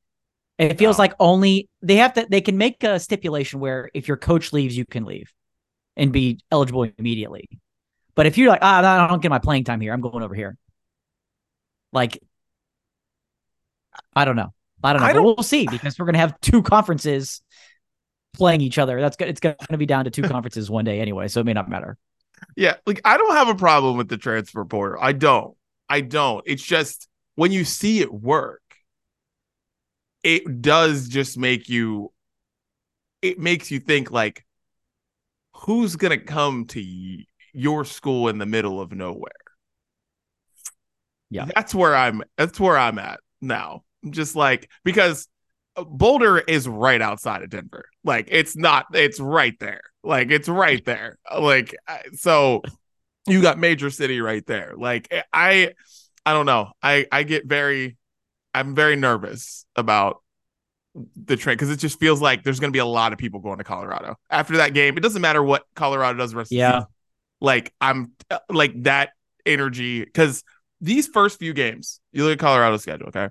It 0.57 0.77
feels 0.77 0.97
Yeah. 0.97 1.03
like 1.03 1.13
only 1.19 1.69
they 1.81 1.97
have 1.97 2.13
to 2.13 2.27
they 2.29 2.41
can 2.41 2.57
make 2.57 2.83
a 2.83 2.99
stipulation 2.99 3.59
where 3.59 3.89
if 3.93 4.07
your 4.07 4.17
coach 4.17 4.51
leaves, 4.53 4.77
you 4.77 4.85
can 4.85 5.05
leave 5.05 5.31
and 5.97 6.11
be 6.13 6.39
eligible 6.51 6.83
immediately. 6.97 7.47
But 8.15 8.25
if 8.25 8.37
you're 8.37 8.49
like, 8.49 8.59
ah, 8.61 9.05
I 9.05 9.07
don't 9.07 9.21
get 9.21 9.31
my 9.31 9.39
playing 9.39 9.63
time 9.65 9.81
here, 9.81 9.93
I'm 9.93 10.01
going 10.01 10.23
over 10.23 10.35
here. 10.35 10.57
Like, 11.91 12.19
I 14.15 14.25
don't 14.25 14.35
know. 14.35 14.53
I 14.83 14.93
don't 14.93 15.01
know. 15.01 15.07
I 15.07 15.13
don't- 15.13 15.23
we'll 15.23 15.43
see 15.43 15.67
because 15.67 15.97
we're 15.99 16.05
gonna 16.05 16.17
have 16.19 16.39
two 16.41 16.61
conferences 16.63 17.41
playing 18.33 18.61
each 18.61 18.77
other. 18.77 19.01
That's 19.01 19.17
good. 19.17 19.27
It's 19.27 19.39
gonna 19.39 19.77
be 19.77 19.85
down 19.85 20.05
to 20.05 20.11
two 20.11 20.23
conferences 20.23 20.69
one 20.69 20.85
day 20.85 20.99
anyway, 21.01 21.27
so 21.27 21.39
it 21.41 21.45
may 21.45 21.53
not 21.53 21.69
matter. 21.69 21.97
Yeah, 22.55 22.75
like 22.85 23.01
I 23.03 23.17
don't 23.17 23.35
have 23.35 23.49
a 23.49 23.55
problem 23.55 23.97
with 23.97 24.07
the 24.07 24.17
transfer 24.17 24.63
portal. 24.65 24.99
I 25.01 25.11
don't. 25.11 25.55
I 25.89 26.01
don't. 26.01 26.43
It's 26.47 26.63
just 26.63 27.07
when 27.35 27.51
you 27.51 27.65
see 27.65 27.99
it 27.99 28.13
work, 28.13 28.61
it 30.23 30.61
does 30.61 31.07
just 31.09 31.37
make 31.37 31.67
you 31.69 32.11
it 33.21 33.39
makes 33.39 33.71
you 33.71 33.79
think 33.79 34.11
like 34.11 34.45
who's 35.53 35.97
going 35.97 36.17
to 36.17 36.23
come 36.25 36.65
to 36.67 36.79
y- 36.79 37.25
your 37.53 37.83
school 37.83 38.29
in 38.29 38.37
the 38.37 38.45
middle 38.45 38.79
of 38.79 38.93
nowhere? 38.93 39.31
Yeah. 41.29 41.45
That's 41.53 41.75
where 41.75 41.95
I'm 41.95 42.23
that's 42.37 42.59
where 42.59 42.77
I'm 42.77 42.97
at 42.99 43.19
now. 43.41 43.83
I'm 44.03 44.11
just 44.11 44.35
like 44.35 44.69
because 44.83 45.27
Boulder 45.75 46.39
is 46.39 46.67
right 46.67 47.01
outside 47.01 47.43
of 47.43 47.49
Denver. 47.49 47.85
Like 48.03 48.27
it's 48.31 48.55
not 48.55 48.87
it's 48.93 49.19
right 49.19 49.57
there. 49.59 49.81
Like 50.03 50.31
it's 50.31 50.47
right 50.47 50.83
there. 50.85 51.17
Like 51.37 51.75
so 52.13 52.61
you 53.27 53.41
got 53.41 53.57
major 53.59 53.89
city 53.89 54.21
right 54.21 54.45
there. 54.45 54.73
Like 54.77 55.07
I 55.33 55.73
I 56.25 56.33
don't 56.33 56.45
know. 56.45 56.71
I 56.81 57.05
I 57.11 57.23
get 57.23 57.45
very 57.45 57.97
I'm 58.53 58.75
very 58.75 58.95
nervous 58.95 59.65
about 59.75 60.21
the 61.25 61.37
trend 61.37 61.57
because 61.57 61.69
it 61.69 61.77
just 61.77 61.99
feels 61.99 62.21
like 62.21 62.43
there's 62.43 62.59
going 62.59 62.71
to 62.71 62.75
be 62.75 62.79
a 62.79 62.85
lot 62.85 63.13
of 63.13 63.19
people 63.19 63.39
going 63.39 63.59
to 63.59 63.63
Colorado 63.63 64.15
after 64.29 64.57
that 64.57 64.73
game. 64.73 64.97
It 64.97 65.01
doesn't 65.01 65.21
matter 65.21 65.43
what 65.43 65.63
Colorado 65.75 66.17
does 66.17 66.33
rest 66.33 66.47
of 66.47 66.55
the 66.55 66.57
Yeah. 66.57 66.83
Like 67.39 67.73
I'm 67.79 68.13
uh, 68.29 68.39
like 68.49 68.83
that 68.83 69.11
energy 69.45 70.03
because 70.03 70.43
these 70.81 71.07
first 71.07 71.39
few 71.39 71.53
games, 71.53 71.99
you 72.11 72.23
look 72.23 72.33
at 72.33 72.39
Colorado's 72.39 72.81
schedule, 72.81 73.07
okay? 73.07 73.29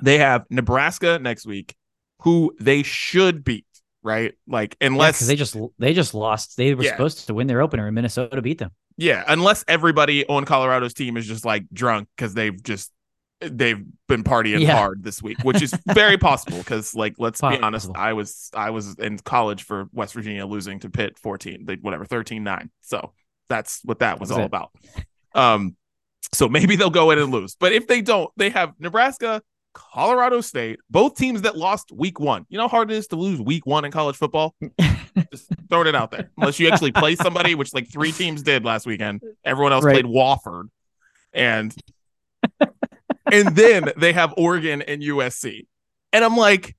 They 0.00 0.18
have 0.18 0.44
Nebraska 0.50 1.18
next 1.20 1.46
week, 1.46 1.74
who 2.20 2.54
they 2.60 2.82
should 2.82 3.44
beat, 3.44 3.66
right? 4.02 4.34
Like 4.46 4.76
unless 4.80 5.16
because 5.16 5.26
they 5.26 5.36
just 5.36 5.56
they 5.78 5.92
just 5.94 6.14
lost. 6.14 6.56
They 6.56 6.74
were 6.74 6.82
Yeah. 6.84 6.92
supposed 6.92 7.26
to 7.26 7.34
win 7.34 7.46
their 7.46 7.60
opener, 7.60 7.86
and 7.86 7.94
Minnesota 7.94 8.40
beat 8.40 8.58
them. 8.58 8.70
Yeah, 8.96 9.24
unless 9.26 9.64
everybody 9.68 10.26
on 10.26 10.44
Colorado's 10.44 10.94
team 10.94 11.16
is 11.16 11.26
just 11.26 11.44
like 11.44 11.64
drunk 11.72 12.08
because 12.16 12.34
they've 12.34 12.60
just 12.62 12.90
they've 13.40 13.82
been 14.08 14.22
partying 14.22 14.60
Yeah. 14.60 14.76
hard 14.76 15.02
this 15.02 15.20
week, 15.22 15.38
which 15.42 15.60
is 15.62 15.74
very 15.86 16.16
possible. 16.16 16.58
Because 16.58 16.94
like, 16.94 17.14
let's 17.18 17.40
be 17.40 17.46
honest, 17.46 17.86
Possible. 17.88 17.94
I 17.96 18.12
was 18.12 18.50
I 18.54 18.70
was 18.70 18.94
in 18.98 19.18
college 19.18 19.64
for 19.64 19.88
West 19.92 20.14
Virginia 20.14 20.46
losing 20.46 20.78
to 20.80 20.90
Pitt 20.90 21.18
fourteen, 21.18 21.66
whatever 21.80 22.04
13-9. 22.06 22.70
So 22.82 23.12
that's 23.48 23.80
what 23.84 23.98
that 23.98 24.20
was 24.20 24.28
was 24.28 24.38
all 24.38 24.42
it. 24.44 24.46
about. 24.46 24.70
Um, 25.34 25.76
so 26.32 26.48
maybe 26.48 26.76
they'll 26.76 26.90
go 26.90 27.10
in 27.10 27.18
and 27.18 27.30
lose, 27.30 27.56
but 27.56 27.72
if 27.72 27.86
they 27.86 28.00
don't, 28.00 28.30
they 28.36 28.50
have 28.50 28.74
Nebraska, 28.78 29.42
Colorado 29.74 30.40
State, 30.40 30.78
both 30.90 31.16
teams 31.16 31.42
that 31.42 31.56
lost 31.56 31.92
week 31.92 32.20
one. 32.20 32.46
You 32.48 32.58
know 32.58 32.64
how 32.64 32.68
hard 32.68 32.90
it 32.90 32.96
is 32.96 33.08
to 33.08 33.16
lose 33.16 33.40
week 33.40 33.66
one 33.66 33.84
in 33.84 33.90
college 33.90 34.16
football. 34.16 34.54
Just 35.30 35.48
throwing 35.68 35.86
it 35.86 35.94
out 35.94 36.10
there. 36.10 36.30
Unless 36.36 36.60
you 36.60 36.68
actually 36.68 36.92
play 36.92 37.16
somebody, 37.16 37.54
which 37.54 37.72
like 37.74 37.90
three 37.90 38.12
teams 38.12 38.42
did 38.42 38.64
last 38.64 38.86
weekend. 38.86 39.22
Everyone 39.44 39.72
else 39.72 39.84
Right. 39.84 40.02
played 40.02 40.06
Wofford. 40.06 40.68
And 41.32 41.74
and 43.30 43.56
then 43.56 43.92
they 43.96 44.12
have 44.12 44.34
Oregon 44.36 44.82
and 44.82 45.02
USC. 45.02 45.66
And 46.12 46.24
I'm 46.24 46.36
like, 46.36 46.76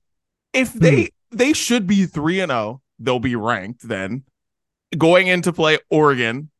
if 0.52 0.72
they 0.72 1.10
hmm. 1.30 1.36
they 1.36 1.52
should 1.52 1.86
be 1.86 2.06
3 2.06 2.40
and 2.40 2.50
0, 2.50 2.80
they'll 2.98 3.18
be 3.18 3.36
ranked 3.36 3.86
then 3.86 4.24
going 4.96 5.26
into 5.26 5.52
play 5.52 5.78
Oregon 5.90 6.50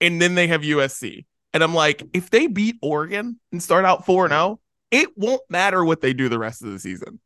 and 0.00 0.20
then 0.20 0.34
they 0.34 0.48
have 0.48 0.62
USC. 0.62 1.24
And 1.54 1.62
I'm 1.62 1.72
like, 1.74 2.02
if 2.12 2.28
they 2.30 2.46
beat 2.48 2.76
Oregon 2.82 3.38
and 3.52 3.62
start 3.62 3.84
out 3.86 4.04
4 4.04 4.26
and 4.26 4.32
0, 4.32 4.60
it 4.90 5.16
won't 5.16 5.40
matter 5.48 5.82
what 5.84 6.00
they 6.02 6.12
do 6.12 6.28
the 6.28 6.38
rest 6.38 6.62
of 6.62 6.70
the 6.72 6.78
season. 6.78 7.20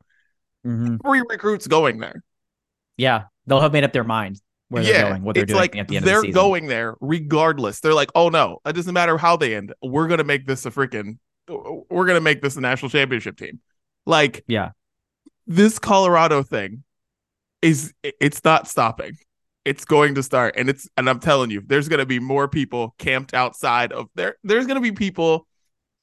Mhm. 0.64 1.00
Three 1.02 1.22
recruits 1.28 1.66
going 1.66 1.98
there. 1.98 2.22
Yeah, 2.96 3.24
they'll 3.46 3.60
have 3.60 3.72
made 3.72 3.84
up 3.84 3.92
their 3.92 4.04
mind 4.04 4.40
where 4.68 4.82
they're 4.82 5.08
going, 5.10 5.22
what 5.22 5.34
they're 5.34 5.46
doing 5.46 5.58
like 5.58 5.76
at 5.76 5.88
the 5.88 5.96
end 5.96 6.04
they're 6.06 6.18
of 6.18 6.22
the 6.22 6.28
season. 6.28 6.40
going 6.40 6.66
there 6.66 6.94
regardless. 7.00 7.80
They're 7.80 7.94
like, 7.94 8.10
oh 8.14 8.28
no, 8.28 8.58
it 8.66 8.74
doesn't 8.74 8.92
matter 8.94 9.16
how 9.16 9.36
they 9.36 9.54
end. 9.56 9.72
We're 9.82 10.08
gonna 10.08 10.24
make 10.24 10.46
this 10.46 10.66
a 10.66 10.70
freaking. 10.70 11.18
We're 11.48 12.06
gonna 12.06 12.20
make 12.20 12.42
this 12.42 12.56
a 12.56 12.60
national 12.60 12.90
championship 12.90 13.38
team. 13.38 13.60
Like 14.04 14.44
Yeah. 14.46 14.72
this 15.46 15.78
Colorado 15.78 16.42
thing 16.42 16.84
is 17.62 17.94
it's 18.02 18.44
not 18.44 18.68
stopping. 18.68 19.16
It's 19.68 19.84
going 19.84 20.14
to 20.14 20.22
start, 20.22 20.54
and 20.56 20.68
it's 20.70 20.88
and 20.96 21.08
I'm 21.08 21.20
telling 21.20 21.50
you, 21.50 21.62
there's 21.66 21.88
gonna 21.88 22.06
be 22.06 22.18
more 22.18 22.48
people 22.48 22.94
camped 22.98 23.34
outside 23.34 23.92
of 23.92 24.08
there. 24.14 24.36
There's 24.42 24.66
gonna 24.66 24.80
be 24.80 24.92
people 24.92 25.46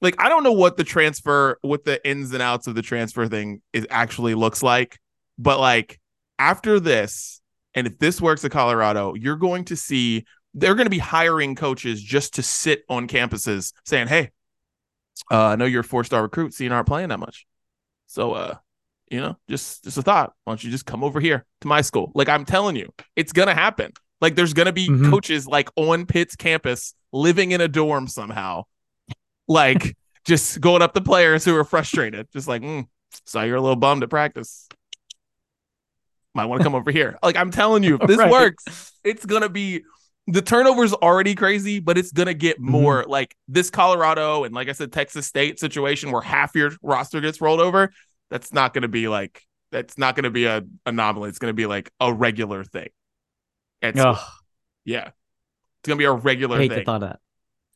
like 0.01 0.15
I 0.19 0.29
don't 0.29 0.43
know 0.43 0.53
what 0.53 0.77
the 0.77 0.83
transfer, 0.83 1.57
what 1.61 1.83
the 1.83 2.05
ins 2.07 2.31
and 2.33 2.41
outs 2.41 2.67
of 2.67 2.75
the 2.75 2.81
transfer 2.81 3.27
thing 3.27 3.61
is 3.73 3.87
actually 3.89 4.35
looks 4.35 4.61
like, 4.61 4.99
but 5.37 5.59
like 5.59 5.99
after 6.37 6.79
this, 6.79 7.41
and 7.73 7.87
if 7.87 7.97
this 7.97 8.21
works 8.21 8.45
at 8.45 8.51
Colorado, 8.51 9.15
you're 9.15 9.35
going 9.35 9.65
to 9.65 9.75
see 9.75 10.25
they're 10.53 10.75
going 10.75 10.85
to 10.85 10.91
be 10.91 10.99
hiring 10.99 11.55
coaches 11.55 12.01
just 12.01 12.35
to 12.35 12.43
sit 12.43 12.83
on 12.89 13.07
campuses 13.07 13.73
saying, 13.83 14.07
"Hey, 14.07 14.31
uh, 15.31 15.47
I 15.47 15.55
know 15.55 15.65
you're 15.65 15.81
a 15.81 15.83
four 15.83 16.03
star 16.03 16.21
recruit, 16.21 16.53
so 16.53 16.63
you 16.63 16.71
aren't 16.71 16.87
playing 16.87 17.09
that 17.09 17.19
much. 17.19 17.45
So, 18.07 18.33
uh, 18.33 18.55
you 19.09 19.19
know, 19.19 19.37
just 19.49 19.83
just 19.83 19.97
a 19.97 20.01
thought. 20.01 20.33
Why 20.43 20.51
don't 20.51 20.63
you 20.63 20.71
just 20.71 20.85
come 20.85 21.03
over 21.03 21.19
here 21.19 21.45
to 21.61 21.67
my 21.67 21.81
school? 21.81 22.11
Like 22.15 22.29
I'm 22.29 22.45
telling 22.45 22.75
you, 22.75 22.93
it's 23.15 23.31
gonna 23.31 23.53
happen. 23.53 23.93
Like 24.21 24.35
there's 24.35 24.53
gonna 24.53 24.73
be 24.73 24.87
mm-hmm. 24.87 25.09
coaches 25.09 25.47
like 25.47 25.69
on 25.75 26.05
Pitt's 26.05 26.35
campus 26.35 26.93
living 27.11 27.51
in 27.51 27.61
a 27.61 27.67
dorm 27.67 28.07
somehow, 28.07 28.63
like 29.47 29.95
just 30.25 30.59
going 30.59 30.81
up 30.81 30.93
to 30.93 31.01
players 31.01 31.45
who 31.45 31.55
are 31.55 31.63
frustrated, 31.63 32.27
just 32.33 32.47
like, 32.47 32.61
mm, 32.61 32.87
so 33.25 33.41
you're 33.41 33.57
a 33.57 33.61
little 33.61 33.75
bummed 33.75 34.03
at 34.03 34.09
practice. 34.09 34.67
Might 36.33 36.45
want 36.45 36.59
to 36.59 36.63
come 36.63 36.75
over 36.75 36.91
here. 36.91 37.17
Like 37.23 37.35
I'm 37.35 37.51
telling 37.51 37.83
you, 37.83 37.97
if 38.01 38.01
this 38.07 38.17
right. 38.17 38.31
works, 38.31 38.91
it's 39.03 39.25
gonna 39.25 39.49
be 39.49 39.83
the 40.27 40.41
turnover's 40.41 40.93
already 40.93 41.35
crazy, 41.35 41.79
but 41.79 41.97
it's 41.97 42.11
gonna 42.11 42.33
get 42.33 42.57
mm-hmm. 42.57 42.71
more 42.71 43.01
mm-hmm. 43.03 43.11
like 43.11 43.35
this 43.47 43.69
Colorado 43.69 44.43
and 44.43 44.55
like 44.55 44.69
I 44.69 44.71
said, 44.71 44.91
Texas 44.91 45.27
State 45.27 45.59
situation 45.59 46.11
where 46.11 46.21
half 46.21 46.55
your 46.55 46.71
roster 46.81 47.21
gets 47.21 47.39
rolled 47.39 47.61
over. 47.61 47.91
That's 48.35 48.51
not 48.51 48.73
gonna 48.73 48.89
be 48.89 49.07
like 49.07 49.41
that's 49.71 49.97
not 49.97 50.17
gonna 50.17 50.29
be 50.29 50.43
a 50.43 50.61
anomaly. 50.85 51.29
It's 51.29 51.39
gonna 51.39 51.53
be 51.53 51.67
like 51.67 51.89
a 52.01 52.11
regular 52.11 52.65
thing. 52.65 52.89
It's, 53.81 53.97
yeah, 54.83 55.07
it's 55.07 55.87
gonna 55.87 55.95
be 55.95 56.03
a 56.03 56.11
regular 56.11 56.57
I 56.57 56.59
hate 56.59 56.69
thing. 56.69 56.79
The 56.79 56.83
thought 56.83 57.03
of 57.03 57.09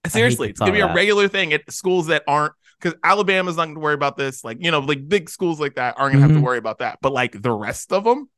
that. 0.03 0.11
Seriously, 0.11 0.49
it's 0.49 0.59
gonna 0.59 0.73
be 0.73 0.81
a 0.81 0.93
regular 0.93 1.29
thing 1.29 1.53
at 1.53 1.71
schools 1.71 2.07
that 2.07 2.23
aren't 2.27 2.51
because 2.77 2.99
Alabama's 3.05 3.55
not 3.55 3.67
gonna 3.67 3.79
worry 3.79 3.93
about 3.93 4.17
this. 4.17 4.43
Like 4.43 4.57
you 4.59 4.69
know, 4.69 4.79
like 4.79 5.07
big 5.07 5.29
schools 5.29 5.61
like 5.61 5.75
that 5.75 5.95
aren't 5.97 6.11
gonna 6.11 6.25
mm-hmm. 6.25 6.33
have 6.33 6.41
to 6.41 6.45
worry 6.45 6.57
about 6.57 6.79
that. 6.79 6.99
But 7.01 7.13
like 7.13 7.41
the 7.41 7.51
rest 7.51 7.93
of 7.93 8.03
them, 8.03 8.29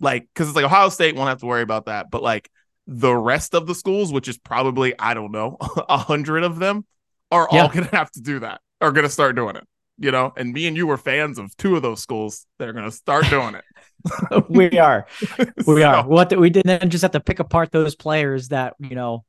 like 0.00 0.26
because 0.32 0.48
it's 0.48 0.56
like 0.56 0.64
Ohio 0.64 0.88
State 0.88 1.14
won't 1.16 1.28
have 1.28 1.40
to 1.40 1.46
worry 1.46 1.62
about 1.62 1.84
that. 1.84 2.10
But 2.10 2.22
like 2.22 2.50
the 2.88 3.14
rest 3.14 3.54
of 3.54 3.66
the 3.66 3.74
schools, 3.74 4.10
which 4.10 4.26
is 4.26 4.38
probably, 4.38 4.98
I 4.98 5.12
don't 5.12 5.30
know, 5.30 5.58
a 5.88 5.98
hundred 5.98 6.42
of 6.42 6.58
them, 6.58 6.86
are 7.30 7.46
yeah. 7.52 7.62
all 7.62 7.68
going 7.68 7.86
to 7.86 7.94
have 7.94 8.10
to 8.12 8.22
do 8.22 8.40
that, 8.40 8.62
are 8.80 8.90
going 8.92 9.04
to 9.04 9.12
start 9.12 9.36
doing 9.36 9.56
it, 9.56 9.64
you 9.98 10.10
know? 10.10 10.32
And 10.36 10.52
me 10.52 10.66
and 10.66 10.76
you 10.76 10.86
were 10.86 10.96
fans 10.96 11.38
of 11.38 11.56
two 11.56 11.76
of 11.76 11.82
those 11.82 12.00
schools 12.00 12.46
that 12.58 12.68
are 12.68 12.72
going 12.72 12.84
to 12.84 12.90
start 12.90 13.28
doing 13.28 13.54
it. 13.54 13.64
we 14.48 14.78
are. 14.78 15.06
We 15.66 15.80
so. 15.80 15.84
are. 15.84 16.08
What 16.08 16.36
we 16.38 16.50
didn't 16.50 16.90
just 16.90 17.02
have 17.02 17.12
to 17.12 17.20
pick 17.20 17.38
apart 17.38 17.72
those 17.72 17.94
players 17.94 18.48
that, 18.48 18.74
you 18.78 18.94
know, 18.94 19.24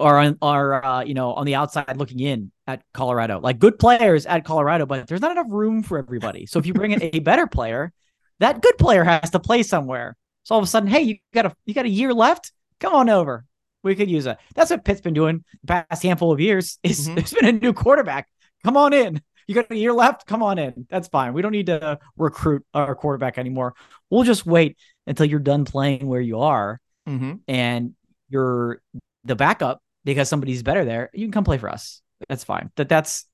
are 0.00 0.18
on 0.18 0.38
are 0.42 0.84
uh, 0.84 1.04
you 1.04 1.14
know 1.14 1.32
on 1.34 1.46
the 1.46 1.54
outside 1.54 1.96
looking 1.96 2.18
in 2.18 2.50
at 2.66 2.82
Colorado. 2.92 3.38
Like 3.38 3.58
good 3.58 3.78
players 3.78 4.26
at 4.26 4.44
Colorado, 4.44 4.84
but 4.84 5.06
there's 5.06 5.20
not 5.20 5.32
enough 5.32 5.46
room 5.50 5.82
for 5.82 5.98
everybody. 5.98 6.46
So 6.46 6.58
if 6.58 6.66
you 6.66 6.74
bring 6.74 6.90
in 6.90 7.02
a 7.02 7.18
better 7.20 7.46
player, 7.46 7.92
that 8.40 8.62
good 8.62 8.78
player 8.78 9.04
has 9.04 9.30
to 9.30 9.38
play 9.38 9.62
somewhere. 9.62 10.16
So 10.44 10.54
all 10.54 10.58
of 10.58 10.64
a 10.64 10.68
sudden, 10.68 10.88
hey, 10.88 11.02
you 11.02 11.16
got 11.32 11.46
a 11.46 11.54
you 11.66 11.74
got 11.74 11.84
a 11.84 11.90
year 11.90 12.12
left 12.12 12.52
come 12.82 12.94
on 12.94 13.08
over. 13.08 13.46
We 13.82 13.94
could 13.94 14.10
use 14.10 14.26
it. 14.26 14.36
That's 14.54 14.70
what 14.70 14.84
Pitt's 14.84 15.00
been 15.00 15.14
doing 15.14 15.44
the 15.62 15.84
past 15.88 16.02
handful 16.02 16.32
of 16.32 16.40
years. 16.40 16.78
Is 16.82 17.06
mm-hmm. 17.06 17.14
there's 17.14 17.32
been 17.32 17.46
a 17.46 17.52
new 17.52 17.72
quarterback. 17.72 18.28
Come 18.64 18.76
on 18.76 18.92
in. 18.92 19.22
You 19.46 19.54
got 19.54 19.70
a 19.70 19.76
year 19.76 19.92
left. 19.92 20.26
Come 20.26 20.42
on 20.42 20.58
in. 20.58 20.86
That's 20.90 21.08
fine. 21.08 21.32
We 21.32 21.42
don't 21.42 21.52
need 21.52 21.66
to 21.66 21.98
recruit 22.16 22.64
our 22.74 22.94
quarterback 22.94 23.38
anymore. 23.38 23.74
We'll 24.10 24.24
just 24.24 24.46
wait 24.46 24.76
until 25.06 25.26
you're 25.26 25.40
done 25.40 25.64
playing 25.64 26.06
where 26.06 26.20
you 26.20 26.40
are, 26.40 26.80
mm-hmm. 27.08 27.34
and 27.48 27.94
you're 28.28 28.80
the 29.24 29.36
backup 29.36 29.80
because 30.04 30.28
somebody's 30.28 30.62
better 30.62 30.84
there. 30.84 31.10
You 31.12 31.26
can 31.26 31.32
come 31.32 31.44
play 31.44 31.58
for 31.58 31.68
us. 31.68 32.02
That's 32.28 32.44
fine. 32.44 32.70
That 32.76 32.88
that's 32.88 33.26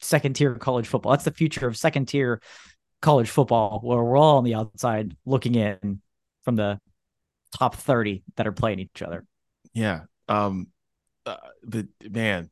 second 0.00 0.34
tier 0.34 0.54
college 0.54 0.86
football. 0.86 1.12
That's 1.12 1.24
the 1.24 1.32
future 1.32 1.66
of 1.66 1.76
second 1.76 2.06
tier 2.06 2.40
college 3.02 3.28
football, 3.28 3.80
where 3.82 4.02
we're 4.02 4.16
all 4.16 4.38
on 4.38 4.44
the 4.44 4.54
outside 4.54 5.16
looking 5.24 5.54
in 5.54 6.00
from 6.44 6.56
the 6.56 6.80
top 7.56 7.74
30 7.74 8.22
that 8.36 8.46
are 8.46 8.52
playing 8.52 8.78
each 8.78 9.02
other. 9.02 9.24
Yeah. 9.72 10.02
Um 10.28 10.68
uh, 11.26 11.36
the 11.62 11.88
man 12.08 12.50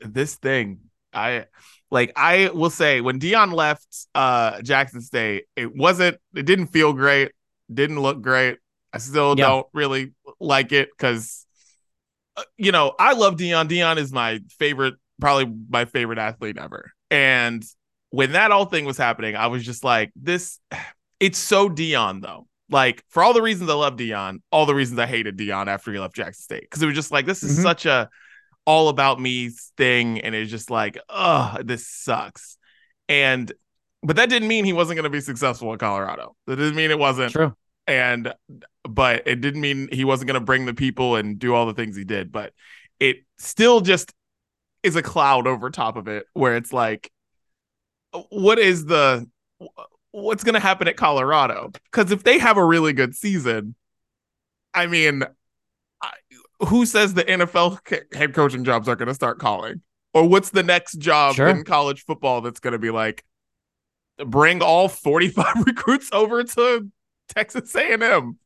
this 0.00 0.34
thing 0.34 0.80
I 1.12 1.46
like 1.90 2.12
I 2.16 2.50
will 2.52 2.70
say 2.70 3.00
when 3.00 3.20
Deion 3.20 3.52
left 3.52 3.86
uh 4.14 4.62
Jackson 4.62 5.00
State, 5.00 5.44
it 5.56 5.74
wasn't 5.74 6.18
it 6.34 6.46
didn't 6.46 6.68
feel 6.68 6.92
great, 6.92 7.32
didn't 7.72 8.00
look 8.00 8.22
great. 8.22 8.58
I 8.92 8.98
still 8.98 9.34
yeah. 9.36 9.46
don't 9.46 9.66
really 9.72 10.12
like 10.40 10.72
it 10.72 10.90
cuz 10.98 11.46
uh, 12.36 12.42
you 12.56 12.72
know, 12.72 12.94
I 12.98 13.12
love 13.12 13.36
Deion. 13.36 13.68
Deion 13.68 13.98
is 13.98 14.12
my 14.12 14.40
favorite 14.58 14.94
probably 15.20 15.52
my 15.68 15.84
favorite 15.84 16.18
athlete 16.18 16.58
ever. 16.58 16.92
And 17.10 17.62
when 18.10 18.32
that 18.32 18.50
all 18.52 18.64
thing 18.64 18.84
was 18.84 18.96
happening, 18.96 19.36
I 19.36 19.48
was 19.48 19.64
just 19.64 19.84
like 19.84 20.12
this 20.16 20.58
it's 21.20 21.38
so 21.38 21.68
Deion 21.68 22.22
though 22.22 22.46
like 22.72 23.04
for 23.08 23.22
all 23.22 23.34
the 23.34 23.42
reasons 23.42 23.70
I 23.70 23.74
love 23.74 23.96
Deion, 23.96 24.40
all 24.50 24.66
the 24.66 24.74
reasons 24.74 24.98
I 24.98 25.06
hated 25.06 25.36
Deion 25.36 25.66
after 25.66 25.92
he 25.92 25.98
left 25.98 26.16
Jackson 26.16 26.42
State. 26.42 26.70
Cause 26.70 26.82
it 26.82 26.86
was 26.86 26.94
just 26.94 27.12
like, 27.12 27.26
this 27.26 27.42
is 27.42 27.52
mm-hmm. 27.52 27.62
such 27.62 27.86
a 27.86 28.08
all 28.64 28.88
about 28.88 29.20
me 29.20 29.50
thing. 29.76 30.20
And 30.20 30.34
it's 30.34 30.50
just 30.50 30.70
like, 30.70 30.98
oh, 31.08 31.56
this 31.64 31.86
sucks. 31.86 32.56
And, 33.08 33.52
but 34.02 34.16
that 34.16 34.28
didn't 34.28 34.48
mean 34.48 34.64
he 34.64 34.72
wasn't 34.72 34.96
going 34.96 35.04
to 35.04 35.10
be 35.10 35.20
successful 35.20 35.72
in 35.72 35.78
Colorado. 35.78 36.36
That 36.46 36.56
didn't 36.56 36.76
mean 36.76 36.90
it 36.90 36.98
wasn't. 36.98 37.32
True. 37.32 37.54
And, 37.86 38.32
but 38.84 39.26
it 39.26 39.40
didn't 39.40 39.60
mean 39.60 39.88
he 39.90 40.04
wasn't 40.04 40.28
going 40.28 40.40
to 40.40 40.44
bring 40.44 40.66
the 40.66 40.74
people 40.74 41.16
and 41.16 41.38
do 41.38 41.54
all 41.54 41.66
the 41.66 41.74
things 41.74 41.96
he 41.96 42.04
did. 42.04 42.30
But 42.30 42.52
it 43.00 43.24
still 43.38 43.80
just 43.80 44.12
is 44.82 44.96
a 44.96 45.02
cloud 45.02 45.46
over 45.46 45.70
top 45.70 45.96
of 45.96 46.08
it 46.08 46.26
where 46.32 46.56
it's 46.56 46.72
like, 46.72 47.10
what 48.28 48.58
is 48.58 48.84
the 48.84 49.26
what's 50.10 50.44
going 50.44 50.54
to 50.54 50.60
happen 50.60 50.88
at 50.88 50.96
Colorado? 50.96 51.70
Because 51.90 52.12
if 52.12 52.22
they 52.22 52.38
have 52.38 52.56
a 52.56 52.64
really 52.64 52.92
good 52.92 53.14
season, 53.14 53.74
I 54.74 54.86
mean, 54.86 55.24
who 56.68 56.86
says 56.86 57.14
the 57.14 57.24
NFL 57.24 58.14
head 58.14 58.34
coaching 58.34 58.64
jobs 58.64 58.88
are 58.88 58.96
going 58.96 59.08
to 59.08 59.14
start 59.14 59.38
calling? 59.38 59.82
Or 60.14 60.28
what's 60.28 60.50
the 60.50 60.62
next 60.62 60.98
job 60.98 61.36
sure. 61.36 61.48
in 61.48 61.64
college 61.64 62.04
football 62.04 62.40
that's 62.40 62.60
going 62.60 62.72
to 62.72 62.78
be 62.78 62.90
like, 62.90 63.24
bring 64.24 64.62
all 64.62 64.88
45 64.88 65.46
recruits 65.66 66.10
over 66.12 66.44
to 66.44 66.88
Texas 67.34 67.74
A&M? 67.74 68.38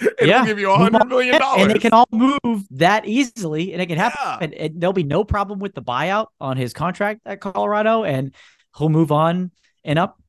It'll 0.00 0.28
yeah. 0.28 0.44
give 0.44 0.58
you 0.58 0.70
a 0.70 0.76
hundred 0.76 1.06
million 1.08 1.38
dollars. 1.38 1.62
And 1.62 1.70
they 1.70 1.78
can 1.78 1.92
all 1.92 2.08
move 2.12 2.66
that 2.72 3.06
easily 3.06 3.72
and 3.72 3.82
it 3.82 3.86
can 3.86 3.98
happen. 3.98 4.20
Yeah. 4.22 4.38
And, 4.40 4.54
and 4.54 4.80
there'll 4.80 4.92
be 4.92 5.02
no 5.02 5.24
problem 5.24 5.58
with 5.58 5.74
the 5.74 5.82
buyout 5.82 6.28
on 6.40 6.56
his 6.56 6.72
contract 6.72 7.22
at 7.24 7.40
Colorado 7.40 8.04
and 8.04 8.34
he'll 8.76 8.88
move 8.88 9.10
on 9.10 9.50
and 9.82 9.98
up 9.98 10.20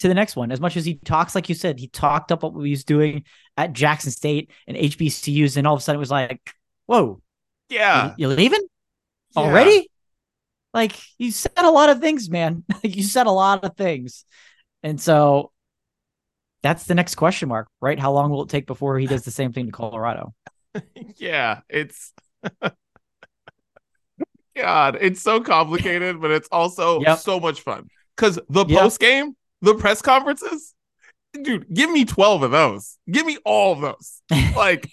to 0.00 0.08
the 0.08 0.14
next 0.14 0.36
one. 0.36 0.52
As 0.52 0.60
much 0.60 0.76
as 0.76 0.84
he 0.84 0.96
talks, 0.96 1.34
like 1.34 1.48
you 1.48 1.54
said, 1.54 1.78
he 1.78 1.88
talked 1.88 2.32
up 2.32 2.42
what 2.42 2.58
he 2.62 2.70
was 2.70 2.84
doing 2.84 3.24
at 3.56 3.72
Jackson 3.72 4.10
State 4.10 4.50
and 4.66 4.76
HBCUs, 4.76 5.56
and 5.56 5.66
all 5.66 5.74
of 5.74 5.80
a 5.80 5.82
sudden 5.82 5.98
it 5.98 6.00
was 6.00 6.10
like, 6.10 6.52
whoa, 6.86 7.20
yeah, 7.68 8.14
you, 8.16 8.28
leaving 8.28 8.66
yeah. 9.36 9.42
already? 9.42 9.90
Like 10.72 10.96
you 11.18 11.30
said 11.30 11.52
a 11.58 11.70
lot 11.70 11.88
of 11.90 12.00
things, 12.00 12.28
man. 12.28 12.64
you 12.82 13.02
said 13.02 13.26
a 13.26 13.30
lot 13.30 13.64
of 13.64 13.76
things, 13.76 14.24
and 14.82 15.00
so 15.00 15.52
that's 16.62 16.84
the 16.84 16.94
next 16.94 17.14
question 17.16 17.48
mark, 17.48 17.68
right? 17.80 17.98
How 17.98 18.12
long 18.12 18.30
will 18.30 18.42
it 18.42 18.48
take 18.48 18.66
before 18.66 18.98
he 18.98 19.06
does 19.06 19.24
the 19.24 19.30
same 19.30 19.52
thing 19.52 19.66
to 19.66 19.72
Colorado? 19.72 20.34
yeah, 21.16 21.60
it's. 21.68 22.12
God, 24.56 24.98
it's 25.00 25.20
so 25.20 25.40
complicated, 25.40 26.20
but 26.20 26.30
it's 26.30 26.48
also 26.52 27.00
yep. 27.00 27.18
so 27.18 27.40
much 27.40 27.62
fun. 27.62 27.88
Because 28.16 28.38
the 28.48 28.64
yep. 28.64 28.82
post 28.82 29.00
game 29.00 29.34
the 29.64 29.74
press 29.74 30.02
conferences, 30.02 30.74
dude, 31.32 31.66
give 31.72 31.90
me 31.90 32.04
12 32.04 32.42
of 32.42 32.50
those. 32.50 32.98
Give 33.10 33.26
me 33.26 33.38
all 33.44 33.72
of 33.72 33.80
those. 33.80 34.20
Like, 34.54 34.88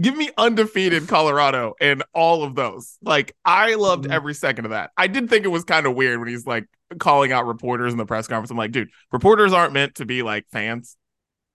give 0.00 0.16
me 0.16 0.30
undefeated 0.36 1.08
Colorado 1.08 1.74
and 1.80 2.02
all 2.14 2.44
of 2.44 2.54
those. 2.54 2.98
Like, 3.02 3.34
I 3.44 3.74
loved 3.74 4.04
mm-hmm. 4.04 4.12
every 4.12 4.34
second 4.34 4.66
of 4.66 4.70
that. 4.70 4.90
I 4.96 5.06
did 5.06 5.28
think 5.28 5.44
it 5.44 5.48
was 5.48 5.64
kind 5.64 5.86
of 5.86 5.94
weird 5.94 6.18
when 6.18 6.28
he's 6.28 6.46
like 6.46 6.66
calling 6.98 7.32
out 7.32 7.46
reporters 7.46 7.92
in 7.92 7.98
the 7.98 8.06
press 8.06 8.26
conference. 8.26 8.50
I'm 8.50 8.56
like, 8.56 8.72
dude, 8.72 8.90
reporters 9.12 9.52
aren't 9.52 9.72
meant 9.72 9.96
to 9.96 10.06
be 10.06 10.22
like 10.22 10.46
fans. 10.50 10.96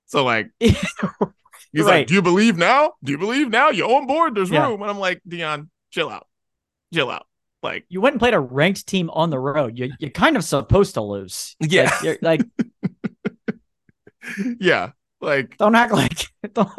So, 0.06 0.24
like, 0.24 0.50
he's 0.60 0.76
right. 1.74 1.86
like, 1.86 2.08
do 2.08 2.14
you 2.14 2.22
believe 2.22 2.58
now? 2.58 2.94
Do 3.04 3.12
you 3.12 3.18
believe 3.18 3.50
now? 3.50 3.70
You're 3.70 3.92
on 3.92 4.08
board? 4.08 4.36
There's 4.36 4.50
yeah. 4.50 4.68
room. 4.68 4.82
And 4.82 4.90
I'm 4.90 5.00
like, 5.00 5.22
Deion, 5.28 5.70
chill 5.92 6.10
out. 6.10 6.28
Chill 6.94 7.10
out. 7.10 7.28
Like 7.64 7.86
you 7.90 8.02
went 8.02 8.14
and 8.14 8.20
played 8.20 8.34
a 8.34 8.40
ranked 8.40 8.88
team 8.88 9.10
on 9.10 9.30
the 9.30 9.40
road. 9.40 9.78
You 9.78 9.92
you're 10.00 10.12
kind 10.12 10.38
of 10.38 10.44
supposed 10.44 10.94
to 10.94 11.02
lose. 11.02 11.56
Yeah. 11.60 11.92
Like, 12.22 12.22
like 12.22 12.42
yeah. 14.60 14.92
Like 15.20 15.58
don't 15.58 15.76
act 15.76 15.94
like 15.94 16.28
don't, 16.54 16.70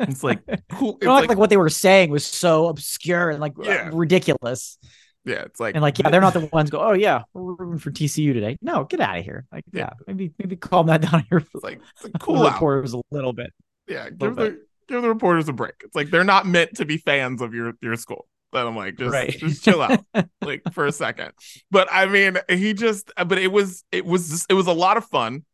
it's 0.00 0.22
like 0.22 0.40
cool. 0.70 0.96
It's 0.96 1.04
don't 1.04 1.18
act 1.18 1.28
like 1.28 1.38
what 1.38 1.50
they 1.50 1.56
were 1.56 1.70
saying 1.70 2.10
was 2.10 2.26
so 2.26 2.68
obscure 2.68 3.30
and 3.30 3.40
like 3.40 3.58
uh, 3.58 3.62
yeah. 3.62 3.90
ridiculous. 3.92 4.78
Yeah, 5.24 5.42
it's 5.42 5.58
like 5.58 5.74
and 5.74 5.82
like 5.82 5.98
yeah, 5.98 6.10
they're 6.10 6.20
not 6.20 6.34
the 6.34 6.46
ones 6.52 6.70
go. 6.70 6.80
Oh 6.80 6.92
yeah, 6.92 7.22
we're 7.32 7.54
rooting 7.54 7.78
for 7.78 7.90
TCU 7.90 8.32
today. 8.32 8.56
No, 8.60 8.84
get 8.84 9.00
out 9.00 9.18
of 9.18 9.24
here. 9.24 9.46
Like 9.50 9.64
yeah, 9.72 9.80
yeah 9.80 9.90
maybe 10.06 10.32
maybe 10.38 10.56
calm 10.56 10.86
that 10.86 11.00
down 11.10 11.24
here. 11.28 11.38
It's 11.38 11.64
like 11.64 11.80
it's 12.02 12.12
cool 12.20 12.44
reporters 12.44 12.94
a 12.94 13.00
little 13.10 13.32
bit. 13.32 13.52
Yeah, 13.86 14.10
give 14.10 14.36
the 14.36 14.50
bit. 14.50 14.58
give 14.88 15.02
the 15.02 15.08
reporters 15.08 15.48
a 15.48 15.52
break. 15.52 15.74
It's 15.82 15.94
like 15.96 16.10
they're 16.10 16.24
not 16.24 16.46
meant 16.46 16.76
to 16.76 16.84
be 16.84 16.98
fans 16.98 17.40
of 17.40 17.54
your 17.54 17.72
your 17.80 17.96
school. 17.96 18.26
That 18.52 18.66
I'm 18.66 18.76
like, 18.76 18.96
just, 18.96 19.12
Right. 19.12 19.30
just 19.30 19.62
chill 19.62 19.82
out, 19.82 20.02
like 20.40 20.62
for 20.72 20.86
a 20.86 20.92
second. 20.92 21.32
But 21.70 21.88
I 21.90 22.06
mean, 22.06 22.38
he 22.48 22.72
just, 22.72 23.12
but 23.14 23.36
it 23.36 23.52
was, 23.52 23.84
it 23.92 24.06
was, 24.06 24.30
just, 24.30 24.46
it 24.48 24.54
was 24.54 24.66
a 24.66 24.72
lot 24.72 24.96
of 24.96 25.04
fun. 25.04 25.44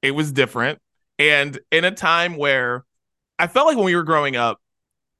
It 0.00 0.12
was 0.12 0.30
different, 0.30 0.78
and 1.18 1.58
in 1.70 1.84
a 1.84 1.90
time 1.90 2.36
where 2.36 2.84
I 3.38 3.46
felt 3.46 3.66
like 3.66 3.76
when 3.76 3.86
we 3.86 3.96
were 3.96 4.02
growing 4.02 4.36
up, 4.36 4.60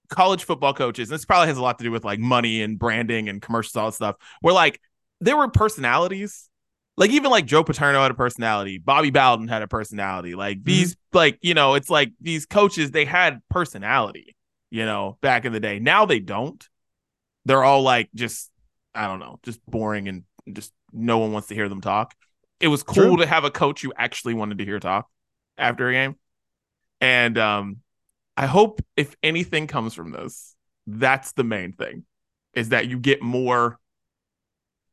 college 0.08 0.44
football 0.44 0.74
coaches. 0.74 1.08
This 1.08 1.24
probably 1.24 1.48
has 1.48 1.58
a 1.58 1.62
lot 1.62 1.78
to 1.78 1.84
do 1.84 1.90
with 1.90 2.04
like 2.04 2.18
money 2.18 2.62
and 2.62 2.78
branding 2.78 3.28
and 3.28 3.42
commercials, 3.42 3.76
all 3.76 3.86
that 3.86 3.94
stuff. 3.94 4.16
Where 4.40 4.54
like 4.54 4.80
there 5.20 5.36
were 5.36 5.48
personalities. 5.48 6.48
Like 6.98 7.10
even 7.10 7.30
like 7.30 7.44
Joe 7.44 7.62
Paterno 7.62 8.00
had 8.00 8.10
a 8.10 8.14
personality, 8.14 8.78
Bobby 8.78 9.10
Bowden 9.10 9.48
had 9.48 9.60
a 9.60 9.68
personality. 9.68 10.34
Like 10.34 10.58
mm-hmm. 10.58 10.64
these, 10.64 10.96
like 11.12 11.38
you 11.42 11.52
know, 11.52 11.74
it's 11.74 11.90
like 11.90 12.12
these 12.20 12.46
coaches 12.46 12.90
they 12.90 13.04
had 13.04 13.40
personality. 13.50 14.34
You 14.70 14.84
know, 14.84 15.16
back 15.20 15.44
in 15.44 15.52
the 15.52 15.60
day. 15.60 15.78
Now 15.78 16.06
they 16.06 16.18
don't. 16.18 16.66
They're 17.44 17.62
all 17.62 17.82
like 17.82 18.08
just 18.14 18.50
I 18.94 19.06
don't 19.06 19.20
know, 19.20 19.38
just 19.42 19.64
boring 19.66 20.08
and 20.08 20.24
just 20.50 20.72
no 20.92 21.18
one 21.18 21.32
wants 21.32 21.48
to 21.48 21.54
hear 21.54 21.68
them 21.68 21.80
talk. 21.82 22.14
It 22.60 22.68
was 22.68 22.82
cool 22.82 22.94
True. 22.94 23.16
to 23.18 23.26
have 23.26 23.44
a 23.44 23.50
coach 23.50 23.82
you 23.82 23.92
actually 23.96 24.32
wanted 24.32 24.58
to 24.58 24.64
hear 24.64 24.80
talk 24.80 25.06
after 25.58 25.88
a 25.88 25.92
game. 25.92 26.16
And 27.00 27.38
um 27.38 27.78
I 28.36 28.46
hope 28.46 28.82
if 28.96 29.16
anything 29.22 29.66
comes 29.66 29.94
from 29.94 30.12
this, 30.12 30.54
that's 30.86 31.32
the 31.32 31.44
main 31.44 31.72
thing 31.72 32.04
is 32.54 32.70
that 32.70 32.88
you 32.88 32.98
get 32.98 33.22
more 33.22 33.78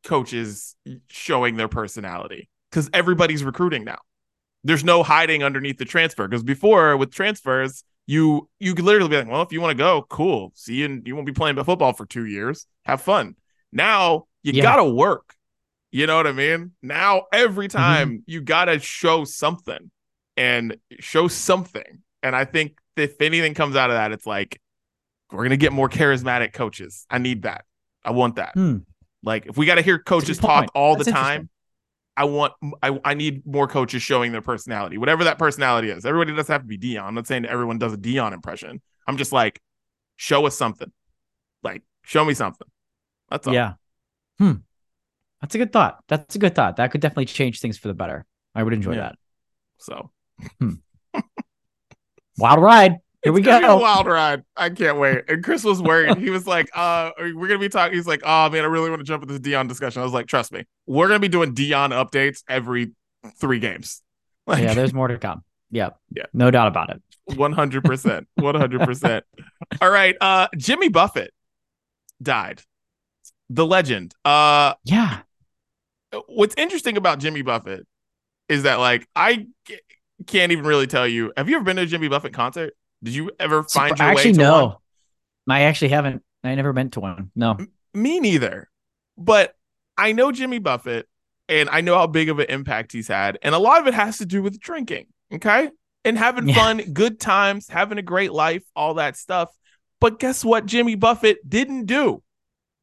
coaches 0.04 0.76
showing 1.10 1.56
their 1.56 1.68
personality 1.68 2.50
because 2.70 2.90
everybody's 2.94 3.44
recruiting 3.44 3.84
now. 3.84 4.00
There's 4.64 4.84
no 4.84 5.04
hiding 5.04 5.44
underneath 5.44 5.78
the 5.78 5.86
transfer 5.86 6.28
because 6.28 6.44
before 6.44 6.96
with 6.98 7.12
transfers, 7.12 7.84
you 8.08 8.50
you 8.60 8.76
could 8.76 8.86
literally 8.86 9.10
be 9.10 9.18
like, 9.18 9.28
well, 9.28 9.42
if 9.42 9.52
you 9.52 9.62
want 9.62 9.72
to 9.78 9.82
go, 9.82 10.06
cool. 10.10 10.52
See 10.56 10.76
you, 10.76 10.86
and 10.86 11.08
you 11.08 11.16
won't 11.16 11.28
be 11.28 11.34
playing 11.34 11.56
football 11.64 11.94
for 11.94 12.06
two 12.06 12.26
years. 12.26 12.66
Have 12.86 13.02
fun. 13.02 13.36
Now 13.72 14.26
you 14.44 14.54
Yeah. 14.54 14.64
gotta 14.64 14.86
work. 14.86 15.36
You 15.92 16.08
know 16.08 16.18
what 16.18 16.28
I 16.28 16.32
mean? 16.32 16.72
Now 16.82 17.24
every 17.32 17.68
time 17.68 18.24
you 18.26 18.42
gotta 18.42 18.80
show 18.80 19.26
something 19.26 19.92
and 20.38 20.78
show 21.00 21.28
something. 21.28 22.02
And 22.22 22.36
I 22.36 22.46
think 22.46 22.78
if 22.96 23.22
anything 23.22 23.54
comes 23.54 23.76
out 23.76 23.90
of 23.90 23.96
that, 23.96 24.12
it's 24.12 24.26
like 24.26 24.60
we're 25.32 25.44
gonna 25.44 25.58
get 25.58 25.74
more 25.74 25.90
charismatic 25.90 26.54
coaches. 26.54 27.06
I 27.10 27.18
need 27.18 27.44
that. 27.44 27.66
I 28.04 28.12
want 28.12 28.36
that. 28.36 28.54
Hmm. 28.54 28.78
Like 29.24 29.46
if 29.48 29.58
we 29.58 29.66
got 29.66 29.76
to 29.76 29.82
hear 29.82 29.98
coaches 30.00 30.38
talk 30.38 30.70
all 30.76 30.96
That's 30.96 31.06
the 31.06 31.12
time. 31.12 31.50
I 32.16 32.26
want 32.26 32.54
I, 32.84 33.00
I 33.04 33.14
need 33.16 33.44
more 33.44 33.68
coaches 33.68 34.04
showing 34.04 34.32
their 34.32 34.42
personality, 34.42 35.00
whatever 35.00 35.24
that 35.24 35.40
personality 35.40 35.90
is. 35.90 36.06
Everybody 36.06 36.36
doesn't 36.36 36.52
have 36.52 36.62
to 36.62 36.68
be 36.68 36.78
Deion. 36.78 37.04
I'm 37.04 37.16
not 37.16 37.26
saying 37.26 37.46
everyone 37.46 37.80
does 37.80 37.94
a 37.94 37.98
Deion 37.98 38.34
impression. 38.34 38.82
I'm 39.08 39.18
just 39.18 39.32
like, 39.32 39.60
show 40.16 40.46
us 40.46 40.56
something. 40.56 40.92
Like, 41.64 41.82
show 42.04 42.24
me 42.24 42.36
something. 42.36 42.68
That's 43.30 43.48
all. 43.48 43.54
Yeah. 43.56 43.74
Hmm. 44.38 44.54
That's 45.42 45.56
a 45.56 45.58
good 45.58 45.74
thought. 45.74 46.04
That's 46.08 46.36
a 46.36 46.40
good 46.40 46.54
thought. 46.54 46.76
That 46.76 46.92
could 46.92 47.02
definitely 47.02 47.26
change 47.26 47.60
things 47.60 47.80
for 47.80 47.88
the 47.88 47.96
better. 47.96 48.26
I 48.54 48.62
would 48.62 48.74
enjoy 48.74 48.94
Yeah. 48.94 49.02
that. 49.02 49.16
So 49.80 50.12
Wild 52.38 52.62
ride. 52.62 52.98
Here 53.24 53.32
we 53.32 53.40
It's 53.40 53.48
a 53.48 53.62
go. 53.62 53.78
wild 53.78 54.06
ride. 54.08 54.44
I 54.58 54.70
can't 54.70 54.98
wait. 54.98 55.24
And 55.30 55.44
Chris 55.44 55.64
was 55.64 55.82
worried. 55.82 56.18
He 56.18 56.30
was 56.30 56.46
like, 56.46 56.70
uh, 56.76 57.12
we're 57.18 57.48
gonna 57.48 57.60
be 57.60 57.70
talking. 57.70 57.96
He's 57.96 58.08
like, 58.08 58.22
oh 58.26 58.50
man, 58.50 58.64
I 58.64 58.68
really 58.68 58.90
want 58.90 59.00
to 59.00 59.06
jump 59.06 59.24
into 59.24 59.38
this 59.38 59.54
Deion 59.54 59.68
discussion. 59.70 60.02
I 60.02 60.06
was 60.06 60.14
like, 60.14 60.28
trust 60.28 60.52
me, 60.52 60.66
we're 60.88 61.08
gonna 61.08 61.20
be 61.20 61.30
doing 61.30 61.56
Deion 61.56 61.90
updates 61.92 62.44
every 62.50 62.92
three 63.40 63.60
games. 63.60 64.02
Like, 64.46 64.62
yeah, 64.62 64.74
there's 64.74 64.94
more 64.94 65.08
to 65.08 65.18
come. 65.18 65.42
Yeah. 65.72 65.92
Yeah. 66.14 66.26
No 66.34 66.52
doubt 66.52 66.68
about 66.68 66.90
it. 66.90 67.02
One 67.38 67.54
hundred 67.54 67.86
percent. 67.86 68.28
One 68.36 68.56
hundred 68.56 68.82
percent. 68.82 69.24
All 69.82 69.90
right. 69.90 70.18
Uh 70.20 70.50
Jimmy 70.58 70.90
Buffett 70.90 71.32
died. 72.22 72.62
The 73.50 73.66
legend. 73.66 74.14
Uh 74.26 74.74
Yeah. 74.84 75.20
what's 76.28 76.56
interesting 76.58 76.98
about 76.98 77.20
Jimmy 77.20 77.42
Buffett 77.42 77.88
is 78.50 78.64
that 78.64 78.80
like 78.80 79.08
I 79.16 79.48
can't 80.28 80.52
even 80.52 80.66
really 80.66 80.88
tell 80.88 81.08
you. 81.08 81.34
Have 81.38 81.50
you 81.50 81.56
ever 81.56 81.66
been 81.66 81.76
to 81.78 81.84
a 81.84 81.86
Jimmy 81.86 82.08
Buffett 82.08 82.34
concert? 82.34 82.74
Did 83.04 83.16
you 83.16 83.32
ever 83.40 83.64
find 83.64 83.98
your 83.98 84.08
actually, 84.08 84.32
way 84.32 84.34
to 84.34 84.40
no. 84.40 84.66
one? 84.66 84.76
I 85.50 85.62
actually 85.64 85.90
haven't. 85.90 86.24
I 86.44 86.56
never 86.56 86.74
been 86.74 86.90
to 86.92 87.00
one. 87.00 87.32
No. 87.36 87.58
Me 87.94 88.20
neither. 88.20 88.70
But 89.18 89.54
I 89.98 90.12
know 90.14 90.32
Jimmy 90.32 90.60
Buffett 90.60 91.08
and 91.50 91.70
I 91.70 91.82
know 91.82 91.96
how 91.96 92.08
big 92.08 92.30
of 92.30 92.40
an 92.40 92.48
impact 92.50 92.92
he's 92.92 93.08
had. 93.08 93.38
And 93.42 93.54
a 93.54 93.60
lot 93.60 93.82
of 93.82 93.88
it 93.88 93.94
has 93.94 94.18
to 94.20 94.26
do 94.26 94.42
with 94.42 94.60
drinking. 94.60 95.08
Okay. 95.34 95.70
And 96.06 96.18
having 96.18 96.50
Yeah. 96.50 96.56
fun, 96.56 96.78
good 96.94 97.20
times, 97.20 97.68
having 97.68 97.98
a 97.98 98.02
great 98.02 98.32
life, 98.32 98.64
all 98.76 98.96
that 98.96 99.18
stuff. 99.18 99.50
But 100.00 100.20
guess 100.20 100.44
what 100.44 100.66
Jimmy 100.66 100.96
Buffett 100.96 101.48
didn't 101.48 101.86
do? 101.86 102.24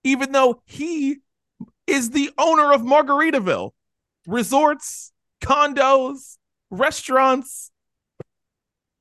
Even 0.05 0.33
though 0.33 0.63
he 0.65 1.19
is 1.87 2.11
the 2.11 2.31
owner 2.39 2.73
of 2.73 2.83
Margaritaville, 2.83 3.73
resorts, 4.27 5.13
condos, 5.43 6.39
restaurants, 6.71 7.71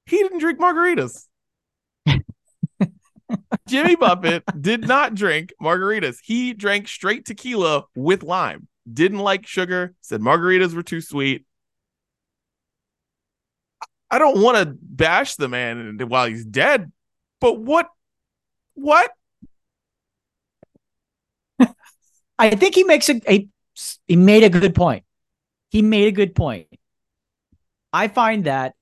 he 0.06 0.18
didn't 0.18 0.40
drink 0.40 0.60
margaritas. 0.60 1.26
Jimmy 3.68 3.96
Buffett 3.96 4.44
did 4.60 4.88
not 4.88 5.16
drink 5.16 5.54
margaritas. 5.62 6.18
He 6.24 6.54
drank 6.54 6.88
straight 6.88 7.26
tequila 7.26 7.86
with 7.96 8.24
lime. 8.24 8.68
Didn't 8.92 9.20
like 9.20 9.46
sugar, 9.46 9.94
said 10.02 10.22
margaritas 10.22 10.74
were 10.74 10.84
too 10.84 11.02
sweet. 11.02 11.46
I 14.10 14.18
don't 14.18 14.42
want 14.42 14.58
to 14.58 14.76
bash 14.82 15.36
the 15.36 15.48
man 15.48 16.00
while 16.08 16.28
he's 16.28 16.44
dead, 16.44 16.92
but 17.40 17.60
what? 17.60 17.88
What? 18.74 19.12
I 22.40 22.56
think 22.56 22.74
he 22.74 22.84
makes 22.84 23.10
a, 23.10 23.22
a 23.32 23.48
he 24.08 24.16
made 24.16 24.44
a 24.44 24.50
good 24.50 24.74
point. 24.74 25.04
He 25.70 25.84
made 25.84 26.08
a 26.08 26.12
good 26.12 26.34
point. 26.34 26.68
I 27.92 28.08
find 28.08 28.46
that 28.46 28.76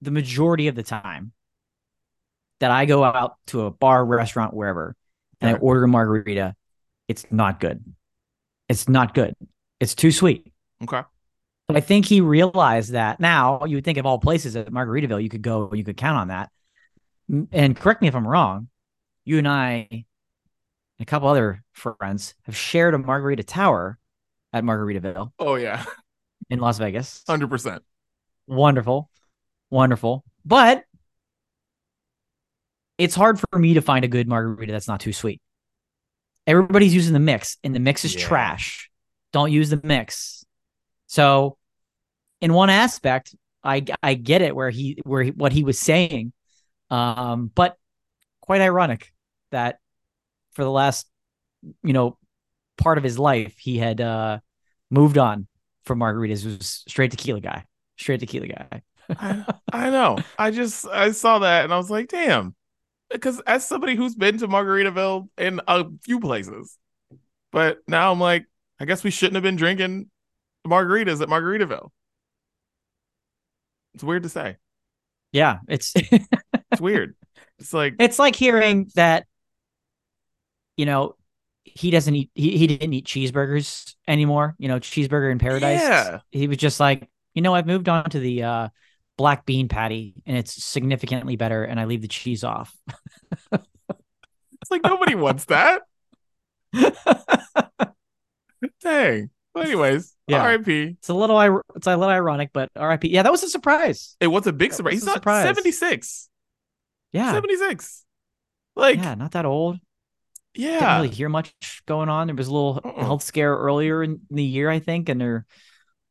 the 0.00 0.10
majority 0.10 0.68
of 0.68 0.74
the 0.74 0.82
time 0.82 1.32
that 2.60 2.70
I 2.70 2.84
go 2.86 3.04
out 3.04 3.36
to 3.48 3.66
a 3.66 3.70
bar, 3.70 4.04
restaurant, 4.04 4.54
wherever, 4.54 4.94
and 5.40 5.56
I 5.56 5.58
order 5.58 5.84
a 5.84 5.88
margarita, 5.88 6.54
it's 7.08 7.26
not 7.30 7.60
good. 7.60 7.82
It's 8.68 8.88
not 8.88 9.14
good. 9.14 9.34
It's 9.80 9.94
too 9.94 10.12
sweet. 10.12 10.52
Okay. 10.82 11.02
But 11.66 11.76
I 11.76 11.80
think 11.80 12.06
he 12.06 12.20
realized 12.20 12.92
that 12.92 13.20
now 13.20 13.64
you 13.64 13.76
would 13.76 13.84
think 13.84 13.98
of 13.98 14.06
all 14.06 14.18
places 14.18 14.56
at 14.56 14.68
Margaritaville, 14.70 15.22
you 15.22 15.28
could 15.28 15.42
go, 15.42 15.72
you 15.72 15.84
could 15.84 15.96
count 15.96 16.18
on 16.18 16.28
that. 16.28 16.50
And 17.52 17.76
correct 17.76 18.02
me 18.02 18.08
if 18.08 18.14
I'm 18.14 18.26
wrong, 18.26 18.68
you 19.24 19.38
and 19.38 19.46
I 19.46 19.86
and 19.90 20.04
a 20.98 21.04
couple 21.04 21.28
other 21.28 21.62
friends 21.72 22.34
have 22.42 22.56
shared 22.56 22.94
a 22.94 22.98
margarita 22.98 23.44
tower 23.44 23.98
at 24.52 24.64
Margaritaville 24.64 25.32
Oh 25.38 25.54
yeah, 25.54 25.84
in 26.50 26.58
Las 26.58 26.78
Vegas. 26.78 27.22
hundred 27.28 27.48
percent. 27.48 27.82
Wonderful. 28.50 29.08
Wonderful. 29.70 30.24
But 30.44 30.84
it's 32.98 33.14
hard 33.14 33.38
for 33.38 33.58
me 33.58 33.74
to 33.74 33.80
find 33.80 34.04
a 34.04 34.08
good 34.08 34.26
margarita 34.26 34.72
that's 34.72 34.88
not 34.88 34.98
too 35.00 35.12
sweet. 35.12 35.40
Everybody's 36.48 36.92
using 36.92 37.12
the 37.12 37.20
mix, 37.20 37.58
and 37.62 37.72
the 37.74 37.78
mix 37.78 38.04
is 38.04 38.12
Yeah. 38.14 38.26
trash. 38.26 38.90
Don't 39.32 39.52
use 39.52 39.70
the 39.70 39.80
mix. 39.84 40.44
So, 41.06 41.58
in 42.40 42.52
one 42.52 42.70
aspect, 42.70 43.36
I 43.62 43.84
I 44.02 44.14
get 44.14 44.42
it 44.42 44.56
where 44.56 44.70
he 44.70 44.98
where 45.04 45.22
he, 45.22 45.30
what 45.30 45.52
he 45.52 45.62
was 45.62 45.78
saying, 45.78 46.32
um, 46.90 47.52
but 47.54 47.76
quite 48.40 48.60
ironic 48.62 49.12
that 49.52 49.78
for 50.52 50.64
the 50.64 50.70
last 50.70 51.06
you 51.84 51.92
know 51.92 52.18
part 52.78 52.98
of 52.98 53.04
his 53.04 53.16
life 53.18 53.54
he 53.58 53.78
had 53.78 54.00
uh 54.00 54.40
moved 54.90 55.18
on 55.18 55.46
from 55.84 56.00
margaritas. 56.00 56.44
Was 56.44 56.82
straight 56.88 57.12
tequila 57.12 57.40
guy, 57.40 57.64
straight 58.00 58.20
tequila 58.20 58.48
guy. 58.48 58.82
I, 59.10 59.44
I 59.72 59.90
know. 59.90 60.18
I 60.38 60.50
just 60.50 60.86
I 60.86 61.12
saw 61.12 61.40
that 61.40 61.64
and 61.64 61.72
I 61.72 61.76
was 61.76 61.90
like, 61.90 62.08
damn. 62.08 62.54
Because 63.10 63.40
as 63.40 63.66
somebody 63.66 63.96
who's 63.96 64.14
been 64.14 64.38
to 64.38 64.48
Margaritaville 64.48 65.28
in 65.36 65.60
a 65.66 65.84
few 66.04 66.20
places, 66.20 66.78
but 67.50 67.80
now 67.88 68.12
I'm 68.12 68.20
like, 68.20 68.46
I 68.78 68.84
guess 68.84 69.02
we 69.02 69.10
shouldn't 69.10 69.34
have 69.34 69.42
been 69.42 69.56
drinking 69.56 70.08
margaritas 70.66 71.20
at 71.20 71.28
Margaritaville. 71.28 71.90
It's 73.94 74.04
weird 74.04 74.22
to 74.22 74.28
say. 74.28 74.56
Yeah, 75.32 75.58
it's 75.68 75.92
It's 76.72 76.80
weird. 76.80 77.16
It's 77.58 77.72
like 77.72 77.96
it's 77.98 78.18
like 78.18 78.36
hearing 78.36 78.90
that 78.94 79.26
you 80.76 80.86
know 80.86 81.14
he 81.64 81.90
doesn't 81.90 82.14
eat 82.14 82.30
he, 82.34 82.56
he 82.56 82.66
didn't 82.66 82.92
eat 82.92 83.06
cheeseburgers 83.06 83.94
anymore 84.08 84.54
you 84.58 84.66
know 84.68 84.80
cheeseburger 84.80 85.30
in 85.30 85.38
paradise 85.38 85.80
Yeah. 85.80 86.20
he 86.30 86.48
was 86.48 86.56
just 86.56 86.80
like 86.80 87.08
you 87.34 87.42
know 87.42 87.54
i've 87.54 87.66
moved 87.66 87.88
on 87.88 88.08
to 88.10 88.18
the 88.20 88.42
uh 88.42 88.68
black 89.16 89.44
bean 89.46 89.68
patty 89.68 90.14
and 90.26 90.36
it's 90.36 90.62
significantly 90.64 91.36
better 91.36 91.64
and 91.64 91.78
i 91.78 91.84
leave 91.84 92.02
the 92.02 92.08
cheese 92.08 92.42
off 92.44 92.74
it's 93.52 94.70
like 94.70 94.82
nobody 94.84 95.14
wants 95.14 95.46
that. 95.46 95.82
Dang. 98.82 99.30
Well, 99.54 99.64
anyways, 99.64 100.14
Yeah. 100.28 100.42
R.I.P. 100.42 100.96
it's 100.98 101.08
a 101.08 101.14
little 101.14 101.40
it's 101.74 101.86
a 101.86 101.96
little 101.96 102.04
ironic 102.14 102.50
but 102.52 102.70
rip 102.76 103.02
yeah 103.04 103.22
that 103.22 103.32
was 103.32 103.42
a 103.42 103.48
surprise 103.48 104.16
It 104.20 104.28
was 104.28 104.46
a 104.46 104.52
big 104.52 104.72
surprise. 104.72 104.92
He's 104.94 105.04
not 105.04 105.14
surprise. 105.16 105.44
76. 105.44 106.28
yeah 107.12 107.32
76. 107.32 108.04
Like 108.76 108.96
yeah 108.98 109.14
not 109.14 109.32
that 109.32 109.46
old 109.46 109.78
Yeah. 110.54 110.78
Didn't 110.78 110.94
really 111.02 111.08
hear 111.14 111.28
much 111.28 111.52
going 111.86 112.08
on. 112.08 112.26
There 112.28 112.36
was 112.36 112.48
a 112.48 112.52
little 112.52 112.80
Uh-uh. 112.84 113.00
health 113.04 113.22
scare 113.22 113.56
earlier 113.56 114.02
in 114.02 114.20
the 114.30 114.44
year, 114.44 114.70
I 114.70 114.78
think, 114.78 115.08
and 115.08 115.20
there, 115.20 115.46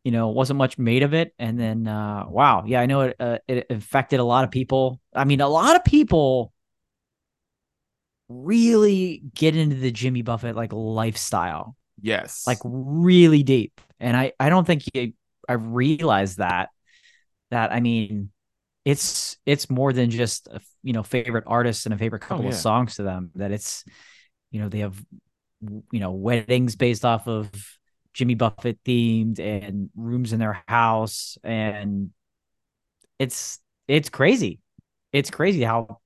you 0.03 0.11
know, 0.11 0.29
wasn't 0.29 0.57
much 0.57 0.77
made 0.77 1.03
of 1.03 1.13
it. 1.13 1.33
And 1.39 1.59
then, 1.59 1.87
uh, 1.87 2.25
wow, 2.27 2.63
yeah, 2.65 2.81
I 2.81 2.85
know 2.85 3.01
it 3.01 3.15
uh, 3.19 3.39
it 3.47 3.67
affected 3.69 4.19
a 4.19 4.23
lot 4.23 4.43
of 4.43 4.51
people. 4.51 4.99
I 5.13 5.25
mean, 5.25 5.41
a 5.41 5.47
lot 5.47 5.75
of 5.75 5.83
people 5.83 6.53
really 8.29 9.23
get 9.33 9.55
into 9.55 9.75
the 9.75 9.91
Jimmy 9.91 10.21
Buffett 10.21 10.55
like 10.55 10.71
lifestyle, 10.71 11.75
yes. 12.01 12.45
like 12.47 12.59
really 12.63 13.43
deep. 13.43 13.81
And 13.99 14.15
I 14.15 14.33
I 14.39 14.49
don't 14.49 14.65
think 14.65 14.83
you, 14.93 15.13
I 15.47 15.53
realized 15.53 16.37
that 16.37 16.69
that 17.51 17.73
I 17.73 17.79
mean, 17.79 18.31
it's 18.85 19.37
it's 19.45 19.69
more 19.69 19.91
than 19.91 20.09
just 20.09 20.47
a, 20.47 20.61
you 20.83 20.93
know 20.93 21.03
favorite 21.03 21.43
artists 21.47 21.85
and 21.85 21.93
a 21.93 21.97
favorite 21.97 22.21
couple 22.21 22.45
of 22.45 22.53
yeah. 22.53 22.57
songs 22.57 22.95
to 22.95 23.03
them. 23.03 23.31
That 23.35 23.51
it's 23.51 23.83
you 24.51 24.61
know 24.61 24.69
they 24.69 24.79
have 24.79 25.03
you 25.61 25.99
know 25.99 26.11
weddings 26.11 26.75
based 26.75 27.03
off 27.03 27.27
of 27.27 27.49
Jimmy 28.13 28.35
Buffett 28.35 28.79
themed 28.83 29.39
and 29.39 29.89
rooms 29.95 30.33
in 30.33 30.39
their 30.39 30.63
house 30.67 31.37
and 31.43 32.11
it's 33.17 33.59
it's 33.87 34.09
crazy. 34.09 34.59
It's 35.11 35.29
crazy 35.29 35.61
how 35.61 35.99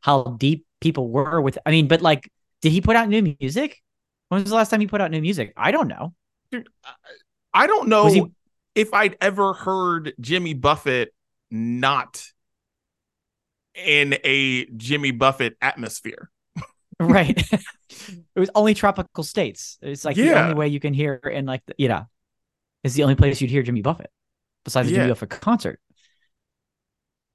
how 0.00 0.22
deep 0.38 0.66
people 0.80 1.08
were 1.10 1.40
with 1.40 1.58
I 1.64 1.70
mean, 1.70 1.88
but 1.88 2.02
like 2.02 2.30
did 2.62 2.72
he 2.72 2.80
put 2.80 2.96
out 2.96 3.08
new 3.08 3.36
music? 3.40 3.80
When 4.28 4.42
was 4.42 4.50
the 4.50 4.56
last 4.56 4.70
time 4.70 4.80
he 4.80 4.86
put 4.86 5.00
out 5.00 5.10
new 5.10 5.20
music? 5.20 5.52
I 5.56 5.70
don't 5.70 5.88
know. 5.88 6.14
Dude, 6.50 6.68
I- 7.54 7.66
don't 7.66 7.88
know 7.88 8.06
he- 8.08 8.32
if 8.74 8.94
I'd 8.94 9.16
ever 9.20 9.52
heard 9.52 10.14
Jimmy 10.20 10.54
Buffett 10.54 11.12
not 11.50 12.24
in 13.74 14.16
a 14.24 14.66
Jimmy 14.66 15.10
Buffett 15.12 15.56
atmosphere. 15.60 16.30
Right. 17.00 17.38
it 17.52 18.38
was 18.40 18.50
only 18.54 18.74
tropical 18.74 19.24
states. 19.24 19.78
It's 19.82 20.04
like 20.04 20.16
the 20.16 20.38
only 20.38 20.54
way 20.54 20.68
you 20.68 20.80
can 20.80 20.94
hear 20.94 21.14
in 21.14 21.46
like 21.46 21.64
the, 21.66 21.74
you 21.78 21.88
know, 21.88 22.06
it's 22.82 22.94
the 22.94 23.02
only 23.02 23.14
place 23.14 23.40
you'd 23.40 23.50
hear 23.50 23.62
Jimmy 23.62 23.82
Buffett 23.82 24.10
besides 24.64 24.88
a 24.88 24.90
Yeah. 24.90 24.98
Jimmy 24.98 25.10
Buffett 25.10 25.30
concert. 25.30 25.80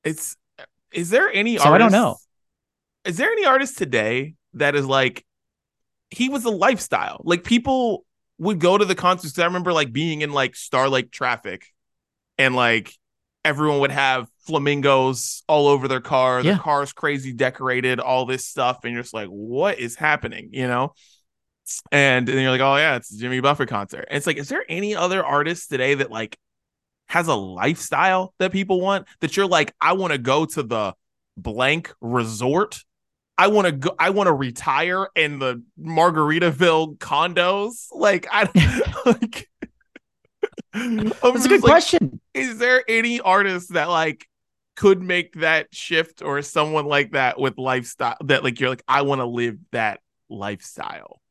It's 0.03 0.35
is 0.91 1.09
there 1.09 1.29
any 1.31 1.57
So 1.57 1.73
I 1.73 1.77
don't 1.77 1.91
know. 1.91 2.17
Is 3.05 3.17
there 3.17 3.31
any 3.31 3.45
artist 3.45 3.77
today 3.77 4.35
that 4.53 4.75
is 4.75 4.85
like 4.85 5.25
he 6.11 6.29
was 6.29 6.45
a 6.45 6.49
lifestyle? 6.49 7.21
Like 7.23 7.43
people 7.43 8.05
would 8.37 8.59
go 8.59 8.77
to 8.77 8.85
the 8.85 8.95
concerts. 8.95 9.37
I 9.39 9.45
remember 9.45 9.73
like 9.73 9.91
being 9.91 10.21
in 10.21 10.31
like 10.31 10.55
Starlight 10.55 11.11
traffic 11.11 11.67
and 12.37 12.55
like 12.55 12.93
everyone 13.45 13.79
would 13.79 13.91
have 13.91 14.27
flamingos 14.47 15.43
all 15.47 15.67
over 15.67 15.87
their 15.87 16.01
car, 16.01 16.43
their 16.43 16.53
Yeah. 16.53 16.57
car's 16.59 16.93
crazy 16.93 17.33
decorated, 17.33 17.99
all 17.99 18.25
this 18.25 18.45
stuff, 18.45 18.79
and 18.83 18.93
you're 18.93 19.01
just 19.01 19.13
like, 19.13 19.27
what 19.29 19.79
is 19.79 19.95
happening? 19.95 20.49
You 20.51 20.67
know? 20.67 20.93
And 21.91 22.27
then 22.27 22.39
you're 22.41 22.51
like, 22.51 22.61
oh 22.61 22.75
yeah, 22.75 22.95
it's 22.97 23.13
a 23.13 23.17
Jimmy 23.17 23.39
Buffett 23.39 23.69
concert. 23.69 24.05
And 24.09 24.17
it's 24.17 24.27
like, 24.27 24.37
is 24.37 24.49
there 24.49 24.65
any 24.67 24.95
other 24.95 25.23
artist 25.25 25.69
today 25.69 25.93
that 25.95 26.11
like 26.11 26.37
has 27.07 27.27
a 27.27 27.35
lifestyle 27.35 28.33
that 28.39 28.51
people 28.51 28.81
want 28.81 29.07
that 29.21 29.37
you're 29.37 29.47
like, 29.47 29.73
I 29.79 29.93
want 29.93 30.11
to 30.13 30.19
go 30.19 30.45
to 30.45 30.63
the 30.63 30.93
blank 31.37 31.93
resort. 32.01 32.79
I 33.37 33.47
want 33.47 33.65
to 33.65 33.71
go. 33.71 33.95
I 33.97 34.11
want 34.11 34.27
to 34.27 34.33
retire 34.33 35.07
in 35.15 35.39
the 35.39 35.63
Margaritaville 35.79 36.97
condos. 36.99 37.87
Like 37.91 38.27
I, 38.31 38.49
like, 39.05 39.49
Mm-hmm. 40.73 41.09
That's 41.33 41.45
a 41.45 41.49
good 41.49 41.63
like, 41.63 41.69
question. 41.69 42.19
Is 42.33 42.57
there 42.57 42.83
any 42.87 43.19
artist 43.19 43.73
that 43.73 43.89
like 43.89 44.27
could 44.75 45.01
make 45.01 45.33
that 45.35 45.67
shift, 45.73 46.21
or 46.21 46.41
someone 46.41 46.85
like 46.85 47.11
that 47.11 47.39
with 47.39 47.57
lifestyle 47.57 48.17
that 48.25 48.43
like 48.43 48.59
you're 48.59 48.69
like, 48.69 48.83
I 48.87 49.03
want 49.03 49.21
to 49.21 49.25
live 49.25 49.57
that 49.71 49.99
lifestyle? 50.29 51.21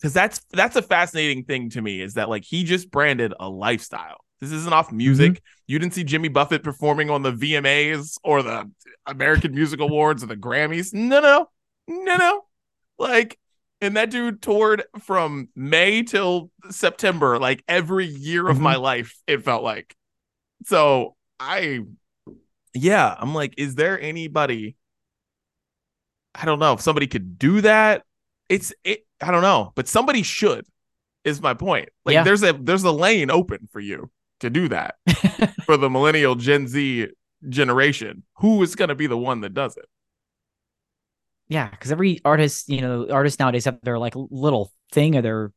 Because 0.00 0.14
that's 0.14 0.40
that's 0.52 0.76
a 0.76 0.82
fascinating 0.82 1.44
thing 1.44 1.70
to 1.70 1.82
me. 1.82 2.00
Is 2.00 2.14
that 2.14 2.28
like 2.28 2.44
he 2.44 2.64
just 2.64 2.90
branded 2.90 3.34
a 3.38 3.48
lifestyle. 3.48 4.18
This 4.40 4.52
isn't 4.52 4.72
off 4.72 4.92
music. 4.92 5.32
Mm-hmm. 5.32 5.44
You 5.66 5.78
didn't 5.78 5.94
see 5.94 6.04
Jimmy 6.04 6.28
Buffett 6.28 6.62
performing 6.62 7.10
on 7.10 7.22
the 7.22 7.32
VMAs 7.32 8.18
or 8.22 8.42
the 8.42 8.70
American 9.06 9.54
Music 9.54 9.80
Awards 9.80 10.22
or 10.22 10.26
the 10.26 10.36
Grammys. 10.36 10.92
No, 10.92 11.20
no, 11.20 11.48
no, 11.88 12.16
no. 12.16 12.44
Like, 12.98 13.38
and 13.80 13.96
that 13.96 14.10
dude 14.10 14.42
toured 14.42 14.84
from 15.00 15.48
May 15.54 16.02
till 16.02 16.50
September, 16.70 17.38
like 17.38 17.62
every 17.68 18.06
year 18.06 18.48
of 18.48 18.60
my 18.60 18.74
mm-hmm. 18.74 18.82
life, 18.82 19.16
it 19.26 19.44
felt 19.44 19.62
like. 19.62 19.94
So 20.64 21.14
I, 21.38 21.80
yeah, 22.74 23.14
I'm 23.18 23.34
like, 23.34 23.54
is 23.58 23.74
there 23.74 24.00
anybody? 24.00 24.76
I 26.34 26.44
don't 26.44 26.58
know 26.58 26.74
if 26.74 26.80
somebody 26.80 27.06
could 27.06 27.38
do 27.38 27.60
that. 27.62 28.04
It's 28.48 28.72
it. 28.84 29.06
I 29.20 29.30
don't 29.30 29.42
know, 29.42 29.72
but 29.74 29.88
somebody 29.88 30.22
should. 30.22 30.66
Is 31.24 31.42
my 31.42 31.54
point. 31.54 31.88
Like, 32.04 32.14
Yeah. 32.14 32.22
there's 32.22 32.44
a 32.44 32.52
there's 32.52 32.84
a 32.84 32.92
lane 32.92 33.32
open 33.32 33.68
for 33.72 33.80
you 33.80 34.10
to 34.38 34.48
do 34.48 34.68
that 34.68 34.94
for 35.64 35.76
the 35.76 35.90
millennial 35.90 36.36
Gen 36.36 36.68
Z 36.68 37.08
generation. 37.48 38.22
Who 38.36 38.62
is 38.62 38.76
going 38.76 38.90
to 38.90 38.94
be 38.94 39.08
the 39.08 39.18
one 39.18 39.40
that 39.40 39.52
does 39.52 39.76
it? 39.76 39.86
Yeah, 41.48 41.68
because 41.68 41.92
every 41.92 42.20
artist, 42.24 42.68
you 42.68 42.80
know, 42.80 43.08
artists 43.10 43.38
nowadays 43.38 43.66
have 43.66 43.78
their 43.82 43.98
like 43.98 44.14
little 44.16 44.72
thing 44.92 45.16
or 45.16 45.22
their 45.22 45.52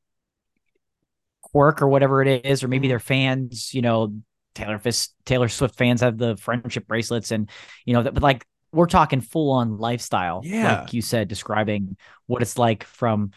quirk 1.42 1.82
or 1.82 1.88
whatever 1.88 2.22
it 2.22 2.46
is, 2.46 2.64
or 2.64 2.68
maybe 2.68 2.88
Mhm. 2.88 2.92
their 2.92 3.00
fans, 3.00 3.74
you 3.74 3.82
know, 3.82 4.14
Taylor 4.54 4.78
Fist, 4.78 5.16
Taylor 5.26 5.48
Swift 5.48 5.76
fans 5.76 6.02
have 6.02 6.18
the 6.18 6.36
friendship 6.38 6.88
bracelets, 6.88 7.32
and 7.32 7.50
you 7.86 7.94
know, 7.94 8.04
that, 8.04 8.14
but 8.14 8.24
like 8.24 8.46
we're 8.72 8.86
talking 8.86 9.22
full 9.22 9.52
on 9.52 9.78
lifestyle, 9.78 10.42
Yeah. 10.44 10.82
like 10.82 10.94
you 10.94 11.02
said, 11.02 11.28
describing 11.28 11.98
what 12.28 12.42
it's 12.44 12.58
like 12.58 12.84
from 12.84 13.32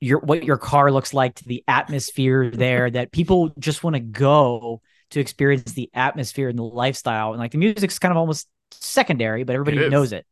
your 0.00 0.20
what 0.20 0.44
your 0.44 0.56
car 0.56 0.90
looks 0.92 1.12
like 1.12 1.34
to 1.34 1.44
the 1.44 1.64
atmosphere 1.66 2.50
there 2.50 2.88
that 2.90 3.10
people 3.12 3.52
just 3.58 3.82
want 3.82 3.94
to 3.94 4.00
go 4.00 4.80
to 5.10 5.20
experience 5.20 5.72
the 5.72 5.90
atmosphere 5.92 6.48
and 6.48 6.58
the 6.58 6.62
lifestyle 6.62 7.32
and 7.32 7.40
like 7.40 7.50
the 7.50 7.58
music's 7.58 7.98
kind 7.98 8.12
of 8.12 8.16
almost 8.18 8.46
secondary 8.70 9.42
but 9.42 9.54
everybody 9.54 9.88
knows 9.88 10.12
it 10.12 10.24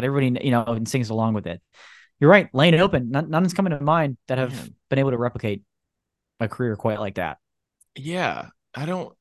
but 0.00 0.04
everybody 0.06 0.44
you 0.46 0.50
know 0.50 0.64
and 0.64 0.88
sings 0.88 1.10
along 1.10 1.34
with 1.34 1.46
it 1.46 1.60
you're 2.20 2.30
right 2.30 2.48
laying 2.54 2.74
it 2.74 2.80
open 2.80 3.10
none, 3.10 3.30
none's 3.30 3.54
coming 3.54 3.70
to 3.70 3.80
mind 3.80 4.16
that 4.28 4.38
have 4.38 4.52
Man. 4.52 4.74
been 4.88 4.98
able 4.98 5.10
to 5.10 5.18
replicate 5.18 5.62
a 6.40 6.48
career 6.48 6.76
quite 6.76 7.00
like 7.00 7.16
that 7.16 7.38
Yeah, 7.96 8.48
I 8.74 8.86
don't 8.86 9.14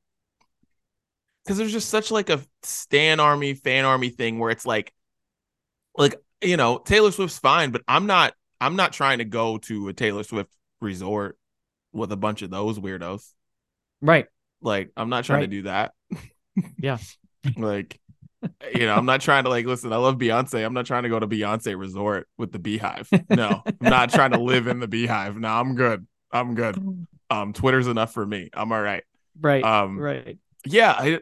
because 1.43 1.57
there's 1.57 1.71
just 1.71 1.89
such 1.89 2.11
like 2.11 2.29
a 2.29 2.41
stan 2.63 3.19
army, 3.19 3.53
fan 3.53 3.85
army 3.85 4.09
thing 4.09 4.39
where 4.39 4.51
it's 4.51 4.65
like, 4.65 4.93
like 5.97 6.15
you 6.41 6.57
know, 6.57 6.77
Taylor 6.77 7.11
Swift's 7.11 7.39
fine, 7.39 7.71
but 7.71 7.81
I'm 7.87 8.05
not. 8.05 8.33
I'm 8.61 8.75
not 8.75 8.91
trying 8.93 9.19
to 9.19 9.25
go 9.25 9.57
to 9.59 9.87
a 9.87 9.93
Taylor 9.93 10.23
Swift 10.23 10.51
resort 10.81 11.37
with 11.93 12.11
a 12.11 12.17
bunch 12.17 12.41
of 12.41 12.49
those 12.49 12.77
weirdos. 12.77 13.23
right 14.01 14.27
Like, 14.61 14.91
I'm 14.97 15.09
not 15.09 15.23
trying 15.23 15.39
Right. 15.39 15.41
to 15.41 15.47
do 15.47 15.61
that. 15.63 15.93
Yeah. 16.77 16.97
like, 17.57 17.99
you 18.73 18.85
know, 18.85 18.95
I'm 18.95 19.05
not 19.05 19.21
trying 19.21 19.43
to 19.43 19.49
like 19.49 19.65
listen. 19.65 19.91
I 19.93 19.97
love 19.97 20.17
Beyonce. 20.17 20.65
I'm 20.65 20.73
not 20.73 20.85
trying 20.85 21.03
to 21.03 21.09
go 21.09 21.19
to 21.19 21.27
Beyonce 21.27 21.77
resort 21.77 22.27
with 22.37 22.51
the 22.51 22.59
BeyHive. 22.59 23.07
No, 23.35 23.61
I'm 23.65 23.75
not 23.89 24.09
trying 24.11 24.31
to 24.31 24.39
live 24.39 24.67
in 24.67 24.79
the 24.79 24.87
BeyHive. 24.87 25.35
No, 25.37 25.47
I'm 25.49 25.75
good. 25.75 26.05
I'm 26.31 26.55
good. 26.55 27.07
Um, 27.29 27.53
Twitter's 27.53 27.87
enough 27.87 28.13
for 28.13 28.25
me. 28.25 28.49
I'm 28.53 28.71
all 28.71 28.81
right. 28.81 29.03
right 29.41 29.63
Um, 29.63 29.97
right 29.99 30.37
yeah, 30.65 30.91
I, 30.97 31.19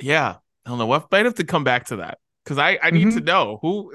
yeah, 0.00 0.36
I 0.66 0.68
don't 0.70 0.78
know. 0.78 0.86
What 0.86 1.10
might 1.10 1.24
have 1.24 1.34
to 1.36 1.44
come 1.44 1.64
back 1.64 1.86
to 1.86 1.96
that 1.96 2.18
because 2.44 2.58
I 2.58 2.78
I 2.82 2.90
need 2.90 3.08
Mhm. 3.08 3.14
to 3.18 3.20
know 3.20 3.58
who, 3.62 3.92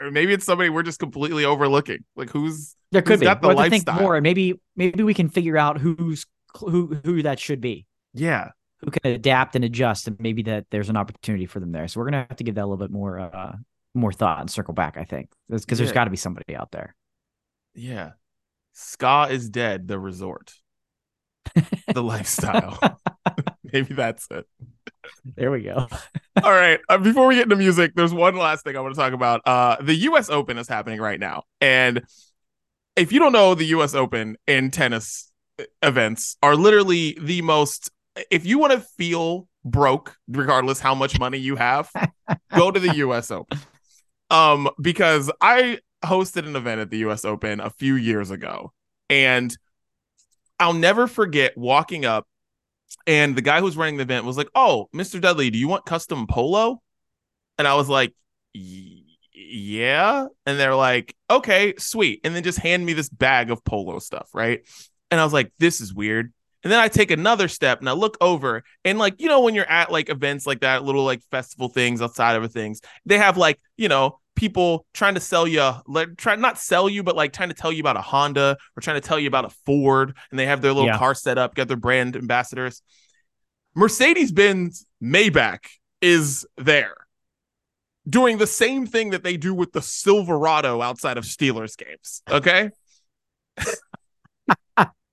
or 0.00 0.10
maybe 0.10 0.32
it's 0.32 0.44
somebody 0.44 0.70
we're 0.70 0.82
just 0.82 0.98
completely 0.98 1.44
overlooking. 1.44 2.04
Like 2.16 2.30
who's 2.30 2.76
there 2.92 3.00
who's 3.02 3.08
could 3.08 3.20
be 3.20 3.26
got 3.26 3.40
the 3.42 3.48
have 3.48 3.58
think 3.70 3.86
lifestyle? 3.86 4.00
more 4.00 4.20
maybe 4.20 4.60
maybe 4.76 5.02
we 5.02 5.14
can 5.14 5.28
figure 5.28 5.56
out 5.56 5.78
who's 5.78 6.26
who 6.58 6.98
who 7.04 7.22
that 7.22 7.38
should 7.38 7.60
be 7.60 7.86
yeah, 8.12 8.50
who 8.80 8.90
can 8.90 9.12
adapt 9.12 9.56
and 9.56 9.64
adjust 9.64 10.06
and 10.08 10.18
maybe 10.20 10.42
that 10.42 10.66
there's 10.70 10.90
an 10.90 10.96
opportunity 10.96 11.46
for 11.46 11.60
them 11.60 11.72
there 11.72 11.88
so 11.88 12.00
we're 12.00 12.06
gonna 12.06 12.26
have 12.28 12.36
to 12.36 12.44
give 12.44 12.54
that 12.54 12.62
a 12.62 12.66
little 12.66 12.76
bit 12.76 12.90
more 12.90 13.18
uh 13.18 13.52
more 13.94 14.12
thought 14.12 14.40
and 14.40 14.50
circle 14.50 14.74
back 14.74 14.96
i 14.96 15.04
think 15.04 15.30
because 15.48 15.78
there's 15.78 15.92
got 15.92 16.04
to 16.04 16.10
be 16.10 16.16
somebody 16.16 16.56
out 16.56 16.70
there 16.72 16.94
yeah. 17.74 18.12
Ska 18.72 19.28
is 19.30 19.48
dead. 19.48 19.88
The 19.88 19.98
resort, 19.98 20.54
the 21.92 22.02
lifestyle. 22.02 22.78
maybe 23.72 23.94
that's 23.94 24.28
it. 24.30 24.46
there 25.36 25.50
we 25.50 25.62
go 25.62 25.86
All 26.42 26.52
right. 26.52 26.80
Uh, 26.88 26.98
before 26.98 27.26
we 27.26 27.36
get 27.36 27.44
into 27.44 27.56
music, 27.56 27.92
there's 27.94 28.12
one 28.12 28.36
last 28.36 28.64
thing 28.64 28.76
I 28.76 28.80
want 28.80 28.94
to 28.94 29.00
talk 29.00 29.12
about. 29.12 29.40
Uh, 29.46 29.76
the 29.80 29.94
U.S. 29.94 30.28
Open 30.28 30.58
is 30.58 30.68
happening 30.68 31.00
right 31.00 31.18
now, 31.18 31.44
and 31.60 32.02
if 32.96 33.12
you 33.12 33.18
don't 33.18 33.32
know, 33.32 33.54
the 33.54 33.66
U.S. 33.66 33.94
Open 33.94 34.36
in 34.46 34.70
tennis 34.70 35.32
events 35.82 36.36
are 36.42 36.56
literally 36.56 37.16
the 37.20 37.42
most. 37.42 37.90
If 38.30 38.46
you 38.46 38.58
want 38.58 38.72
to 38.72 38.80
feel 38.80 39.48
broke, 39.64 40.16
regardless 40.28 40.80
how 40.80 40.94
much 40.94 41.18
money 41.18 41.38
you 41.38 41.56
have, 41.56 41.90
go 42.54 42.70
to 42.70 42.78
the 42.78 42.96
U.S. 42.96 43.30
Open. 43.30 43.58
Um, 44.30 44.68
because 44.80 45.30
I 45.40 45.78
hosted 46.04 46.46
an 46.46 46.56
event 46.56 46.80
at 46.80 46.90
the 46.90 46.98
U.S. 46.98 47.24
Open 47.24 47.60
a 47.60 47.70
few 47.70 47.94
years 47.94 48.30
ago, 48.30 48.72
and 49.10 49.56
I'll 50.58 50.72
never 50.72 51.06
forget 51.06 51.56
walking 51.56 52.04
up 52.04 52.26
and 53.06 53.34
the 53.34 53.42
guy 53.42 53.60
who's 53.60 53.76
running 53.76 53.96
the 53.96 54.02
event 54.02 54.24
was 54.24 54.36
like, 54.36 54.48
"Oh, 54.54 54.88
Mr. 54.94 55.20
Dudley, 55.20 55.50
do 55.50 55.58
you 55.58 55.68
want 55.68 55.84
custom 55.84 56.26
polo?" 56.26 56.80
And 57.58 57.68
I 57.68 57.74
was 57.74 57.88
like, 57.88 58.14
yeah. 59.34 60.26
And 60.46 60.58
they're 60.58 60.74
like, 60.74 61.14
okay, 61.30 61.74
sweet. 61.78 62.20
And 62.24 62.34
then 62.34 62.42
just 62.42 62.58
hand 62.58 62.84
me 62.84 62.92
this 62.92 63.08
bag 63.08 63.50
of 63.50 63.64
polo 63.64 63.98
stuff, 63.98 64.30
right? 64.32 64.66
And 65.10 65.20
I 65.20 65.24
was 65.24 65.32
like, 65.32 65.52
this 65.58 65.80
is 65.80 65.94
weird. 65.94 66.32
And 66.64 66.72
then 66.72 66.80
I 66.80 66.88
take 66.88 67.10
another 67.10 67.46
step 67.46 67.80
and 67.80 67.88
I 67.88 67.92
look 67.92 68.16
over 68.20 68.64
and 68.84 68.98
like, 68.98 69.20
you 69.20 69.28
know, 69.28 69.40
when 69.40 69.54
you're 69.54 69.70
at 69.70 69.92
like 69.92 70.08
events 70.08 70.46
like 70.46 70.60
that, 70.60 70.82
little 70.82 71.04
like 71.04 71.20
festival 71.30 71.68
things 71.68 72.00
outside 72.00 72.36
of 72.36 72.52
things, 72.52 72.80
they 73.04 73.18
have 73.18 73.36
like, 73.36 73.60
you 73.76 73.88
know, 73.88 74.18
people 74.34 74.86
trying 74.94 75.14
to 75.14 75.20
sell 75.20 75.46
you, 75.46 75.70
like 75.86 76.16
try 76.16 76.34
not 76.36 76.58
sell 76.58 76.88
you, 76.88 77.02
but 77.02 77.16
like 77.16 77.32
trying 77.32 77.50
to 77.50 77.54
tell 77.54 77.70
you 77.70 77.80
about 77.80 77.96
a 77.96 78.00
Honda 78.00 78.56
or 78.76 78.80
trying 78.80 79.00
to 79.00 79.06
tell 79.06 79.18
you 79.18 79.28
about 79.28 79.44
a 79.44 79.50
Ford, 79.66 80.16
and 80.30 80.40
they 80.40 80.46
have 80.46 80.62
their 80.62 80.72
little 80.72 80.88
Yeah. 80.88 80.98
car 80.98 81.14
set 81.14 81.38
up, 81.38 81.54
got 81.54 81.68
their 81.68 81.76
brand 81.76 82.16
ambassadors. 82.16 82.82
Mercedes 83.74 84.32
Benz 84.32 84.86
Maybach 85.02 85.66
is 86.00 86.46
there 86.56 86.94
doing 88.08 88.38
the 88.38 88.46
same 88.46 88.86
thing 88.86 89.10
that 89.10 89.22
they 89.22 89.36
do 89.36 89.54
with 89.54 89.72
the 89.72 89.82
Silverado 89.82 90.80
outside 90.80 91.18
of 91.18 91.24
Steelers 91.24 91.76
games. 91.76 92.22
Okay. 92.30 92.70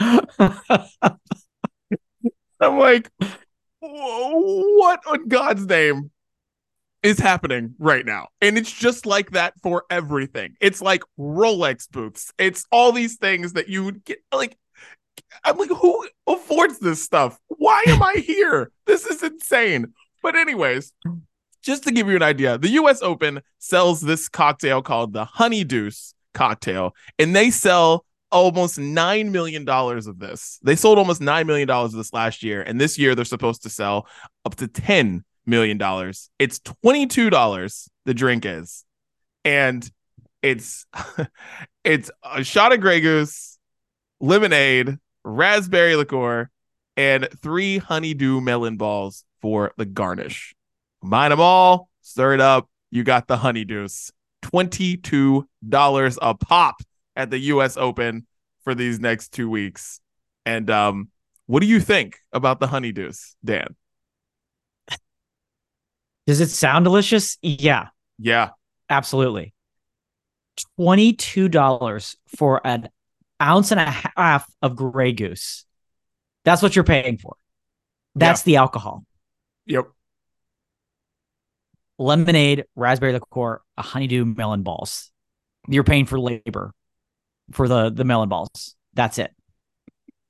I'm 2.60 2.78
like, 2.78 3.10
what 3.80 5.00
on 5.06 5.28
God's 5.28 5.66
name 5.66 6.10
is 7.02 7.18
happening 7.18 7.74
right 7.78 8.04
now? 8.06 8.28
And 8.40 8.56
it's 8.56 8.72
just 8.72 9.04
like 9.04 9.32
that 9.32 9.54
for 9.62 9.84
everything. 9.90 10.54
It's 10.60 10.80
like 10.80 11.02
Rolex 11.18 11.90
booths. 11.90 12.32
It's 12.38 12.64
all 12.72 12.92
these 12.92 13.16
things 13.16 13.52
that 13.54 13.68
you 13.68 13.84
would 13.84 14.04
get 14.04 14.18
like. 14.34 14.56
I'm 15.44 15.58
like, 15.58 15.70
who 15.70 16.08
affords 16.26 16.78
this 16.78 17.02
stuff? 17.02 17.38
Why 17.48 17.84
am 17.88 18.02
I 18.02 18.14
here? 18.14 18.72
This 18.86 19.04
is 19.06 19.22
insane. 19.22 19.92
But 20.22 20.34
anyways, 20.34 20.92
just 21.62 21.84
to 21.84 21.92
give 21.92 22.08
you 22.08 22.16
an 22.16 22.22
idea, 22.22 22.56
the 22.56 22.70
US 22.70 23.02
Open 23.02 23.40
sells 23.58 24.00
this 24.00 24.28
cocktail 24.28 24.80
called 24.82 25.12
the 25.12 25.24
Honey 25.24 25.62
Deuce 25.62 26.14
cocktail, 26.32 26.94
and 27.18 27.36
they 27.36 27.50
sell 27.50 28.06
almost 28.30 28.78
$9 28.78 29.30
million 29.30 29.68
of 29.68 30.18
this. 30.18 30.58
They 30.62 30.76
sold 30.76 30.98
almost 30.98 31.20
$9 31.20 31.46
million 31.46 31.68
of 31.70 31.92
this 31.92 32.12
last 32.12 32.42
year, 32.42 32.62
and 32.62 32.80
this 32.80 32.98
year 32.98 33.14
they're 33.14 33.24
supposed 33.24 33.62
to 33.64 33.70
sell 33.70 34.06
up 34.44 34.56
to 34.56 34.68
$10 34.68 35.22
million. 35.46 35.78
It's 36.38 36.58
$22 36.60 37.88
the 38.06 38.14
drink 38.14 38.44
is. 38.46 38.84
And 39.44 39.88
it's 40.42 40.86
it's 41.84 42.10
a 42.24 42.44
shot 42.44 42.72
of 42.72 42.80
Grey 42.80 43.00
Goose, 43.00 43.58
lemonade, 44.20 44.98
raspberry 45.24 45.96
liqueur, 45.96 46.50
and 46.96 47.28
three 47.42 47.78
honeydew 47.78 48.40
melon 48.40 48.76
balls 48.76 49.24
for 49.40 49.72
the 49.76 49.86
garnish. 49.86 50.54
Combine 51.00 51.30
them 51.30 51.40
all, 51.40 51.88
stir 52.02 52.34
it 52.34 52.40
up. 52.40 52.68
You 52.90 53.04
got 53.04 53.26
the 53.28 53.36
honeydews. 53.36 54.10
$22 54.42 56.18
a 56.22 56.34
pop 56.34 56.82
at 57.16 57.30
the 57.30 57.38
US 57.38 57.76
Open 57.76 58.26
for 58.64 58.74
these 58.74 59.00
next 59.00 59.32
two 59.32 59.48
weeks. 59.50 60.00
And 60.46 60.70
um, 60.70 61.08
what 61.46 61.60
do 61.60 61.66
you 61.66 61.80
think 61.80 62.18
about 62.32 62.60
the 62.60 62.66
honeydews, 62.66 63.34
Dan? 63.44 63.74
Does 66.26 66.40
it 66.40 66.48
sound 66.48 66.84
delicious? 66.84 67.38
Yeah, 67.42 67.88
Yeah. 68.18 68.50
absolutely. 68.88 69.52
$22 70.78 72.16
for 72.36 72.60
an 72.66 72.88
ounce 73.42 73.70
and 73.70 73.80
a 73.80 73.90
half 74.16 74.48
of 74.62 74.76
Grey 74.76 75.12
Goose. 75.12 75.64
That's 76.44 76.62
what 76.62 76.76
you're 76.76 76.84
paying 76.84 77.18
for. 77.18 77.36
That's 78.14 78.42
the 78.42 78.56
alcohol. 78.56 79.04
Yep. 79.66 79.86
Lemonade, 81.98 82.64
raspberry 82.76 83.12
liqueur, 83.12 83.60
a 83.76 83.82
honeydew 83.82 84.24
melon 84.24 84.62
balls. 84.62 85.10
You're 85.68 85.84
paying 85.84 86.06
for 86.06 86.18
labor 86.18 86.72
for 87.52 87.68
the 87.68 87.90
the 87.90 88.04
melon 88.04 88.28
balls. 88.28 88.74
That's 88.94 89.18
it. 89.18 89.32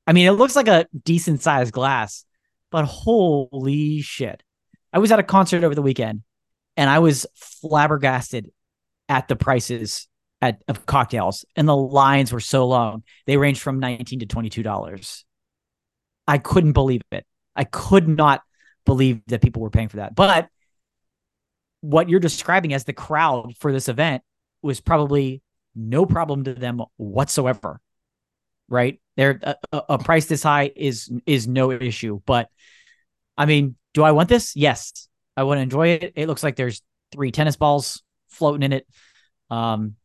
I 0.07 0.13
mean, 0.13 0.27
it 0.27 0.33
looks 0.33 0.57
like 0.57 0.69
a 0.69 0.87
decent 1.05 1.43
sized 1.43 1.73
glass, 1.73 2.25
but 2.71 2.85
holy 2.85 4.01
shit. 4.01 4.43
I 4.93 4.99
was 4.99 5.13
at 5.13 5.19
a 5.21 5.25
concert 5.25 5.63
over 5.63 5.75
the 5.75 5.83
weekend 5.83 6.23
and 6.77 6.91
I 6.91 6.99
was 6.99 7.27
flabbergasted 7.37 8.51
at 9.09 9.29
the 9.29 9.37
prices 9.37 10.09
at 10.43 10.63
of 10.69 10.87
cocktails 10.87 11.45
and 11.55 11.69
the 11.69 11.77
lines 11.77 12.33
were 12.33 12.41
so 12.41 12.67
long. 12.67 13.05
They 13.27 13.37
ranged 13.37 13.61
from 13.61 13.79
19 13.79 14.21
to 14.21 14.27
22 14.27 14.63
dollars. 14.63 15.25
I 16.27 16.39
couldn't 16.39 16.73
believe 16.73 17.03
it. 17.13 17.27
I 17.55 17.65
could 17.65 18.09
not 18.09 18.43
believe 18.85 19.21
that 19.27 19.43
people 19.43 19.63
were 19.63 19.71
paying 19.71 19.89
for 19.89 19.99
that. 19.99 20.15
But 20.15 20.49
what 21.81 22.09
you're 22.09 22.21
describing 22.21 22.73
as 22.73 22.85
the 22.85 22.93
crowd 22.93 23.55
for 23.59 23.73
this 23.73 23.89
event 23.89 24.23
was 24.63 24.81
probably 24.81 25.43
no 25.75 26.07
problem 26.07 26.45
to 26.45 26.55
them 26.55 26.83
whatsoever. 26.97 27.81
Right? 28.69 29.01
There 29.17 29.39
a, 29.43 29.57
a- 29.89 29.99
price 29.99 30.27
this 30.27 30.43
high 30.43 30.71
is 30.75 31.11
is 31.27 31.49
no 31.49 31.73
issue, 31.73 32.21
but 32.25 32.49
I 33.37 33.47
mean, 33.47 33.77
do 33.95 34.03
I 34.05 34.13
want 34.13 34.29
this? 34.29 34.55
Yes. 34.55 35.09
I 35.37 35.43
want 35.45 35.59
to 35.59 35.63
enjoy 35.63 35.89
it. 35.89 36.13
It 36.17 36.27
looks 36.29 36.43
like 36.43 36.57
there's 36.57 36.83
three 37.13 37.33
tennis 37.33 37.57
balls 37.57 38.03
floating 38.29 38.63
in 38.63 38.73
it. 38.73 38.87
Um 39.51 39.97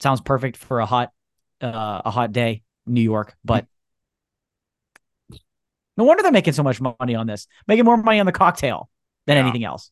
sounds 0.00 0.20
perfect 0.20 0.56
for 0.56 0.80
a 0.80 0.86
hot 0.86 1.12
uh, 1.60 2.02
a 2.04 2.10
hot 2.10 2.32
day, 2.32 2.62
New 2.86 3.00
York, 3.00 3.34
but 3.44 3.66
no 5.96 6.04
wonder 6.04 6.22
they're 6.22 6.32
making 6.32 6.52
so 6.52 6.62
much 6.62 6.80
money 6.80 7.14
on 7.14 7.26
this. 7.26 7.46
Making 7.66 7.84
more 7.86 7.96
money 7.96 8.20
on 8.20 8.26
the 8.26 8.32
cocktail 8.32 8.90
than 9.26 9.36
Yeah. 9.36 9.42
anything 9.42 9.64
else. 9.64 9.90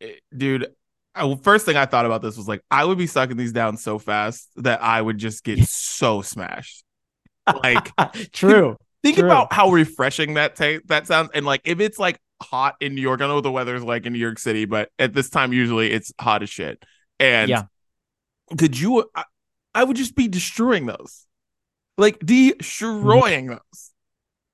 Eh, 0.00 0.12
Dude, 0.36 0.72
I, 1.18 1.36
first 1.42 1.66
thing 1.66 1.76
I 1.76 1.86
thought 1.86 2.06
about 2.06 2.22
this 2.22 2.36
was 2.36 2.48
like, 2.48 2.62
I 2.70 2.84
would 2.84 2.98
be 2.98 3.06
sucking 3.06 3.36
these 3.36 3.52
down 3.52 3.76
so 3.76 3.98
fast 3.98 4.48
that 4.56 4.82
I 4.82 5.00
would 5.00 5.18
just 5.18 5.44
get 5.44 5.58
so 5.66 6.22
smashed. 6.22 6.84
Like, 7.62 7.90
True. 8.32 8.76
think 9.02 9.16
True. 9.16 9.26
about 9.26 9.52
how 9.52 9.70
refreshing 9.70 10.34
that 10.34 10.56
ta- 10.56 10.80
that 10.86 11.06
sounds. 11.06 11.30
And 11.34 11.44
like, 11.46 11.62
if 11.64 11.80
it's 11.80 11.98
like 11.98 12.18
hot 12.42 12.76
in 12.80 12.94
New 12.94 13.02
York, 13.02 13.20
I 13.20 13.26
know 13.26 13.36
what 13.36 13.42
the 13.44 13.50
weather's 13.50 13.82
like 13.82 14.06
in 14.06 14.12
New 14.12 14.18
York 14.18 14.38
City, 14.38 14.64
but 14.64 14.90
at 14.98 15.12
this 15.12 15.28
time, 15.30 15.52
usually 15.52 15.90
it's 15.90 16.12
hot 16.20 16.42
as 16.42 16.50
shit. 16.50 16.82
And 17.18 17.48
Yeah. 17.48 17.62
could 18.56 18.78
you, 18.78 19.10
I, 19.14 19.24
I 19.74 19.84
would 19.84 19.96
just 19.96 20.14
be 20.14 20.28
destroying 20.28 20.86
those, 20.86 21.26
like 21.96 22.18
destroying 22.20 23.46
those. 23.48 23.90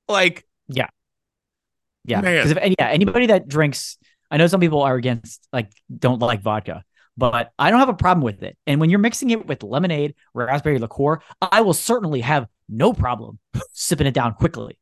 Like, 0.08 0.46
Yeah. 0.68 0.88
Man. 2.06 2.22
Because 2.22 2.50
if 2.50 2.58
any, 2.58 2.74
yeah, 2.78 2.88
anybody 2.88 3.26
that 3.26 3.48
drinks, 3.48 3.96
I 4.34 4.36
know 4.36 4.48
some 4.48 4.58
people 4.58 4.82
are 4.82 4.96
against 4.96 5.46
like 5.52 5.70
don't 5.96 6.18
like 6.18 6.42
vodka, 6.42 6.82
but 7.16 7.52
I 7.56 7.70
don't 7.70 7.78
have 7.78 7.88
a 7.88 7.94
problem 7.94 8.24
with 8.24 8.42
it. 8.42 8.58
And 8.66 8.80
when 8.80 8.90
you're 8.90 8.98
mixing 8.98 9.30
it 9.30 9.46
with 9.46 9.62
lemonade, 9.62 10.16
raspberry 10.32 10.80
liqueur, 10.80 11.20
I 11.40 11.60
will 11.60 11.72
certainly 11.72 12.20
have 12.22 12.48
no 12.68 12.92
problem 12.92 13.38
sipping 13.72 14.08
it 14.08 14.14
down 14.14 14.34
quickly. 14.34 14.76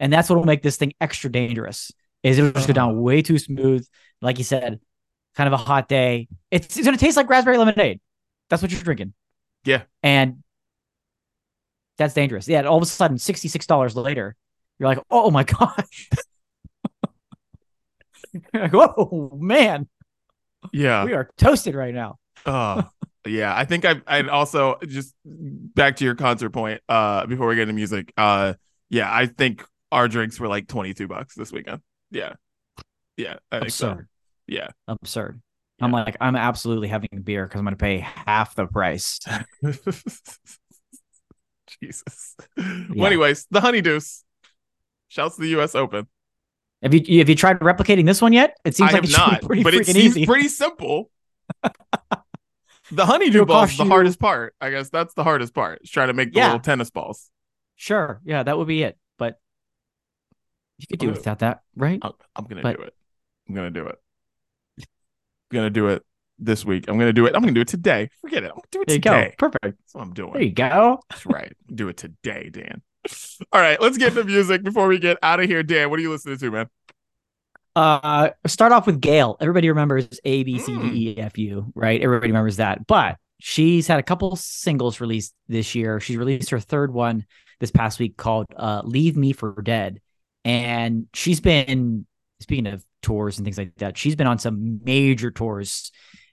And 0.00 0.10
that's 0.10 0.30
what 0.30 0.36
will 0.36 0.46
make 0.46 0.62
this 0.62 0.78
thing 0.78 0.94
extra 1.02 1.30
dangerous. 1.30 1.92
Is 2.22 2.38
it'll 2.38 2.52
just 2.52 2.66
go 2.66 2.72
down 2.72 2.98
way 2.98 3.20
too 3.20 3.38
smooth. 3.38 3.86
Like 4.22 4.38
you 4.38 4.44
said, 4.44 4.80
kind 5.36 5.48
of 5.48 5.52
a 5.52 5.58
hot 5.58 5.86
day. 5.86 6.28
It's, 6.50 6.74
it's 6.78 6.86
gonna 6.86 6.96
taste 6.96 7.18
like 7.18 7.28
raspberry 7.28 7.58
lemonade. 7.58 8.00
That's 8.48 8.62
what 8.62 8.72
you're 8.72 8.80
drinking. 8.80 9.12
Yeah. 9.66 9.82
And 10.02 10.42
that's 11.98 12.14
dangerous. 12.14 12.48
Yeah. 12.48 12.62
All 12.62 12.78
of 12.78 12.82
a 12.82 12.86
sudden, 12.86 13.18
$66 13.18 14.02
later, 14.02 14.34
you're 14.78 14.88
like, 14.88 15.00
oh 15.10 15.30
my 15.30 15.42
gosh. 15.44 16.08
Like, 18.52 18.72
whoa, 18.72 19.36
man, 19.40 19.88
yeah. 20.72 21.04
we 21.04 21.12
are 21.12 21.30
toasted 21.36 21.74
right 21.74 21.94
now. 21.94 22.18
Oh, 22.46 22.82
yeah. 23.26 23.56
I 23.56 23.64
think 23.64 23.84
I 23.84 24.00
I'd 24.06 24.28
also 24.28 24.78
just 24.86 25.14
back 25.24 25.96
to 25.96 26.04
your 26.04 26.14
concert 26.14 26.50
point 26.50 26.80
uh 26.88 27.26
before 27.26 27.46
we 27.48 27.54
get 27.54 27.62
into 27.62 27.74
music. 27.74 28.12
Uh 28.16 28.54
yeah, 28.90 29.12
I 29.12 29.26
think 29.26 29.64
our 29.90 30.08
drinks 30.08 30.38
were 30.38 30.48
like 30.48 30.68
22 30.68 31.08
bucks 31.08 31.34
this 31.34 31.52
weekend. 31.52 31.80
Yeah. 32.10 32.34
Yeah, 33.16 33.36
think 33.50 33.70
so. 33.70 33.90
Absurd. 33.90 34.08
Yeah. 34.46 34.68
Absurd. 34.88 35.40
I'm 35.80 35.92
like, 35.92 36.16
I'm 36.20 36.36
absolutely 36.36 36.88
having 36.88 37.10
a 37.16 37.20
beer 37.20 37.46
because 37.46 37.58
I'm 37.58 37.64
going 37.64 37.76
to 37.76 37.82
pay 37.82 37.98
half 37.98 38.54
the 38.54 38.66
price. 38.66 39.18
Jesus. 41.82 42.36
Well, 42.56 43.06
anyways, 43.06 43.46
the 43.50 43.60
honeydews. 43.60 44.22
Shouts 45.08 45.36
to 45.36 45.42
the 45.42 45.60
US 45.60 45.74
Open. 45.74 46.06
Have 46.84 46.94
you 46.94 47.18
have 47.18 47.28
you 47.28 47.34
tried 47.34 47.58
replicating 47.60 48.06
this 48.06 48.22
one 48.22 48.32
yet? 48.32 48.56
It 48.64 48.76
seems 48.76 48.90
I 48.90 48.94
like 48.94 49.04
it's 49.04 49.16
not, 49.18 49.42
pretty 49.42 49.62
but 49.64 49.74
it 49.74 49.86
seems 49.86 49.98
easy. 49.98 50.26
pretty 50.26 50.48
simple. 50.48 51.10
the 52.92 53.06
honeydew 53.06 53.44
ball 53.46 53.64
is 53.64 53.76
the 53.76 53.84
you- 53.84 53.90
hardest 53.90 54.20
part. 54.20 54.54
I 54.60 54.70
guess 54.70 54.90
that's 54.90 55.14
the 55.14 55.24
hardest 55.24 55.54
part. 55.54 55.80
Is 55.82 55.90
trying 55.90 56.08
to 56.08 56.14
make 56.14 56.32
the 56.32 56.38
Yeah. 56.38 56.46
little 56.46 56.60
tennis 56.60 56.90
balls. 56.90 57.30
Sure, 57.76 58.20
yeah, 58.24 58.42
that 58.42 58.56
would 58.56 58.68
be 58.68 58.82
it. 58.82 58.98
But 59.18 59.40
you 60.78 60.86
could 60.88 60.98
do 61.00 61.08
Okay. 61.08 61.18
without 61.18 61.38
that, 61.40 61.62
right? 61.74 61.98
I'm, 62.02 62.12
I'm 62.36 62.44
gonna 62.44 62.62
But- 62.62 62.76
do 62.76 62.82
it. 62.82 62.94
I'm 63.48 63.54
gonna 63.54 63.70
do 63.70 63.86
it. 63.86 63.98
I'm 64.80 64.86
gonna 65.56 65.70
do 65.70 65.88
it 65.88 66.02
this 66.38 66.64
week. 66.64 66.84
I'm 66.88 66.98
gonna 66.98 67.12
do 67.12 67.26
it. 67.26 67.34
I'm 67.34 67.40
gonna 67.42 67.52
do 67.52 67.60
it 67.62 67.68
today. 67.68 68.10
Forget 68.20 68.42
it. 68.42 68.48
I'm 68.48 68.56
gonna 68.56 68.62
do 68.70 68.82
it 68.82 68.88
There 68.88 68.96
you 68.96 69.00
today. 69.00 69.34
go. 69.38 69.48
Perfect. 69.48 69.78
That's 69.78 69.94
what 69.94 70.02
I'm 70.02 70.12
doing. 70.12 70.32
There 70.32 70.42
you 70.42 70.52
go. 70.52 71.00
That's 71.10 71.24
right. 71.26 71.52
Do 71.72 71.88
it 71.88 71.96
today, 71.96 72.50
Dan. 72.52 72.82
All 73.52 73.60
right, 73.60 73.80
let's 73.80 73.98
get 73.98 74.08
into 74.08 74.24
music 74.24 74.62
before 74.62 74.88
we 74.88 74.98
get 74.98 75.18
out 75.22 75.40
of 75.40 75.46
here. 75.46 75.62
Dan, 75.62 75.90
what 75.90 75.98
are 75.98 76.02
you 76.02 76.10
listening 76.10 76.38
to, 76.38 76.50
man? 76.50 76.68
Uh, 77.76 78.30
start 78.46 78.72
off 78.72 78.86
with 78.86 79.00
GAYLE. 79.00 79.36
Everybody 79.40 79.68
remembers 79.68 80.20
A, 80.24 80.44
B, 80.44 80.58
C, 80.58 80.72
D, 80.72 80.78
Mm. 80.78 80.94
E, 80.94 81.18
F, 81.18 81.38
U, 81.38 81.72
right? 81.74 82.00
Everybody 82.00 82.30
remembers 82.30 82.56
that. 82.56 82.86
But 82.86 83.18
she's 83.40 83.86
had 83.86 83.98
a 83.98 84.02
couple 84.02 84.36
singles 84.36 85.00
released 85.00 85.34
this 85.48 85.74
year. 85.74 85.98
She 86.00 86.16
released 86.16 86.50
her 86.50 86.60
third 86.60 86.92
one 86.92 87.26
this 87.60 87.72
past 87.72 87.98
week 87.98 88.16
called 88.16 88.46
uh, 88.56 88.82
"Leave 88.84 89.16
Me 89.16 89.32
for 89.32 89.60
Dead," 89.62 90.00
and 90.44 91.06
she's 91.14 91.40
been 91.40 92.06
speaking 92.40 92.66
of 92.68 92.84
tours 93.02 93.38
and 93.38 93.44
things 93.44 93.58
like 93.58 93.74
that. 93.76 93.98
She's 93.98 94.16
been 94.16 94.26
on 94.26 94.38
some 94.38 94.80
major 94.84 95.30
tours 95.30 95.90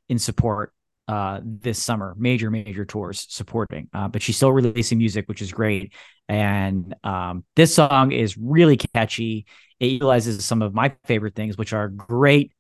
in 0.10 0.20
support 0.20 0.74
uh, 1.12 1.42
this 1.44 1.78
summer, 1.78 2.16
major 2.18 2.50
major 2.50 2.86
tours 2.86 3.28
supporting. 3.30 3.90
Uh, 3.94 4.08
but 4.08 4.22
she's 4.22 4.38
still 4.38 4.54
releasing 4.54 4.98
music, 4.98 5.28
which 5.28 5.42
is 5.42 5.52
great. 5.52 5.94
And 6.30 6.96
um, 7.04 7.44
this 7.58 7.76
song 7.76 8.14
is 8.14 8.38
really 8.38 8.78
catchy. 8.78 9.46
It 9.82 9.88
utilizes 9.88 10.46
some 10.46 10.62
of 10.62 10.74
my 10.74 10.96
favorite 11.04 11.36
things, 11.36 11.58
which 11.58 11.74
are 11.74 11.90
great 11.90 12.54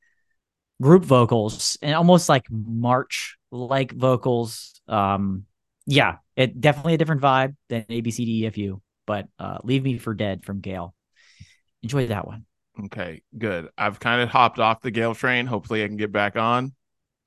group 0.81 1.05
vocals 1.05 1.77
and 1.81 1.95
almost 1.95 2.27
like 2.27 2.45
march 2.51 3.37
like 3.51 3.93
vocals. 3.93 4.81
Um, 4.85 5.45
yeah, 5.85 6.17
it 6.35 6.59
definitely 6.59 6.95
a 6.95 6.97
different 6.97 7.21
vibe 7.21 7.55
than 7.69 7.83
ABCDEFU, 7.83 8.81
but 9.07 9.29
uh, 9.39 9.59
Leave 9.63 9.83
Me 9.83 9.97
for 9.97 10.13
Dead 10.13 10.43
from 10.43 10.59
GAYLE. 10.59 10.93
Enjoy 11.83 12.07
that 12.07 12.27
one. 12.27 12.45
Okay, 12.85 13.21
good. 13.37 13.69
I've 13.77 14.01
kind 14.01 14.21
of 14.21 14.27
hopped 14.27 14.59
off 14.59 14.81
the 14.81 14.91
GAYLE 14.91 15.15
train. 15.15 15.45
Hopefully, 15.45 15.85
I 15.85 15.87
can 15.87 15.95
get 15.95 16.11
back 16.11 16.35
on. 16.35 16.73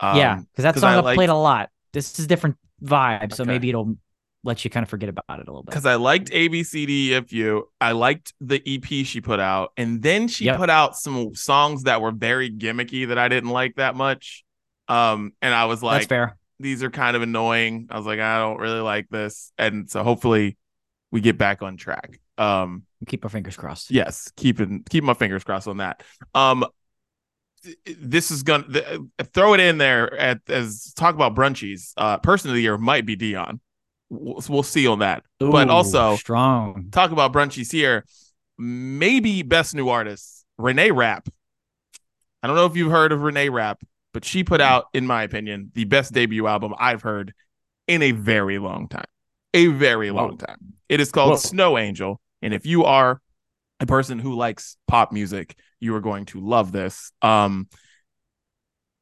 Um, 0.01 0.17
yeah, 0.19 0.37
because 0.37 0.63
that 0.65 0.79
song 0.79 0.93
I 0.95 1.01
liked- 1.01 1.17
played 1.17 1.29
a 1.31 1.35
lot. 1.35 1.71
This 1.93 2.19
is 2.19 2.25
a 2.25 2.29
different 2.29 2.57
vibe, 2.83 3.33
so 3.33 3.43
Okay. 3.45 3.53
maybe 3.53 3.69
it'll 3.69 3.97
let 4.43 4.63
you 4.65 4.71
kind 4.71 4.83
of 4.83 4.91
forget 4.91 5.09
about 5.09 5.25
it 5.41 5.49
a 5.49 5.51
little 5.51 5.63
bit. 5.63 5.71
because 5.71 5.87
I 5.87 5.95
liked 5.95 6.31
ABCDEFU. 6.31 7.63
I 7.81 7.93
liked 7.93 8.35
the 8.41 8.61
EP 8.67 9.05
she 9.05 9.21
put 9.21 9.41
out, 9.41 9.73
and 9.77 10.03
then 10.03 10.29
she 10.29 10.45
Yep. 10.47 10.57
put 10.59 10.71
out 10.71 10.97
some 10.97 11.35
songs 11.35 11.85
that 11.85 12.01
were 12.03 12.11
very 12.13 12.51
gimmicky 12.51 13.09
that 13.09 13.19
I 13.19 13.29
didn't 13.29 13.51
like 13.51 13.77
that 13.77 13.95
much. 13.97 14.45
Um, 14.89 15.33
and 15.41 15.55
I 15.55 15.65
was 15.65 15.83
like, 15.83 16.01
That's 16.03 16.09
fair. 16.09 16.37
these 16.61 16.83
are 16.83 16.91
kind 16.91 17.17
of 17.17 17.23
annoying. 17.23 17.87
I 17.91 17.97
was 17.97 18.05
like, 18.07 18.21
I 18.21 18.39
don't 18.39 18.59
really 18.59 18.81
like 18.81 19.09
this, 19.09 19.53
and 19.57 19.89
so 19.91 20.03
hopefully 20.03 20.57
we 21.11 21.21
get 21.21 21.39
back 21.39 21.63
on 21.63 21.77
track. 21.77 22.21
Um, 22.37 22.83
Keep 23.07 23.25
our 23.25 23.31
fingers 23.31 23.57
crossed. 23.57 23.91
yes, 23.91 24.33
keeping 24.37 24.83
keep 24.89 25.05
my 25.05 25.15
fingers 25.15 25.45
crossed 25.45 25.69
on 25.69 25.77
that. 25.79 26.03
Um, 26.35 26.67
this 27.99 28.31
is 28.31 28.43
gonna 28.43 28.65
th- 28.73 29.01
throw 29.33 29.55
it 29.55 29.61
in 29.61 29.79
there 29.79 30.13
at 30.15 30.41
as 30.49 30.93
talk 30.97 31.15
about 31.15 31.35
brunchies. 31.35 31.93
Uh, 31.97 32.19
person 32.19 32.51
of 32.51 32.57
the 32.57 32.63
year 32.63 32.79
might 32.79 33.07
be 33.07 33.17
Deion. 33.17 33.61
We'll, 34.11 34.43
we'll 34.49 34.63
see 34.63 34.87
on 34.87 35.01
that. 35.01 35.25
but 35.39 35.71
also 35.71 36.17
strong. 36.17 36.89
talk 36.91 37.11
about 37.11 37.33
brunchies 37.33 37.73
here. 37.73 38.05
Maybe 38.59 39.43
best 39.43 39.75
new 39.75 39.89
artist, 39.89 40.45
Renee 40.59 40.91
Rapp. 40.91 41.29
I 42.43 42.47
don't 42.47 42.57
know 42.57 42.67
if 42.67 42.77
you've 42.77 42.93
heard 42.93 43.11
of 43.11 43.23
Renee 43.23 43.49
Rapp, 43.49 43.83
but 44.13 44.25
she 44.25 44.45
put 44.45 44.61
out, 44.61 44.87
in 44.93 45.07
my 45.07 45.23
opinion, 45.23 45.73
the 45.75 45.85
best 45.85 46.13
debut 46.13 46.47
album 46.47 46.75
I've 46.79 47.03
heard 47.03 47.35
in 47.89 48.03
a 48.03 48.13
very 48.13 48.59
long 48.59 48.89
time. 48.89 49.07
A 49.55 49.69
very 49.69 50.11
long 50.11 50.31
Whoa. 50.33 50.37
time. 50.37 50.75
It 50.89 51.01
is 51.01 51.11
called 51.11 51.31
Whoa. 51.31 51.37
Snow 51.37 51.79
Angel. 51.79 52.21
And 52.43 52.53
if 52.53 52.67
you 52.67 52.85
are 52.85 53.21
a 53.81 53.87
person 53.87 54.19
who 54.19 54.35
likes 54.35 54.77
pop 54.87 55.11
music, 55.11 55.57
you 55.85 55.95
are 55.95 56.01
going 56.01 56.25
to 56.27 56.41
love 56.41 56.73
this. 56.73 57.13
Um, 57.23 57.69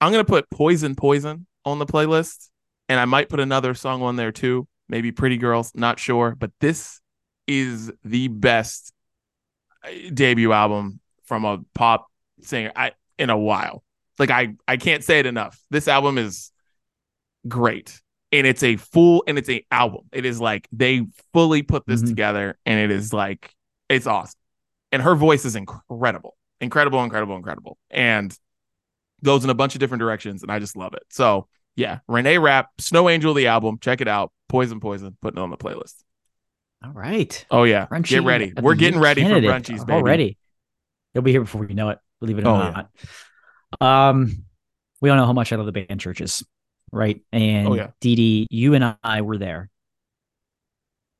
I'm 0.01 0.11
gonna 0.11 0.25
put 0.25 0.51
Poison 0.51 0.95
Poison 0.95 1.47
on 1.65 1.79
the 1.79 1.87
playlist, 1.87 2.49
and 2.89 2.99
I 2.99 3.05
might 3.05 3.29
put 3.29 3.41
another 3.41 3.75
song 3.75 4.03
on 4.03 4.17
there 4.17 4.33
too. 4.33 4.67
Maybe 4.89 5.13
Pretty 5.13 5.37
Girls, 5.39 5.73
not 5.75 5.99
sure, 5.99 6.35
but 6.39 6.51
this 6.61 7.01
is 7.47 7.91
the 8.05 8.29
best 8.29 8.93
uh, 9.85 9.91
debut 10.13 10.53
album 10.53 11.01
from 11.25 11.45
a 11.45 11.59
pop 11.75 12.07
singer 12.43 12.73
I 12.75 12.93
in 13.19 13.31
a 13.31 13.39
while. 13.39 13.83
Like 14.19 14.31
I 14.31 14.55
I 14.67 14.77
can't 14.77 15.05
say 15.05 15.21
it 15.21 15.27
enough. 15.27 15.59
This 15.71 15.89
album 15.89 16.19
is 16.19 16.51
great. 17.49 18.01
And 18.33 18.47
it's 18.47 18.63
a 18.63 18.77
full 18.77 19.25
and 19.27 19.39
it's 19.39 19.51
a 19.51 19.65
album. 19.71 20.07
It 20.13 20.25
is 20.25 20.41
like 20.41 20.67
they 20.73 21.07
fully 21.35 21.63
put 21.63 21.85
this 21.87 22.03
Mhm. 22.03 22.09
together 22.09 22.59
and 22.65 22.81
it 22.81 22.91
is 22.91 23.13
like 23.13 23.55
it's 23.89 24.07
awesome. 24.07 24.39
And 24.91 25.03
her 25.03 25.15
voice 25.15 25.45
is 25.45 25.55
incredible. 25.55 26.37
Incredible, 26.63 27.03
incredible, 27.05 27.37
incredible. 27.37 27.77
And 27.91 28.37
goes 29.23 29.45
in 29.45 29.51
a 29.51 29.55
bunch 29.55 29.75
of 29.75 29.81
different 29.81 30.01
directions 30.01 30.43
and 30.43 30.51
I 30.51 30.59
just 30.59 30.77
love 30.77 30.95
it. 30.95 31.03
So, 31.11 31.47
yeah, 31.77 31.99
Renee 32.09 32.39
Rapp, 32.39 32.71
Snow 32.81 33.09
Angel 33.09 33.35
the 33.35 33.49
album, 33.49 33.79
check 33.81 34.01
it 34.01 34.09
out. 34.09 34.33
Poison 34.49 34.81
Poison, 34.81 35.17
putting 35.21 35.39
it 35.39 35.43
on 35.43 35.51
the 35.51 35.57
playlist. 35.57 35.95
All 36.85 36.93
right. 36.93 37.45
Oh 37.51 37.65
yeah, 37.65 37.87
Crunchy 37.87 38.09
get 38.09 38.25
ready. 38.25 38.53
We're 38.61 38.75
getting 38.75 39.01
ready 39.01 39.23
for 39.23 39.29
brunchies, 39.41 39.87
baby. 39.87 39.93
Already. 39.93 40.39
He'll 41.13 41.23
be 41.23 41.31
here 41.31 41.41
before 41.43 41.61
we 41.61 41.75
know 41.75 41.91
it, 41.91 41.99
believe 42.21 42.39
it 42.39 42.45
or 42.47 42.49
Oh, 42.49 42.59
yeah. 42.59 42.83
not. 43.81 44.09
Um, 44.11 44.45
we 45.01 45.11
all 45.11 45.17
know 45.17 45.27
how 45.27 45.33
much 45.33 45.53
I 45.53 45.57
love 45.57 45.67
the 45.67 45.73
band 45.73 46.01
CHVRCHES, 46.01 46.45
right? 46.91 47.21
And 47.33 47.69
Oh, 47.69 47.75
yeah. 47.75 47.91
Dee 48.01 48.15
Dee, 48.17 48.47
you 48.51 48.75
and 48.75 48.97
I 49.03 49.21
were 49.23 49.39
there 49.39 49.69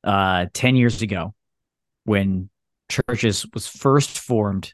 uh 0.03 0.47
10 0.53 0.75
years 0.75 1.01
ago 1.01 1.33
when 2.03 2.49
CHVRCHES 2.89 3.53
was 3.53 3.67
first 3.67 4.19
formed. 4.19 4.73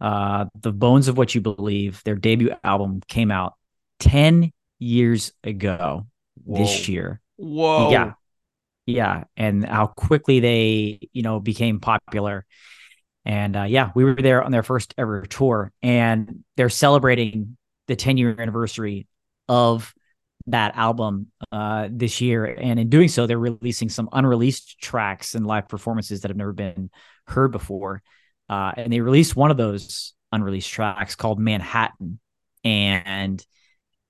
Uh 0.00 0.46
the 0.60 0.72
Bones 0.72 1.08
of 1.08 1.16
What 1.16 1.34
You 1.34 1.40
Believe, 1.40 2.02
their 2.04 2.16
debut 2.16 2.54
album 2.62 3.00
came 3.08 3.30
out 3.30 3.54
10 4.00 4.52
years 4.78 5.32
ago 5.42 6.06
this 6.46 6.88
year. 6.88 7.20
Whoa. 7.36 7.90
Yeah. 7.90 8.12
Yeah. 8.86 9.24
And 9.36 9.64
how 9.64 9.86
quickly 9.86 10.40
they, 10.40 11.08
you 11.12 11.22
know, 11.22 11.40
became 11.40 11.80
popular. 11.80 12.44
And 13.24 13.56
uh, 13.56 13.62
yeah, 13.62 13.90
we 13.94 14.04
were 14.04 14.14
there 14.14 14.42
on 14.42 14.52
their 14.52 14.62
first 14.62 14.94
ever 14.98 15.22
tour 15.22 15.72
and 15.82 16.44
they're 16.56 16.68
celebrating 16.68 17.56
the 17.86 17.96
10 17.96 18.18
year 18.18 18.36
anniversary 18.38 19.06
of 19.48 19.94
that 20.46 20.76
album 20.76 21.28
uh, 21.50 21.88
this 21.90 22.20
year. 22.20 22.44
And 22.44 22.78
in 22.78 22.90
doing 22.90 23.08
so, 23.08 23.26
they're 23.26 23.38
releasing 23.38 23.88
some 23.88 24.10
unreleased 24.12 24.78
tracks 24.78 25.34
and 25.34 25.46
live 25.46 25.68
performances 25.68 26.20
that 26.20 26.28
have 26.28 26.36
never 26.36 26.52
been 26.52 26.90
heard 27.26 27.52
before. 27.52 28.02
Uh, 28.48 28.72
and 28.76 28.92
they 28.92 29.00
released 29.00 29.36
one 29.36 29.50
of 29.50 29.56
those 29.56 30.14
unreleased 30.32 30.70
tracks 30.70 31.14
called 31.14 31.38
Manhattan. 31.38 32.18
And 32.62 33.44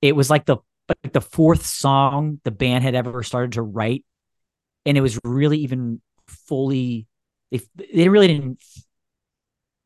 it 0.02 0.14
was 0.16 0.30
like 0.30 0.46
the 0.46 0.58
like 0.88 1.12
the 1.12 1.20
fourth 1.20 1.64
song 1.64 2.40
the 2.44 2.50
band 2.50 2.84
had 2.84 2.94
ever 2.94 3.22
started 3.22 3.52
to 3.52 3.62
write. 3.62 4.04
And 4.86 4.98
it 4.98 5.00
was 5.00 5.18
really 5.24 5.58
even 5.58 6.00
fully 6.26 7.06
they, 7.50 7.60
they 7.94 8.08
really 8.08 8.28
didn't 8.28 8.62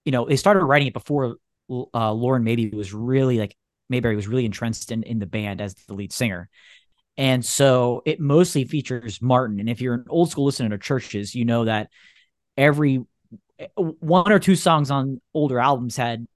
you 0.04 0.12
know 0.12 0.26
they 0.26 0.36
started 0.36 0.64
writing 0.64 0.88
it 0.88 0.94
before 0.94 1.36
uh 1.68 2.12
lauren 2.12 2.44
maybe 2.44 2.68
was 2.70 2.94
really 2.94 3.38
like 3.38 3.56
mayberry 3.90 4.16
was 4.16 4.28
really 4.28 4.44
entrenched 4.44 4.90
in, 4.90 5.02
in 5.02 5.18
the 5.18 5.26
band 5.26 5.60
as 5.60 5.74
the 5.74 5.94
lead 5.94 6.12
singer. 6.12 6.48
And 7.16 7.44
so 7.44 8.02
it 8.06 8.20
mostly 8.20 8.64
features 8.64 9.20
martin. 9.20 9.58
And 9.60 9.68
if 9.68 9.80
you're 9.80 9.94
an 9.94 10.04
old 10.08 10.30
school 10.30 10.44
listener 10.44 10.76
to 10.76 10.78
CHVRCHES 10.78 11.34
you 11.34 11.44
know 11.44 11.64
that 11.64 11.90
every 12.56 13.04
one 13.76 14.30
or 14.32 14.38
two 14.38 14.56
songs 14.56 14.90
on 14.90 15.20
older 15.34 15.58
albums 15.58 15.96
had 15.96 16.26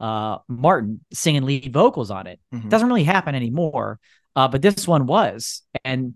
uh 0.00 0.38
martin 0.48 1.00
singing 1.12 1.44
lead 1.44 1.72
vocals 1.72 2.10
on 2.10 2.26
it 2.26 2.38
Mhm. 2.52 2.68
doesn't 2.68 2.88
really 2.88 3.04
happen 3.04 3.34
anymore. 3.34 3.98
Uh, 4.34 4.46
but 4.48 4.60
this 4.60 4.86
one 4.86 5.06
was, 5.06 5.62
and 5.84 6.12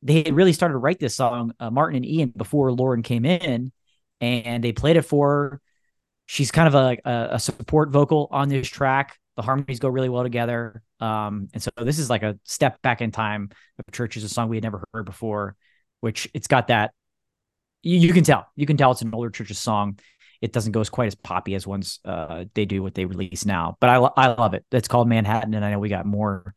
they 0.00 0.22
had 0.22 0.36
really 0.36 0.52
started 0.52 0.74
to 0.74 0.78
write 0.78 1.00
this 1.00 1.16
song, 1.16 1.52
uh, 1.58 1.70
Martin 1.70 1.96
and 1.96 2.06
Ian, 2.06 2.28
before 2.36 2.70
Lauren 2.70 3.02
came 3.02 3.24
in, 3.24 3.72
and 4.20 4.62
they 4.62 4.70
played 4.70 4.96
it 4.96 5.02
for. 5.02 5.28
her. 5.28 5.60
She's 6.26 6.52
kind 6.52 6.68
of 6.68 6.74
a, 6.76 6.96
a, 7.04 7.28
a 7.34 7.38
support 7.40 7.90
vocal 7.90 8.28
on 8.30 8.48
this 8.48 8.68
track. 8.68 9.18
The 9.34 9.42
harmonies 9.42 9.80
go 9.80 9.88
really 9.88 10.08
well 10.08 10.22
together, 10.22 10.82
um, 11.00 11.48
and 11.52 11.60
so 11.60 11.70
this 11.78 11.98
is 11.98 12.08
like 12.08 12.22
a 12.22 12.38
step 12.44 12.80
back 12.80 13.00
in 13.00 13.10
time. 13.10 13.50
of 13.80 13.86
CHVRCHES 13.92 14.24
a 14.24 14.28
song 14.28 14.48
we 14.48 14.56
had 14.56 14.62
never 14.62 14.84
heard 14.94 15.04
before, 15.04 15.56
which 16.00 16.28
it's 16.32 16.46
got 16.46 16.68
that. 16.68 16.92
You, 17.84 17.98
you 17.98 18.12
can 18.12 18.24
tell, 18.24 18.46
you 18.56 18.66
can 18.66 18.76
tell 18.76 18.90
it's 18.92 19.02
an 19.02 19.14
older 19.14 19.30
CHVRCHES 19.30 19.56
song. 19.56 19.98
It 20.40 20.52
doesn't 20.52 20.72
go 20.72 20.80
as 20.80 20.90
quite 20.90 21.06
as 21.06 21.14
poppy 21.14 21.54
as 21.54 21.66
ones 21.66 22.00
uh, 22.04 22.44
they 22.54 22.64
do 22.64 22.82
what 22.82 22.94
they 22.94 23.04
release 23.04 23.46
now, 23.46 23.76
but 23.80 23.88
I 23.88 23.94
I 23.94 24.26
love 24.34 24.52
it. 24.52 24.64
It's 24.72 24.88
called 24.88 25.08
Manhattan, 25.08 25.54
and 25.54 25.64
I 25.64 25.70
know 25.70 25.78
we 25.78 25.88
got 25.88 26.04
more 26.04 26.54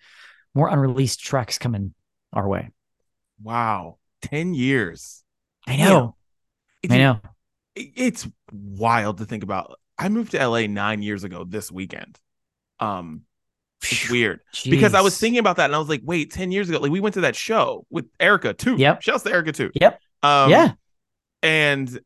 more 0.57 0.67
unreleased 0.69 1.19
tracks 1.19 1.57
coming 1.57 1.93
our 2.33 2.47
way. 2.47 2.71
Wow. 3.41 3.97
10 4.23 4.53
years. 4.53 5.23
I 5.67 5.77
know. 5.77 6.15
It's, 6.81 6.93
I 6.93 6.97
know. 6.97 7.19
It's 7.75 8.27
wild 8.51 9.19
to 9.19 9.25
think 9.25 9.43
about. 9.43 9.79
I 9.97 10.09
moved 10.09 10.31
to 10.31 10.45
LA 10.45 10.67
nine 10.67 11.01
years 11.01 11.23
ago 11.23 11.43
this 11.43 11.71
weekend. 11.71 12.19
Um, 12.79 13.21
it's 13.83 14.09
weird 14.09 14.39
because 14.63 14.95
I 14.95 15.01
was 15.01 15.17
thinking 15.19 15.39
about 15.39 15.57
that 15.57 15.65
and 15.65 15.75
I 15.75 15.77
was 15.77 15.89
like, 15.89 16.01
wait, 16.03 16.31
10 16.31 16.51
years 16.51 16.69
ago, 16.69 16.79
like 16.79 16.91
we 16.91 16.99
went 16.99 17.13
to 17.13 17.21
that 17.21 17.35
show 17.35 17.85
with 17.91 18.05
Erica 18.19 18.53
too. 18.53 18.75
Yep. 18.77 19.03
Shouts 19.03 19.23
to 19.23 19.31
Erica 19.31 19.51
too. 19.51 19.71
Yep. 19.79 19.99
Um, 20.23 20.49
yeah. 20.49 20.71
And 21.43 21.99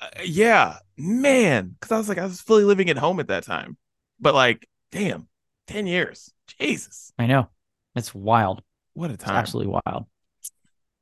uh, 0.00 0.08
yeah, 0.24 0.78
man, 0.96 1.76
because 1.78 1.92
I 1.92 1.98
was 1.98 2.08
like, 2.08 2.18
I 2.18 2.24
was 2.24 2.40
fully 2.40 2.64
living 2.64 2.90
at 2.90 2.98
home 2.98 3.20
at 3.20 3.28
that 3.28 3.44
time. 3.44 3.76
But 4.20 4.34
like, 4.34 4.68
damn, 4.90 5.28
10 5.68 5.86
years. 5.86 6.32
Jesus. 6.58 7.12
I 7.18 7.26
know. 7.26 7.48
It's 7.94 8.14
wild. 8.14 8.62
What 8.94 9.10
a 9.10 9.14
It's 9.14 9.24
time. 9.24 9.36
absolutely 9.36 9.78
wild. 9.86 10.06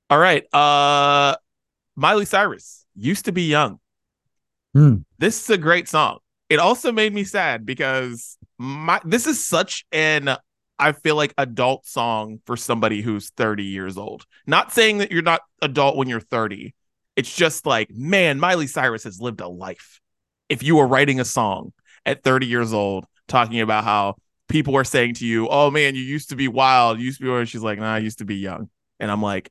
All 0.09 0.19
right. 0.19 0.45
Uh 0.55 1.37
Miley 1.97 2.25
Cyrus 2.25 2.87
used 2.95 3.27
to 3.27 3.33
be 3.33 3.43
young. 3.49 3.79
Hmm. 4.75 4.97
This 5.19 5.43
is 5.43 5.51
a 5.51 5.59
great 5.59 5.89
song. 5.89 6.19
it 6.49 6.59
also 6.59 6.93
made 6.93 7.13
me 7.15 7.25
sad 7.25 7.65
because 7.67 8.37
my 8.59 9.01
this 9.05 9.27
is 9.27 9.45
such 9.45 9.85
an 9.93 10.37
I 10.79 10.93
feel 10.93 11.15
like 11.15 11.35
adult 11.37 11.87
song 11.87 12.41
for 12.47 12.57
somebody 12.57 13.03
who's 13.03 13.31
30 13.31 13.65
years 13.65 13.99
old. 13.99 14.25
Not 14.47 14.73
saying 14.73 14.99
that 14.99 15.13
you're 15.13 15.23
not 15.23 15.43
adult 15.61 15.97
when 15.97 16.09
you're 16.09 16.21
30. 16.21 16.75
It's 17.17 17.35
just 17.35 17.67
like, 17.67 17.91
man, 17.91 18.39
Miley 18.41 18.67
Cyrus 18.67 19.05
has 19.05 19.21
lived 19.21 19.41
a 19.41 19.49
life. 19.49 20.01
If 20.49 20.63
you 20.63 20.77
were 20.77 20.87
writing 20.87 21.21
a 21.21 21.25
song 21.25 21.73
at 22.07 22.23
30 22.23 22.47
years 22.47 22.73
old 22.73 23.07
talking 23.29 23.61
about 23.61 23.85
how 23.85 24.17
people 24.49 24.77
are 24.77 24.85
saying 24.85 25.15
to 25.15 25.27
you, 25.27 25.49
"Oh 25.49 25.71
man, 25.71 25.95
you 25.95 26.03
used 26.03 26.31
to 26.31 26.37
be 26.37 26.49
wild, 26.49 26.99
you 26.99 27.05
used 27.07 27.19
to 27.19 27.25
be," 27.25 27.31
and 27.31 27.49
she's 27.49 27.63
like, 27.63 27.79
"Nah, 27.79 27.95
I 27.95 27.99
used 27.99 28.19
to 28.19 28.25
be 28.25 28.37
young," 28.37 28.69
and 28.99 29.11
I'm 29.11 29.23
like, 29.23 29.51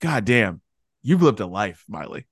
"God 0.00 0.24
damn, 0.24 0.60
you've 1.02 1.22
lived 1.22 1.40
a 1.40 1.46
life, 1.46 1.84
Miley." 1.88 2.26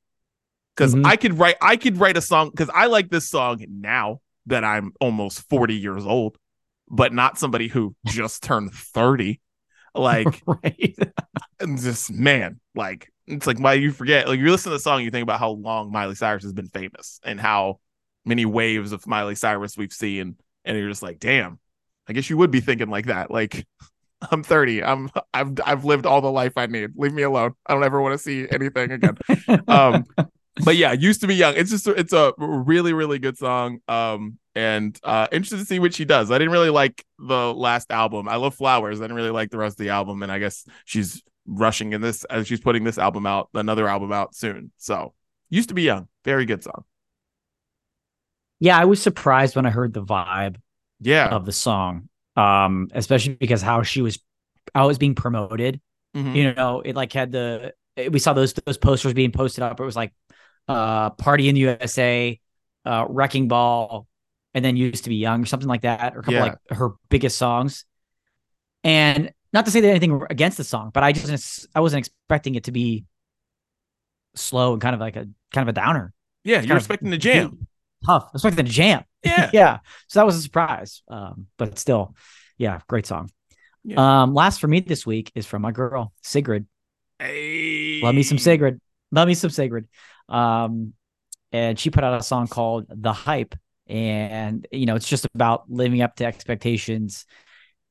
Because 0.76 0.94
Mhm. 0.94 1.06
I 1.06 1.16
could 1.16 1.38
write, 1.38 1.56
I 1.62 1.76
could 1.76 1.98
write 1.98 2.16
a 2.16 2.20
song 2.20 2.50
because 2.50 2.68
I 2.74 2.86
like 2.86 3.08
this 3.08 3.30
song 3.30 3.64
now 3.68 4.20
that 4.46 4.64
I'm 4.64 4.92
almost 5.00 5.48
40 5.48 5.76
years 5.76 6.04
old, 6.04 6.36
but 6.88 7.12
not 7.12 7.38
somebody 7.38 7.68
who 7.68 7.94
just 8.06 8.42
turned 8.42 8.72
30. 8.72 9.40
Like, 9.96 10.42
right. 10.44 10.96
just 11.76 12.10
man, 12.10 12.58
like 12.74 13.12
it's 13.26 13.46
like 13.46 13.58
why 13.58 13.74
you 13.74 13.90
forget, 13.90 14.28
like 14.28 14.38
you 14.38 14.50
listen 14.50 14.70
to 14.70 14.76
the 14.76 14.80
song, 14.80 15.02
you 15.02 15.10
think 15.10 15.22
about 15.22 15.40
how 15.40 15.50
long 15.50 15.90
Miley 15.90 16.14
Cyrus 16.14 16.42
has 16.42 16.52
been 16.52 16.68
famous 16.68 17.20
and 17.24 17.40
how 17.40 17.80
many 18.24 18.44
waves 18.44 18.92
of 18.92 19.06
Miley 19.06 19.34
Cyrus 19.34 19.76
we've 19.76 19.92
seen, 19.92 20.36
and 20.64 20.78
you're 20.78 20.88
just 20.88 21.02
like, 21.02 21.18
damn, 21.18 21.58
I 22.08 22.12
guess 22.12 22.28
you 22.28 22.36
would 22.36 22.50
be 22.50 22.60
thinking 22.60 22.90
like 22.90 23.06
that. 23.06 23.30
Like, 23.30 23.66
I'm 24.30 24.42
30. 24.42 24.82
I'm 24.82 25.10
I've 25.32 25.52
I've 25.64 25.84
lived 25.84 26.06
all 26.06 26.20
the 26.20 26.30
life 26.30 26.52
I 26.56 26.66
need. 26.66 26.90
Leave 26.96 27.12
me 27.12 27.22
alone. 27.22 27.54
I 27.66 27.74
don't 27.74 27.84
ever 27.84 28.00
want 28.00 28.14
to 28.14 28.18
see 28.18 28.46
anything 28.50 28.92
again. 28.92 29.16
um 29.68 30.04
but 30.64 30.76
yeah, 30.76 30.92
used 30.92 31.20
to 31.22 31.26
be 31.26 31.34
young. 31.34 31.54
It's 31.56 31.70
just 31.70 31.86
it's 31.86 32.12
a 32.12 32.32
really 32.38 32.92
really 32.92 33.18
good 33.18 33.36
song. 33.36 33.80
Um 33.88 34.38
and 34.54 34.98
uh 35.02 35.26
interested 35.32 35.58
to 35.58 35.64
see 35.64 35.78
what 35.78 35.94
she 35.94 36.04
does. 36.04 36.30
I 36.30 36.38
didn't 36.38 36.52
really 36.52 36.70
like 36.70 37.04
the 37.18 37.52
last 37.52 37.90
album. 37.90 38.28
I 38.28 38.36
love 38.36 38.54
Flowers. 38.54 39.00
I 39.00 39.04
didn't 39.04 39.16
really 39.16 39.30
like 39.30 39.50
the 39.50 39.58
rest 39.58 39.74
of 39.74 39.84
the 39.84 39.90
album, 39.90 40.22
and 40.22 40.30
I 40.32 40.38
guess 40.38 40.64
she's 40.84 41.22
rushing 41.46 41.92
in 41.92 42.00
this 42.00 42.24
as 42.24 42.46
she's 42.46 42.60
putting 42.60 42.84
this 42.84 42.98
album 42.98 43.26
out, 43.26 43.48
another 43.54 43.88
album 43.88 44.12
out 44.12 44.34
soon. 44.34 44.72
So 44.78 45.14
used 45.50 45.68
to 45.68 45.74
be 45.74 45.82
young. 45.82 46.08
Very 46.24 46.44
good 46.46 46.62
song. 46.62 46.84
Yeah, 48.60 48.78
I 48.78 48.84
was 48.84 49.02
surprised 49.02 49.56
when 49.56 49.66
I 49.66 49.70
heard 49.70 49.92
the 49.92 50.02
vibe 50.04 50.56
Yeah. 51.00 51.28
of 51.28 51.44
the 51.44 51.52
song, 51.52 52.08
um, 52.36 52.88
especially 52.94 53.34
because 53.34 53.62
how 53.62 53.82
she 53.82 54.00
was, 54.00 54.18
how 54.74 54.84
it 54.84 54.88
was 54.88 54.98
being 54.98 55.14
promoted. 55.14 55.80
Mhm. 56.16 56.34
You 56.34 56.54
know, 56.54 56.80
it 56.80 56.94
like 56.94 57.12
had 57.12 57.32
the 57.32 57.74
it- 57.96 58.10
we 58.12 58.18
saw 58.18 58.32
those 58.32 58.54
those 58.54 58.78
posters 58.78 59.12
being 59.14 59.32
posted 59.32 59.62
up. 59.62 59.78
It 59.78 59.84
was 59.84 59.96
like 59.96 60.12
uh 60.68 61.10
Party 61.10 61.48
in 61.48 61.54
the 61.56 61.60
USA, 61.62 62.40
uh 62.86 63.06
Wrecking 63.08 63.48
Ball, 63.48 64.06
and 64.54 64.64
then 64.64 64.76
Used 64.76 65.04
to 65.04 65.10
Be 65.10 65.16
Young 65.16 65.42
or 65.42 65.46
something 65.46 65.68
like 65.68 65.82
that, 65.82 66.14
or 66.16 66.20
a 66.20 66.22
couple 66.22 66.34
Yeah. 66.34 66.42
like 66.44 66.58
her 66.70 66.90
biggest 67.10 67.36
songs. 67.36 67.84
And 68.82 69.32
not 69.54 69.64
to 69.66 69.70
say 69.70 69.80
that 69.80 69.88
anything 69.88 70.20
against 70.28 70.58
the 70.58 70.64
song, 70.64 70.90
but 70.92 71.02
I 71.02 71.12
just 71.12 71.68
I 71.74 71.80
wasn't 71.80 72.06
expecting 72.06 72.56
it 72.56 72.64
to 72.64 72.72
be 72.72 73.04
slow 74.34 74.72
and 74.72 74.82
kind 74.82 74.94
of 74.94 75.00
like 75.00 75.16
a 75.16 75.28
kind 75.52 75.66
of 75.66 75.68
a 75.68 75.72
downer. 75.72 76.12
Yeah, 76.42 76.60
you're 76.60 76.76
expecting 76.76 77.10
the 77.10 77.16
jam. 77.16 77.66
Tough. 78.04 78.24
I 78.24 78.30
was 78.32 78.44
expecting 78.44 78.66
a 78.66 78.68
jam. 78.68 79.04
Yeah. 79.24 79.50
yeah. 79.54 79.78
So 80.08 80.18
that 80.18 80.26
was 80.26 80.36
a 80.36 80.42
surprise. 80.42 81.02
Um, 81.08 81.46
but 81.56 81.78
still, 81.78 82.14
yeah, 82.58 82.80
great 82.88 83.06
song. 83.06 83.30
Yeah. 83.84 84.22
Um, 84.22 84.34
last 84.34 84.60
for 84.60 84.66
me 84.66 84.80
this 84.80 85.06
week 85.06 85.30
is 85.34 85.46
from 85.46 85.62
my 85.62 85.70
girl, 85.70 86.12
Sigrid. 86.22 86.66
Hey. 87.18 88.00
Love 88.02 88.14
me 88.14 88.22
some 88.22 88.38
Sigrid. 88.38 88.80
Love 89.12 89.28
me 89.28 89.34
some 89.34 89.50
Sigrid. 89.50 89.86
Um, 90.28 90.94
and 91.52 91.78
she 91.78 91.90
put 91.90 92.02
out 92.02 92.18
a 92.18 92.22
song 92.22 92.48
called 92.48 92.86
The 92.88 93.12
Hype. 93.12 93.54
And, 93.86 94.66
you 94.72 94.86
know, 94.86 94.96
it's 94.96 95.08
just 95.08 95.26
about 95.34 95.70
living 95.70 96.02
up 96.02 96.16
to 96.16 96.24
expectations 96.24 97.26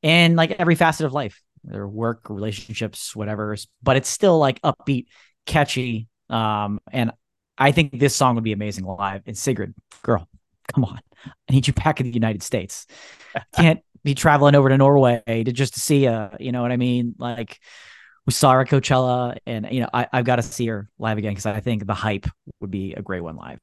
and 0.03 0.35
like 0.35 0.51
every 0.51 0.75
facet 0.75 1.05
of 1.05 1.13
life, 1.13 1.41
their 1.63 1.87
work, 1.87 2.29
relationships, 2.29 3.15
whatever. 3.15 3.55
But 3.81 3.97
it's 3.97 4.09
still 4.09 4.37
like 4.39 4.61
upbeat, 4.61 5.07
catchy. 5.45 6.07
Um, 6.29 6.79
and 6.91 7.11
I 7.57 7.71
think 7.71 7.99
this 7.99 8.15
song 8.15 8.35
would 8.35 8.43
be 8.43 8.53
amazing 8.53 8.85
live. 8.85 9.23
And 9.25 9.37
Sigrid, 9.37 9.73
girl, 10.01 10.27
come 10.73 10.85
on. 10.85 10.99
I 11.25 11.53
need 11.53 11.67
you 11.67 11.73
back 11.73 11.99
in 11.99 12.07
the 12.07 12.13
United 12.13 12.43
States. 12.43 12.85
Can't 13.55 13.79
be 14.03 14.15
traveling 14.15 14.55
over 14.55 14.69
to 14.69 14.77
Norway 14.77 15.21
to 15.27 15.51
just 15.51 15.75
to 15.75 15.79
see 15.79 16.07
uh, 16.07 16.29
you 16.39 16.51
know 16.51 16.61
what 16.61 16.71
I 16.71 16.77
mean? 16.77 17.15
Like 17.17 17.59
we 18.25 18.33
saw 18.33 18.53
her 18.53 18.61
at 18.61 18.67
Coachella, 18.67 19.37
and 19.45 19.67
you 19.71 19.81
know 19.81 19.89
I, 19.93 20.07
I've 20.11 20.25
got 20.25 20.37
to 20.37 20.43
see 20.43 20.67
her 20.67 20.89
live 20.97 21.17
again 21.17 21.31
because 21.31 21.45
I 21.45 21.59
think 21.59 21.85
the 21.85 21.93
hype 21.93 22.27
would 22.59 22.71
be 22.71 22.93
a 22.93 23.01
great 23.01 23.21
one 23.21 23.35
live. 23.35 23.59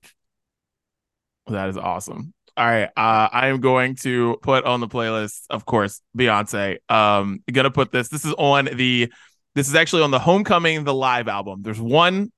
That 1.47 1.69
is 1.69 1.77
awesome. 1.77 2.33
All 2.61 2.67
right. 2.67 2.91
Uh, 2.95 3.27
I 3.33 3.47
am 3.47 3.61
going 3.61 3.95
to 4.03 4.37
put 4.43 4.67
on 4.67 4.81
the 4.81 4.87
playlist, 4.87 5.45
of 5.49 5.65
course, 5.65 6.03
Beyonce. 6.15 6.77
Um, 6.91 7.43
gonna 7.51 7.71
put 7.71 7.91
this. 7.91 8.11
This 8.11 8.27
is 8.27 8.35
on 8.37 8.67
the 8.67 9.11
this 9.55 9.67
is 9.67 9.75
actually 9.75 10.03
on 10.03 10.11
the 10.11 10.19
Homecoming, 10.19 10.85
the 10.85 10.93
live 10.93 11.27
album. 11.27 11.63
There's 11.63 11.81
one 11.81 12.31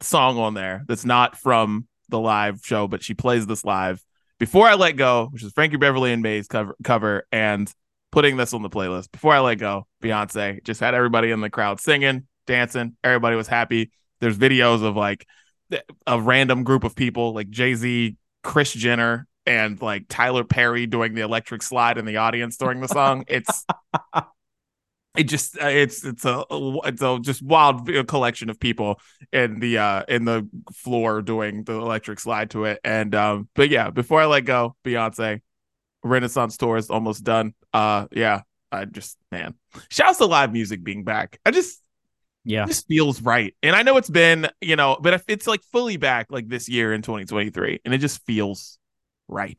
song 0.00 0.36
on 0.36 0.54
there 0.54 0.82
that's 0.88 1.04
not 1.04 1.38
from 1.38 1.86
the 2.08 2.18
live 2.18 2.58
show, 2.64 2.88
but 2.88 3.04
she 3.04 3.14
plays 3.14 3.46
this 3.46 3.64
live. 3.64 4.02
Before 4.40 4.66
I 4.66 4.74
Let 4.74 4.96
Go, 4.96 5.28
which 5.30 5.44
is 5.44 5.52
Frankie 5.52 5.76
Beverly 5.76 6.12
and 6.12 6.24
Maze 6.24 6.48
cover 6.48 6.74
cover, 6.82 7.28
and 7.30 7.72
putting 8.10 8.36
this 8.36 8.52
on 8.52 8.62
the 8.62 8.70
playlist. 8.70 9.12
Before 9.12 9.32
I 9.32 9.38
Let 9.38 9.60
Go, 9.60 9.86
Beyonce 10.02 10.60
just 10.64 10.80
had 10.80 10.94
everybody 10.96 11.30
in 11.30 11.40
the 11.40 11.50
crowd 11.50 11.78
singing, 11.78 12.26
dancing. 12.48 12.96
Everybody 13.04 13.36
was 13.36 13.46
happy. 13.46 13.92
There's 14.18 14.36
videos 14.36 14.82
of 14.82 14.96
like 14.96 15.24
a 16.04 16.20
random 16.20 16.64
group 16.64 16.82
of 16.82 16.96
people, 16.96 17.32
like 17.32 17.48
Jay 17.48 17.74
Z, 17.74 18.16
Kris 18.42 18.72
Jenner, 18.72 19.28
and 19.48 19.80
like 19.80 20.04
Tyler 20.08 20.44
Perry 20.44 20.86
doing 20.86 21.14
the 21.14 21.22
electric 21.22 21.62
slide 21.62 21.96
in 21.98 22.04
the 22.04 22.18
audience 22.18 22.56
during 22.58 22.80
the 22.80 22.86
song. 22.86 23.24
It's 23.26 23.64
it 25.16 25.24
just 25.24 25.56
uh, 25.60 25.66
it's 25.66 26.04
it's 26.04 26.24
a 26.24 26.44
it's 26.50 27.02
a 27.02 27.18
just 27.20 27.42
wild 27.42 27.88
collection 28.06 28.50
of 28.50 28.60
people 28.60 29.00
in 29.32 29.58
the 29.58 29.78
uh 29.78 30.02
in 30.06 30.24
the 30.24 30.48
floor 30.74 31.22
doing 31.22 31.64
the 31.64 31.72
electric 31.72 32.20
slide 32.20 32.50
to 32.50 32.66
it. 32.66 32.78
And 32.84 33.14
um, 33.14 33.48
but 33.54 33.70
yeah, 33.70 33.90
before 33.90 34.20
I 34.20 34.26
let 34.26 34.44
go, 34.44 34.76
Beyonce 34.84 35.40
Renaissance 36.04 36.56
tour 36.58 36.76
is 36.76 36.90
almost 36.90 37.24
done. 37.24 37.54
Uh, 37.72 38.06
yeah, 38.12 38.42
I 38.70 38.84
just 38.84 39.16
man, 39.32 39.54
shouts 39.88 40.18
to 40.18 40.26
live 40.26 40.52
music 40.52 40.84
being 40.84 41.04
back. 41.04 41.40
I 41.46 41.52
just 41.52 41.82
Yeah, 42.44 42.66
this 42.66 42.82
feels 42.82 43.22
right. 43.22 43.54
And 43.62 43.74
I 43.74 43.82
know 43.82 43.96
it's 43.96 44.10
been, 44.10 44.48
you 44.60 44.76
know, 44.76 44.98
but 45.00 45.14
if 45.14 45.24
it's 45.26 45.46
like 45.46 45.62
fully 45.72 45.96
back 45.96 46.26
like 46.30 46.48
this 46.48 46.68
year 46.68 46.92
in 46.92 47.00
2023, 47.00 47.80
and 47.84 47.94
it 47.94 47.98
just 47.98 48.24
feels 48.26 48.77
right. 49.28 49.58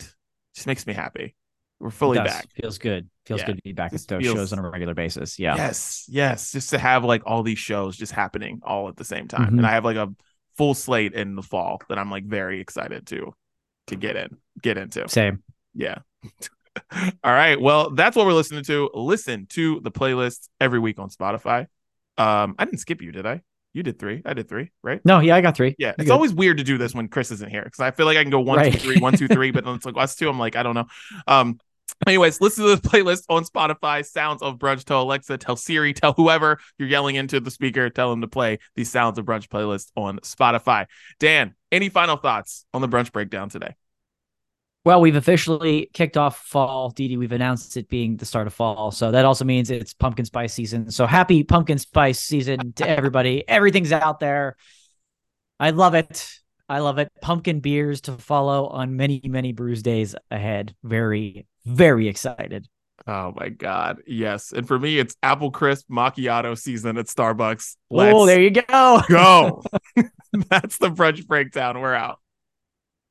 just 0.55 0.67
makes 0.67 0.86
me 0.88 0.93
happy. 0.93 1.36
We're 1.80 1.91
fully 1.91 2.17
back. 2.17 2.47
Feels 2.61 2.78
good. 2.78 3.09
Feels 3.26 3.39
Yeah. 3.41 3.45
good 3.47 3.55
to 3.57 3.61
be 3.63 3.72
back 3.72 3.93
at 3.93 4.01
those 4.07 4.22
feels- 4.24 4.36
shows 4.36 4.51
on 4.53 4.59
a 4.59 4.70
regular 4.70 4.93
basis. 4.93 5.39
Yeah. 5.39 5.55
Yes, 5.55 6.05
yes. 6.09 6.51
Just 6.51 6.72
to 6.72 6.78
have 6.80 7.05
like 7.05 7.22
all 7.26 7.41
these 7.43 7.59
shows 7.59 7.95
just 7.95 8.11
happening 8.11 8.59
all 8.63 8.89
at 8.89 8.97
the 8.97 9.05
same 9.05 9.28
time. 9.30 9.51
Mhm. 9.53 9.57
And 9.59 9.65
I 9.65 9.72
have 9.72 9.86
like 9.86 9.95
a 9.95 10.09
full 10.57 10.74
slate 10.74 11.13
in 11.13 11.36
the 11.36 11.41
fall 11.43 11.82
that 11.88 11.97
I'm 11.97 12.11
like 12.11 12.26
very 12.26 12.59
excited 12.59 13.07
to 13.07 13.34
to 13.88 13.95
get 13.95 14.15
in, 14.17 14.38
get 14.61 14.78
into. 14.78 15.07
Same. 15.07 15.41
Yeah. 15.74 15.99
All 17.24 17.32
right. 17.34 17.59
Well, 17.59 17.91
that's 17.91 18.15
what 18.15 18.26
we're 18.26 18.34
listening 18.34 18.63
to. 18.65 18.89
Listen 18.93 19.45
to 19.51 19.80
the 19.82 19.91
playlist 19.91 20.49
every 20.59 20.80
week 20.80 20.99
on 20.99 21.09
Spotify. 21.09 21.67
Um, 22.17 22.55
I 22.59 22.65
didn't 22.65 22.80
skip 22.80 23.01
you, 23.01 23.11
did 23.11 23.26
I? 23.26 23.41
You 23.73 23.83
did 23.83 23.99
three. 23.99 24.21
I 24.25 24.33
did 24.33 24.49
three, 24.49 24.71
right? 24.83 24.99
No, 25.05 25.19
yeah, 25.19 25.35
I 25.35 25.41
got 25.41 25.55
three. 25.55 25.75
Yeah, 25.77 25.87
You're 25.89 25.95
it's 25.99 26.03
good. 26.05 26.11
always 26.11 26.33
weird 26.33 26.57
to 26.57 26.63
do 26.63 26.77
this 26.77 26.95
when 26.95 27.07
Chris 27.07 27.29
isn't 27.31 27.49
here 27.49 27.63
because 27.63 27.79
I 27.79 27.91
feel 27.91 28.05
like 28.07 28.17
I 28.17 28.23
can 28.23 28.31
go 28.31 28.39
one, 28.39 28.57
Right. 28.57 28.73
three, 28.81 28.99
one, 28.99 29.13
two, 29.15 29.27
three, 29.27 29.51
but 29.51 29.63
then 29.63 29.75
it's 29.75 29.85
like 29.85 29.95
us 29.97 30.15
two. 30.15 30.27
I'm 30.27 30.39
like, 30.39 30.55
I 30.55 30.63
don't 30.63 30.73
know. 30.73 30.85
Um, 31.27 31.59
anyways, 32.07 32.41
listen 32.41 32.65
to 32.65 32.75
the 32.75 32.81
playlist 32.89 33.23
on 33.29 33.43
Spotify. 33.43 34.03
Sounds 34.03 34.41
of 34.41 34.57
brunch. 34.57 34.83
Tell 34.85 35.03
Alexa, 35.03 35.37
tell 35.37 35.55
Siri, 35.55 35.93
tell 35.93 36.13
whoever 36.13 36.59
you're 36.79 36.87
yelling 36.87 37.15
into 37.15 37.39
the 37.39 37.51
speaker, 37.51 37.89
tell 37.91 38.09
them 38.09 38.21
to 38.21 38.27
play 38.27 38.57
the 38.75 38.83
Sounds 38.83 39.19
of 39.19 39.25
Brunch 39.25 39.47
playlist 39.49 39.91
on 39.95 40.17
Spotify. 40.21 40.87
Dan, 41.19 41.53
any 41.71 41.89
final 41.89 42.17
thoughts 42.17 42.65
on 42.73 42.81
the 42.81 42.87
brunch 42.89 43.11
breakdown 43.11 43.49
today? 43.49 43.75
Well, 44.85 45.01
we've 45.01 45.15
officially 45.15 45.89
kicked 45.93 46.15
off 46.15 46.38
fall. 46.38 46.89
Didi, 46.89 47.18
we've 47.18 47.34
announced 47.34 47.76
it 47.76 47.89
being 47.89 48.15
the 48.18 48.26
start 48.26 48.47
of 48.47 48.53
fall. 48.53 48.91
So 48.91 49.11
that 49.11 49.26
also 49.26 49.43
means 49.43 49.69
it's 49.69 49.93
pumpkin 49.93 50.26
spice 50.26 50.53
season. 50.53 50.89
So 50.89 51.06
happy 51.06 51.43
pumpkin 51.43 51.77
spice 51.77 52.19
season 52.19 52.73
to 52.73 52.88
everybody. 52.88 53.47
Everything's 53.47 53.91
out 53.91 54.19
there. 54.19 54.56
I 55.60 55.72
love 55.72 55.95
it. 55.95 56.30
I 56.69 56.80
love 56.80 56.97
it. 56.97 57.11
Pumpkin 57.22 57.60
beers 57.60 58.01
to 58.01 58.14
follow 58.14 58.68
on 58.68 58.95
many, 58.95 59.22
many 59.26 59.51
brews 59.51 59.81
days 59.81 60.15
ahead. 60.31 60.76
Very, 60.84 61.45
very 61.65 62.07
excited. 62.07 62.68
Oh 63.07 63.34
my 63.35 63.49
god, 63.49 64.01
yes. 64.06 64.51
And 64.51 64.68
for 64.68 64.77
me, 64.77 64.99
it's 64.99 65.15
apple 65.23 65.51
crisp 65.51 65.89
macchiato 65.89 66.57
season 66.57 66.97
at 66.97 67.07
Starbucks. 67.07 67.76
oh, 67.91 68.26
there 68.26 68.41
you 68.41 68.51
go. 68.51 69.01
go. 69.10 69.64
That's 70.49 70.77
the 70.77 70.89
brunch 70.89 71.26
breakdown. 71.26 71.80
We're 71.81 71.95
out. 71.95 72.19